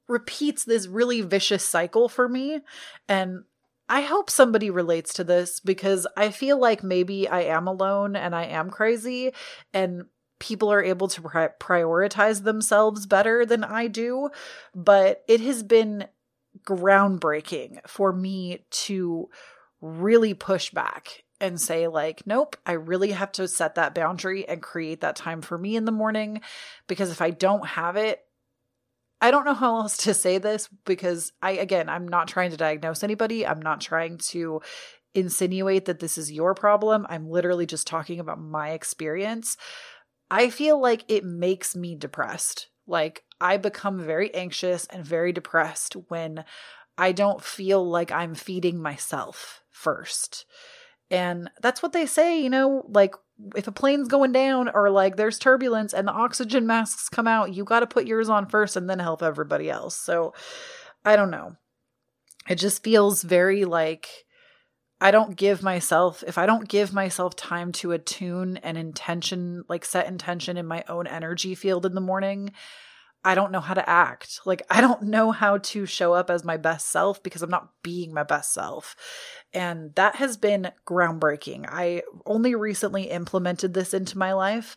repeats 0.08 0.64
this 0.64 0.86
really 0.86 1.20
vicious 1.20 1.64
cycle 1.64 2.08
for 2.08 2.28
me. 2.28 2.60
And 3.08 3.44
I 3.88 4.02
hope 4.02 4.28
somebody 4.30 4.70
relates 4.70 5.14
to 5.14 5.24
this 5.24 5.60
because 5.60 6.06
I 6.16 6.30
feel 6.30 6.58
like 6.58 6.82
maybe 6.82 7.28
I 7.28 7.42
am 7.42 7.66
alone 7.66 8.16
and 8.16 8.34
I 8.34 8.44
am 8.44 8.70
crazy. 8.70 9.32
And 9.72 10.04
people 10.38 10.72
are 10.72 10.82
able 10.82 11.08
to 11.08 11.22
pri- 11.22 11.50
prioritize 11.60 12.44
themselves 12.44 13.06
better 13.06 13.44
than 13.44 13.64
I 13.64 13.88
do, 13.88 14.30
but 14.74 15.24
it 15.28 15.40
has 15.40 15.62
been 15.62 16.06
groundbreaking 16.64 17.78
for 17.86 18.12
me 18.12 18.64
to 18.70 19.28
really 19.80 20.34
push 20.34 20.70
back 20.70 21.24
and 21.40 21.60
say 21.60 21.86
like 21.86 22.26
nope 22.26 22.56
i 22.66 22.72
really 22.72 23.12
have 23.12 23.30
to 23.30 23.46
set 23.46 23.76
that 23.76 23.94
boundary 23.94 24.48
and 24.48 24.60
create 24.60 25.02
that 25.02 25.14
time 25.14 25.40
for 25.40 25.56
me 25.56 25.76
in 25.76 25.84
the 25.84 25.92
morning 25.92 26.40
because 26.88 27.12
if 27.12 27.22
i 27.22 27.30
don't 27.30 27.64
have 27.64 27.96
it 27.96 28.24
i 29.20 29.30
don't 29.30 29.44
know 29.44 29.54
how 29.54 29.76
else 29.76 29.98
to 29.98 30.12
say 30.12 30.38
this 30.38 30.68
because 30.84 31.32
i 31.40 31.52
again 31.52 31.88
i'm 31.88 32.08
not 32.08 32.26
trying 32.26 32.50
to 32.50 32.56
diagnose 32.56 33.04
anybody. 33.04 33.46
I'm 33.46 33.62
not 33.62 33.80
trying 33.80 34.18
to 34.30 34.62
insinuate 35.14 35.86
that 35.86 36.00
this 36.00 36.18
is 36.18 36.30
your 36.30 36.54
problem. 36.54 37.06
I'm 37.08 37.28
literally 37.28 37.66
just 37.66 37.86
talking 37.86 38.20
about 38.20 38.40
my 38.40 38.70
experience 38.70 39.56
I 40.30 40.50
feel 40.50 40.80
like 40.80 41.04
it 41.08 41.24
makes 41.24 41.74
me 41.74 41.94
depressed. 41.94 42.68
Like 42.86 43.24
I 43.40 43.56
become 43.56 44.00
very 44.00 44.34
anxious 44.34 44.86
and 44.86 45.04
very 45.04 45.32
depressed 45.32 45.94
when 46.08 46.44
I 46.96 47.12
don't 47.12 47.42
feel 47.42 47.88
like 47.88 48.10
I'm 48.10 48.34
feeding 48.34 48.80
myself 48.80 49.62
first. 49.70 50.44
And 51.10 51.50
that's 51.62 51.82
what 51.82 51.92
they 51.92 52.06
say, 52.06 52.42
you 52.42 52.50
know, 52.50 52.84
like 52.88 53.14
if 53.56 53.66
a 53.66 53.72
plane's 53.72 54.08
going 54.08 54.32
down 54.32 54.68
or 54.68 54.90
like 54.90 55.16
there's 55.16 55.38
turbulence 55.38 55.94
and 55.94 56.06
the 56.06 56.12
oxygen 56.12 56.66
masks 56.66 57.08
come 57.08 57.28
out, 57.28 57.54
you 57.54 57.64
got 57.64 57.80
to 57.80 57.86
put 57.86 58.06
yours 58.06 58.28
on 58.28 58.46
first 58.46 58.76
and 58.76 58.90
then 58.90 58.98
help 58.98 59.22
everybody 59.22 59.70
else. 59.70 59.94
So 59.94 60.34
I 61.04 61.16
don't 61.16 61.30
know. 61.30 61.56
It 62.48 62.56
just 62.56 62.82
feels 62.82 63.22
very 63.22 63.64
like 63.64 64.08
I 65.00 65.10
don't 65.10 65.36
give 65.36 65.62
myself, 65.62 66.24
if 66.26 66.38
I 66.38 66.46
don't 66.46 66.68
give 66.68 66.92
myself 66.92 67.36
time 67.36 67.70
to 67.72 67.92
attune 67.92 68.56
and 68.58 68.76
intention, 68.76 69.64
like 69.68 69.84
set 69.84 70.08
intention 70.08 70.56
in 70.56 70.66
my 70.66 70.84
own 70.88 71.06
energy 71.06 71.54
field 71.54 71.86
in 71.86 71.94
the 71.94 72.00
morning, 72.00 72.50
I 73.24 73.34
don't 73.34 73.52
know 73.52 73.60
how 73.60 73.74
to 73.74 73.88
act. 73.88 74.40
Like, 74.44 74.62
I 74.70 74.80
don't 74.80 75.02
know 75.04 75.32
how 75.32 75.58
to 75.58 75.86
show 75.86 76.14
up 76.14 76.30
as 76.30 76.44
my 76.44 76.56
best 76.56 76.88
self 76.88 77.22
because 77.22 77.42
I'm 77.42 77.50
not 77.50 77.70
being 77.82 78.14
my 78.14 78.22
best 78.22 78.52
self. 78.52 78.96
And 79.52 79.94
that 79.96 80.16
has 80.16 80.36
been 80.36 80.70
groundbreaking. 80.86 81.66
I 81.68 82.02
only 82.26 82.54
recently 82.54 83.04
implemented 83.04 83.74
this 83.74 83.92
into 83.92 84.18
my 84.18 84.32
life. 84.32 84.76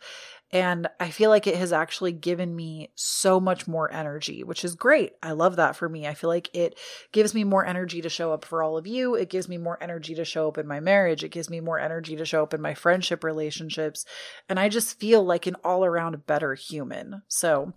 And 0.54 0.88
I 1.00 1.12
feel 1.12 1.30
like 1.30 1.48
it 1.48 1.56
has 1.56 1.72
actually 1.72 2.12
given 2.12 2.56
me 2.56 2.92
so 2.96 3.40
much 3.40 3.68
more 3.68 3.92
energy, 3.92 4.44
which 4.44 4.66
is 4.66 4.76
great. 4.76 5.14
I 5.24 5.32
love 5.32 5.56
that 5.56 5.78
for 5.78 5.88
me. 5.88 6.06
I 6.08 6.14
feel 6.14 6.30
like 6.30 6.50
it 6.54 6.78
gives 7.14 7.34
me 7.34 7.46
more 7.46 7.66
energy 7.66 8.02
to 8.02 8.10
show 8.10 8.34
up 8.34 8.44
for 8.44 8.62
all 8.62 8.78
of 8.78 8.86
you. 8.86 9.16
It 9.16 9.30
gives 9.30 9.48
me 9.48 9.58
more 9.58 9.78
energy 9.82 10.14
to 10.16 10.26
show 10.26 10.50
up 10.50 10.58
in 10.58 10.68
my 10.68 10.82
marriage. 10.82 11.24
It 11.24 11.30
gives 11.30 11.50
me 11.50 11.62
more 11.62 11.80
energy 11.80 12.18
to 12.18 12.26
show 12.26 12.44
up 12.44 12.54
in 12.54 12.62
my 12.62 12.74
friendship 12.74 13.24
relationships. 13.24 14.06
And 14.50 14.60
I 14.60 14.68
just 14.68 15.00
feel 15.00 15.24
like 15.24 15.48
an 15.48 15.56
all 15.64 15.86
around 15.86 16.26
better 16.28 16.54
human. 16.54 17.22
So, 17.30 17.74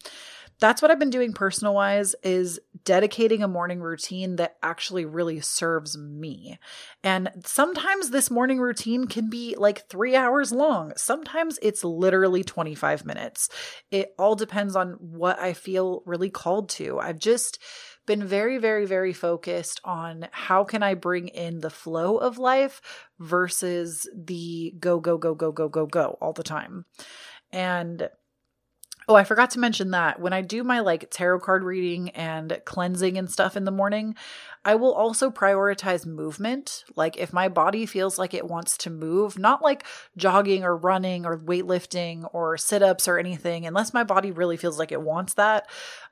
that's 0.60 0.80
what 0.80 0.90
I've 0.90 1.00
been 1.00 1.10
doing 1.10 1.32
personal 1.32 1.74
wise 1.74 2.14
is 2.22 2.60
dedicating 2.84 3.42
a 3.42 3.48
morning 3.48 3.80
routine 3.80 4.36
that 4.36 4.56
actually 4.62 5.04
really 5.04 5.40
serves 5.40 5.98
me. 5.98 6.58
And 7.02 7.30
sometimes 7.44 8.10
this 8.10 8.30
morning 8.30 8.60
routine 8.60 9.06
can 9.06 9.28
be 9.28 9.56
like 9.58 9.88
3 9.88 10.14
hours 10.14 10.52
long. 10.52 10.92
Sometimes 10.96 11.58
it's 11.60 11.82
literally 11.82 12.44
25 12.64 13.04
minutes. 13.04 13.50
It 13.90 14.14
all 14.18 14.34
depends 14.34 14.74
on 14.74 14.92
what 14.92 15.38
I 15.38 15.52
feel 15.52 16.02
really 16.06 16.30
called 16.30 16.70
to. 16.70 16.98
I've 16.98 17.18
just 17.18 17.58
been 18.06 18.24
very 18.24 18.56
very 18.56 18.86
very 18.86 19.12
focused 19.12 19.80
on 19.84 20.28
how 20.30 20.64
can 20.64 20.82
I 20.82 20.94
bring 20.94 21.28
in 21.28 21.60
the 21.60 21.70
flow 21.70 22.16
of 22.16 22.38
life 22.38 22.80
versus 23.18 24.08
the 24.14 24.74
go 24.78 24.98
go 24.98 25.18
go 25.18 25.34
go 25.34 25.52
go 25.52 25.68
go 25.68 25.84
go 25.86 26.16
all 26.22 26.32
the 26.32 26.42
time. 26.42 26.86
And 27.52 28.08
Oh, 29.06 29.14
I 29.14 29.24
forgot 29.24 29.50
to 29.50 29.58
mention 29.58 29.90
that 29.90 30.18
when 30.18 30.32
I 30.32 30.40
do 30.40 30.64
my 30.64 30.80
like 30.80 31.10
tarot 31.10 31.40
card 31.40 31.62
reading 31.62 32.10
and 32.10 32.60
cleansing 32.64 33.18
and 33.18 33.30
stuff 33.30 33.56
in 33.56 33.64
the 33.64 33.70
morning, 33.70 34.14
I 34.64 34.76
will 34.76 34.94
also 34.94 35.30
prioritize 35.30 36.06
movement. 36.06 36.84
Like 36.96 37.18
if 37.18 37.32
my 37.32 37.48
body 37.48 37.84
feels 37.84 38.18
like 38.18 38.32
it 38.32 38.48
wants 38.48 38.78
to 38.78 38.90
move, 38.90 39.38
not 39.38 39.60
like 39.60 39.84
jogging 40.16 40.64
or 40.64 40.74
running 40.74 41.26
or 41.26 41.38
weightlifting 41.38 42.26
or 42.32 42.56
sit 42.56 42.82
ups 42.82 43.06
or 43.06 43.18
anything, 43.18 43.66
unless 43.66 43.92
my 43.92 44.04
body 44.04 44.30
really 44.30 44.56
feels 44.56 44.78
like 44.78 44.90
it 44.90 45.02
wants 45.02 45.34
that, 45.34 45.68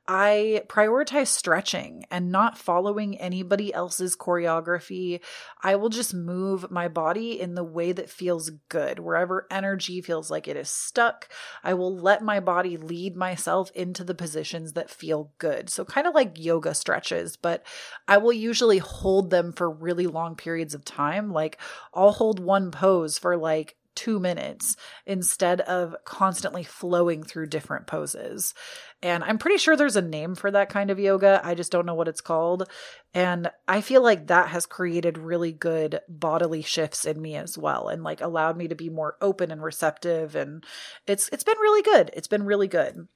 I 0.08 0.62
prioritize 0.66 1.28
stretching 1.28 2.04
and 2.10 2.32
not 2.32 2.58
following 2.58 3.18
anybody 3.20 3.72
else's 3.72 4.16
choreography. 4.16 5.20
I 5.62 5.76
will 5.76 5.90
just 5.90 6.12
move 6.12 6.70
my 6.72 6.88
body 6.88 7.40
in 7.40 7.54
the 7.54 7.62
way 7.62 7.92
that 7.92 8.10
feels 8.10 8.50
good. 8.68 8.98
Wherever 8.98 9.46
energy 9.48 10.00
feels 10.00 10.28
like 10.28 10.48
it 10.48 10.56
is 10.56 10.68
stuck, 10.68 11.28
I 11.62 11.74
will 11.74 11.96
let 11.96 12.20
my 12.20 12.40
body 12.40 12.76
lead 12.76 13.16
myself 13.16 13.70
into 13.76 14.02
the 14.02 14.14
positions 14.14 14.72
that 14.72 14.90
feel 14.90 15.32
good. 15.38 15.70
So, 15.70 15.84
kind 15.84 16.08
of 16.08 16.14
like 16.14 16.32
yoga 16.36 16.74
stretches, 16.74 17.36
but 17.36 17.64
I 18.08 18.18
will 18.18 18.32
usually 18.32 18.78
hold 18.78 19.30
them 19.30 19.52
for 19.52 19.70
really 19.70 20.08
long 20.08 20.34
periods 20.34 20.74
of 20.74 20.84
time. 20.84 21.32
Like, 21.32 21.58
I'll 21.94 22.12
hold 22.12 22.40
one 22.40 22.72
pose 22.72 23.18
for 23.18 23.36
like 23.36 23.76
two 23.94 24.18
minutes 24.18 24.76
instead 25.06 25.60
of 25.62 25.94
constantly 26.04 26.62
flowing 26.62 27.22
through 27.22 27.46
different 27.46 27.86
poses. 27.86 28.54
And 29.02 29.24
I'm 29.24 29.38
pretty 29.38 29.58
sure 29.58 29.76
there's 29.76 29.96
a 29.96 30.02
name 30.02 30.34
for 30.34 30.50
that 30.50 30.68
kind 30.68 30.90
of 30.90 30.98
yoga. 30.98 31.40
I 31.42 31.54
just 31.54 31.72
don't 31.72 31.86
know 31.86 31.94
what 31.94 32.08
it's 32.08 32.20
called. 32.20 32.68
And 33.14 33.50
I 33.66 33.80
feel 33.80 34.02
like 34.02 34.28
that 34.28 34.48
has 34.48 34.66
created 34.66 35.18
really 35.18 35.52
good 35.52 36.00
bodily 36.08 36.62
shifts 36.62 37.04
in 37.04 37.20
me 37.20 37.36
as 37.36 37.58
well 37.58 37.88
and 37.88 38.02
like 38.02 38.20
allowed 38.20 38.56
me 38.56 38.68
to 38.68 38.74
be 38.74 38.88
more 38.88 39.16
open 39.20 39.50
and 39.50 39.62
receptive 39.62 40.34
and 40.36 40.64
it's 41.06 41.28
it's 41.28 41.44
been 41.44 41.58
really 41.58 41.82
good. 41.82 42.10
It's 42.14 42.28
been 42.28 42.44
really 42.44 42.68
good. 42.68 43.08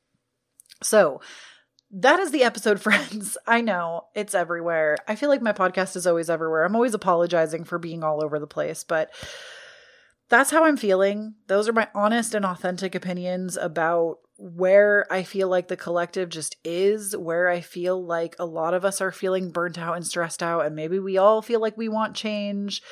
So, 0.83 1.21
that 1.91 2.21
is 2.21 2.31
the 2.31 2.43
episode, 2.43 2.81
friends. 2.83 3.39
I 3.47 3.61
know 3.61 4.07
it's 4.15 4.35
everywhere. 4.35 4.97
I 5.07 5.17
feel 5.17 5.29
like 5.29 5.43
my 5.43 5.53
podcast 5.53 5.97
is 5.97 6.07
always 6.07 6.31
everywhere. 6.31 6.65
I'm 6.65 6.75
always 6.75 6.95
apologizing 6.95 7.65
for 7.65 7.79
being 7.79 8.03
all 8.03 8.25
over 8.25 8.39
the 8.39 8.47
place, 8.47 8.85
but 8.85 9.11
that's 10.29 10.51
how 10.51 10.65
I'm 10.65 10.77
feeling. 10.77 11.35
Those 11.47 11.69
are 11.69 11.73
my 11.73 11.89
honest 11.95 12.35
and 12.35 12.45
authentic 12.45 12.95
opinions 12.95 13.57
about 13.57 14.19
where 14.39 15.07
I 15.11 15.23
feel 15.23 15.49
like 15.49 15.69
the 15.69 15.77
collective 15.77 16.29
just 16.29 16.57
is, 16.65 17.17
where 17.17 17.49
I 17.49 17.61
feel 17.61 18.05
like 18.05 18.37
a 18.39 18.47
lot 18.47 18.75
of 18.75 18.85
us 18.85 19.01
are 19.01 19.13
feeling 19.13 19.51
burnt 19.51 19.79
out 19.79 19.97
and 19.97 20.07
stressed 20.07 20.43
out, 20.43 20.67
and 20.67 20.75
maybe 20.75 20.99
we 20.99 21.17
all 21.17 21.43
feel 21.43 21.61
like 21.61 21.77
we 21.77 21.89
want 21.89 22.17
change. 22.17 22.83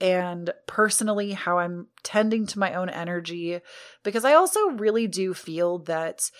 And 0.00 0.50
personally, 0.66 1.32
how 1.32 1.58
I'm 1.58 1.88
tending 2.02 2.46
to 2.46 2.58
my 2.58 2.74
own 2.74 2.88
energy, 2.88 3.60
because 4.02 4.24
I 4.24 4.34
also 4.34 4.70
really 4.70 5.06
do 5.06 5.34
feel 5.34 5.80
that 5.80 6.30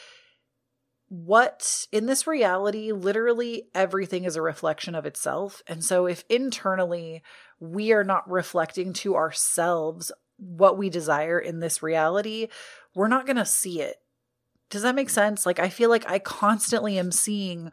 what 1.08 1.86
in 1.90 2.06
this 2.06 2.26
reality, 2.26 2.92
literally 2.92 3.68
everything 3.74 4.24
is 4.24 4.36
a 4.36 4.42
reflection 4.42 4.94
of 4.94 5.06
itself. 5.06 5.62
And 5.66 5.82
so, 5.84 6.06
if 6.06 6.24
internally 6.28 7.22
we 7.60 7.92
are 7.92 8.04
not 8.04 8.30
reflecting 8.30 8.92
to 8.94 9.16
ourselves 9.16 10.12
what 10.38 10.78
we 10.78 10.88
desire 10.88 11.38
in 11.38 11.60
this 11.60 11.82
reality, 11.82 12.48
we're 12.94 13.08
not 13.08 13.26
going 13.26 13.36
to 13.36 13.46
see 13.46 13.80
it. 13.80 13.96
Does 14.70 14.82
that 14.82 14.94
make 14.94 15.10
sense? 15.10 15.46
Like, 15.46 15.58
I 15.58 15.68
feel 15.68 15.90
like 15.90 16.08
I 16.08 16.18
constantly 16.18 16.98
am 16.98 17.10
seeing 17.12 17.70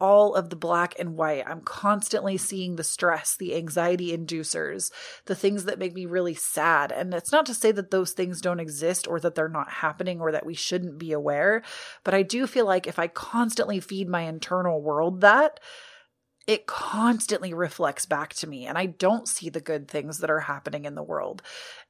all 0.00 0.34
of 0.34 0.50
the 0.50 0.56
black 0.56 0.94
and 0.98 1.16
white. 1.16 1.44
I'm 1.46 1.60
constantly 1.60 2.36
seeing 2.36 2.76
the 2.76 2.84
stress, 2.84 3.36
the 3.36 3.56
anxiety 3.56 4.16
inducers, 4.16 4.90
the 5.26 5.34
things 5.34 5.64
that 5.64 5.78
make 5.78 5.94
me 5.94 6.06
really 6.06 6.34
sad. 6.34 6.92
And 6.92 7.12
it's 7.12 7.32
not 7.32 7.46
to 7.46 7.54
say 7.54 7.72
that 7.72 7.90
those 7.90 8.12
things 8.12 8.40
don't 8.40 8.60
exist 8.60 9.08
or 9.08 9.18
that 9.20 9.34
they're 9.34 9.48
not 9.48 9.70
happening 9.70 10.20
or 10.20 10.30
that 10.32 10.46
we 10.46 10.54
shouldn't 10.54 10.98
be 10.98 11.12
aware, 11.12 11.62
but 12.04 12.14
I 12.14 12.22
do 12.22 12.46
feel 12.46 12.66
like 12.66 12.86
if 12.86 12.98
I 12.98 13.08
constantly 13.08 13.80
feed 13.80 14.08
my 14.08 14.22
internal 14.22 14.80
world 14.80 15.20
that, 15.22 15.58
it 16.48 16.66
constantly 16.66 17.52
reflects 17.52 18.06
back 18.06 18.32
to 18.32 18.46
me 18.46 18.64
and 18.64 18.78
I 18.78 18.86
don't 18.86 19.28
see 19.28 19.50
the 19.50 19.60
good 19.60 19.86
things 19.86 20.18
that 20.18 20.30
are 20.30 20.40
happening 20.40 20.86
in 20.86 20.94
the 20.94 21.02
world. 21.02 21.42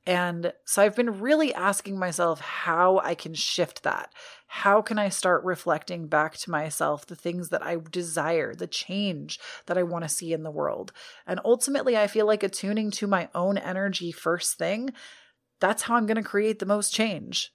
And 0.05 0.53
so 0.65 0.83
I've 0.83 0.97
been 0.97 1.21
really 1.21 1.55
asking 1.55 1.97
myself 1.97 2.41
how 2.41 2.99
I 2.99 3.15
can 3.15 3.35
shift 3.35 3.85
that. 3.85 4.13
How 4.49 4.83
can 4.83 4.99
I 4.99 5.11
start 5.11 5.45
reflecting 5.45 6.09
back 6.09 6.37
to 6.39 6.51
myself 6.51 7.07
the 7.07 7.15
things 7.15 7.51
that 7.51 7.63
I 7.63 7.77
desire, 7.77 8.53
the 8.53 8.67
change 8.67 9.39
that 9.67 9.79
I 9.79 9.85
want 9.85 10.03
to 10.03 10.09
see 10.09 10.33
in 10.33 10.43
the 10.43 10.51
world? 10.51 10.93
And 11.25 11.39
ultimately, 11.45 11.97
I 11.97 12.09
feel 12.09 12.27
like 12.27 12.43
attuning 12.43 12.91
to 12.93 13.07
my 13.07 13.29
own 13.37 13.59
energy 13.59 14.11
first 14.11 14.59
thing, 14.59 14.91
that's 15.61 15.83
how 15.83 15.95
I'm 15.95 16.07
going 16.07 16.17
to 16.17 16.23
create 16.23 16.59
the 16.59 16.67
most 16.67 16.93
change 16.93 17.53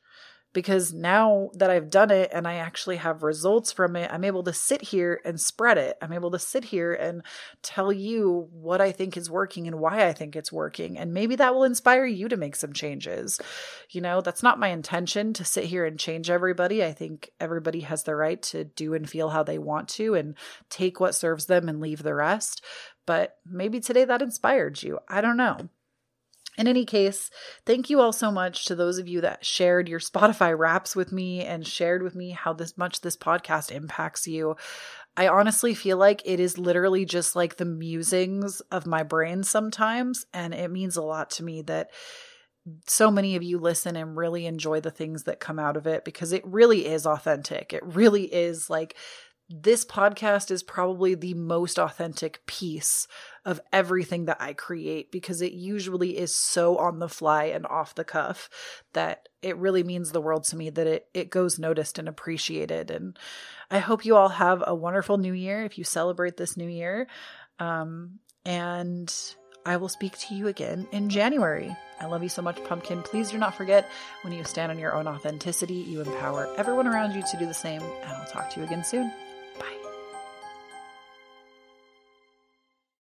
because 0.54 0.94
now 0.94 1.50
that 1.56 1.70
I've 1.70 1.90
done 1.90 2.12
it 2.12 2.30
and 2.32 2.48
I 2.48 2.56
actually 2.56 2.98
have 2.98 3.24
results 3.24 3.72
from 3.72 3.96
it, 3.96 4.12
I'm 4.14 4.24
able 4.24 4.44
to 4.44 4.54
sit 4.54 4.82
here 4.82 5.20
and 5.26 5.40
spread 5.40 5.78
it. 5.78 5.98
I'm 6.02 6.14
able 6.14 6.32
to 6.32 6.40
sit 6.40 6.64
here 6.66 6.94
and 6.94 7.24
tell 7.64 7.92
you 7.92 8.48
what 8.52 8.80
I 8.80 8.92
think 8.92 9.18
is 9.18 9.30
working 9.30 9.68
and 9.68 9.80
why 9.80 10.08
I 10.08 10.14
think 10.14 10.36
it's 10.36 10.52
working. 10.52 10.98
And 10.98 11.14
maybe 11.14 11.36
that 11.38 11.56
will 11.56 11.64
inspire 11.64 12.06
you 12.06 12.30
to 12.30 12.38
make 12.38 12.56
some 12.56 12.72
changes. 12.72 13.42
You 13.90 14.02
know, 14.02 14.22
that's 14.22 14.44
not 14.44 14.60
my 14.60 14.70
intention 14.70 15.34
to 15.34 15.44
sit 15.44 15.66
here 15.66 15.86
and 15.86 16.00
change 16.00 16.30
everybody. 16.30 16.84
I 16.84 16.94
think 16.94 17.32
everybody 17.40 17.82
has 17.82 18.04
the 18.04 18.16
right 18.16 18.42
to 18.44 18.64
do 18.64 18.94
and 18.94 19.10
feel 19.10 19.30
how 19.30 19.44
they 19.44 19.58
want 19.58 19.90
to 19.90 20.14
and 20.14 20.36
take 20.70 21.00
what 21.00 21.16
serves 21.16 21.48
them 21.48 21.68
and 21.68 21.82
leave 21.82 22.04
the 22.04 22.14
rest. 22.14 22.64
But 23.06 23.38
maybe 23.46 23.80
today 23.80 24.06
that 24.06 24.22
inspired 24.22 24.82
you. 24.84 25.00
I 25.10 25.22
don't 25.22 25.38
know. 25.38 25.70
In 26.58 26.68
any 26.68 26.86
case, 26.86 27.32
thank 27.66 27.90
you 27.90 28.00
all 28.00 28.14
so 28.14 28.32
much 28.32 28.66
to 28.66 28.76
those 28.76 29.00
of 29.00 29.08
you 29.08 29.22
that 29.22 29.46
shared 29.46 29.90
your 29.90 30.00
Spotify 30.00 30.58
wraps 30.58 30.96
with 30.96 31.12
me 31.12 31.42
and 31.42 31.66
shared 31.66 32.04
with 32.04 32.16
me 32.16 32.32
how 32.32 32.54
this 32.54 32.78
much 32.78 33.02
this 33.02 33.18
podcast 33.18 33.72
impacts 33.72 34.28
you. 34.28 34.56
I 35.18 35.28
honestly 35.28 35.74
feel 35.74 35.98
like 35.98 36.22
it 36.26 36.40
is 36.40 36.58
literally 36.58 37.06
just 37.06 37.36
like 37.36 37.58
the 37.58 37.66
musings 37.66 38.62
of 38.72 38.86
my 38.86 39.04
brain 39.04 39.44
sometimes. 39.44 40.26
And 40.34 40.54
it 40.54 40.72
means 40.72 40.96
a 40.96 41.04
lot 41.04 41.30
to 41.32 41.44
me 41.44 41.62
that 41.64 41.90
so 42.88 43.12
many 43.12 43.36
of 43.36 43.44
you 43.44 43.58
listen 43.58 43.96
and 43.96 44.16
really 44.16 44.46
enjoy 44.46 44.80
the 44.80 44.92
things 44.92 45.24
that 45.24 45.40
come 45.40 45.60
out 45.60 45.78
of 45.78 45.86
it 45.86 46.06
because 46.06 46.32
it 46.32 46.46
really 46.46 46.86
is 46.88 47.06
authentic. 47.06 47.74
It 47.74 47.84
really 47.86 48.24
is 48.34 48.70
like 48.70 48.96
this 49.50 49.86
podcast 49.86 50.50
is 50.50 50.64
probably 50.64 51.16
the 51.16 51.34
most 51.34 51.78
authentic 51.78 52.46
piece 52.46 53.08
of 53.46 53.60
everything 53.72 54.26
that 54.26 54.38
I 54.40 54.54
create 54.54 55.12
because 55.12 55.42
it 55.42 55.54
usually 55.54 56.18
is 56.18 56.36
so 56.36 56.78
on 56.78 57.00
the 57.00 57.10
fly 57.10 57.46
and 57.46 57.66
off 57.66 57.96
the 57.96 58.04
cuff 58.04 58.50
that 58.94 59.28
it 59.42 59.58
really 59.58 59.84
means 59.84 60.12
the 60.12 60.22
world 60.22 60.46
to 60.46 60.56
me 60.56 60.70
that 60.70 60.88
it 60.88 61.08
it 61.14 61.30
goes 61.30 61.60
noticed 61.60 62.00
and 62.00 62.08
appreciated 62.08 62.90
and 62.90 63.18
I 63.70 63.80
hope 63.80 64.06
you 64.06 64.16
all 64.16 64.30
have 64.30 64.64
a 64.66 64.76
wonderful 64.76 65.18
new 65.18 65.34
year 65.34 65.66
if 65.66 65.78
you 65.78 65.84
celebrate 65.84 66.38
this 66.38 66.56
new 66.56 66.70
year 66.70 67.08
um 67.60 68.20
and 68.46 69.14
I 69.66 69.78
will 69.78 69.90
speak 69.90 70.18
to 70.20 70.36
you 70.36 70.48
again 70.48 70.88
in 70.92 71.10
January. 71.10 71.74
I 72.02 72.08
love 72.08 72.22
you 72.22 72.28
so 72.28 72.42
much, 72.42 72.62
Pumpkin. 72.66 73.02
Please 73.02 73.32
do 73.32 73.38
not 73.38 73.56
forget 73.56 73.90
when 74.22 74.34
you 74.34 74.44
stand 74.44 74.72
on 74.72 74.80
your 74.80 74.94
own 74.94 75.08
authenticity, 75.08 75.76
you 75.76 76.02
empower 76.02 76.54
everyone 76.58 76.86
around 76.86 77.16
you 77.16 77.24
to 77.32 77.38
do 77.38 77.46
the 77.46 77.54
same. 77.54 77.82
And 77.82 78.12
I'll 78.12 78.28
talk 78.28 78.50
to 78.52 78.60
you 78.60 78.66
again 78.66 78.84
soon. 78.84 79.10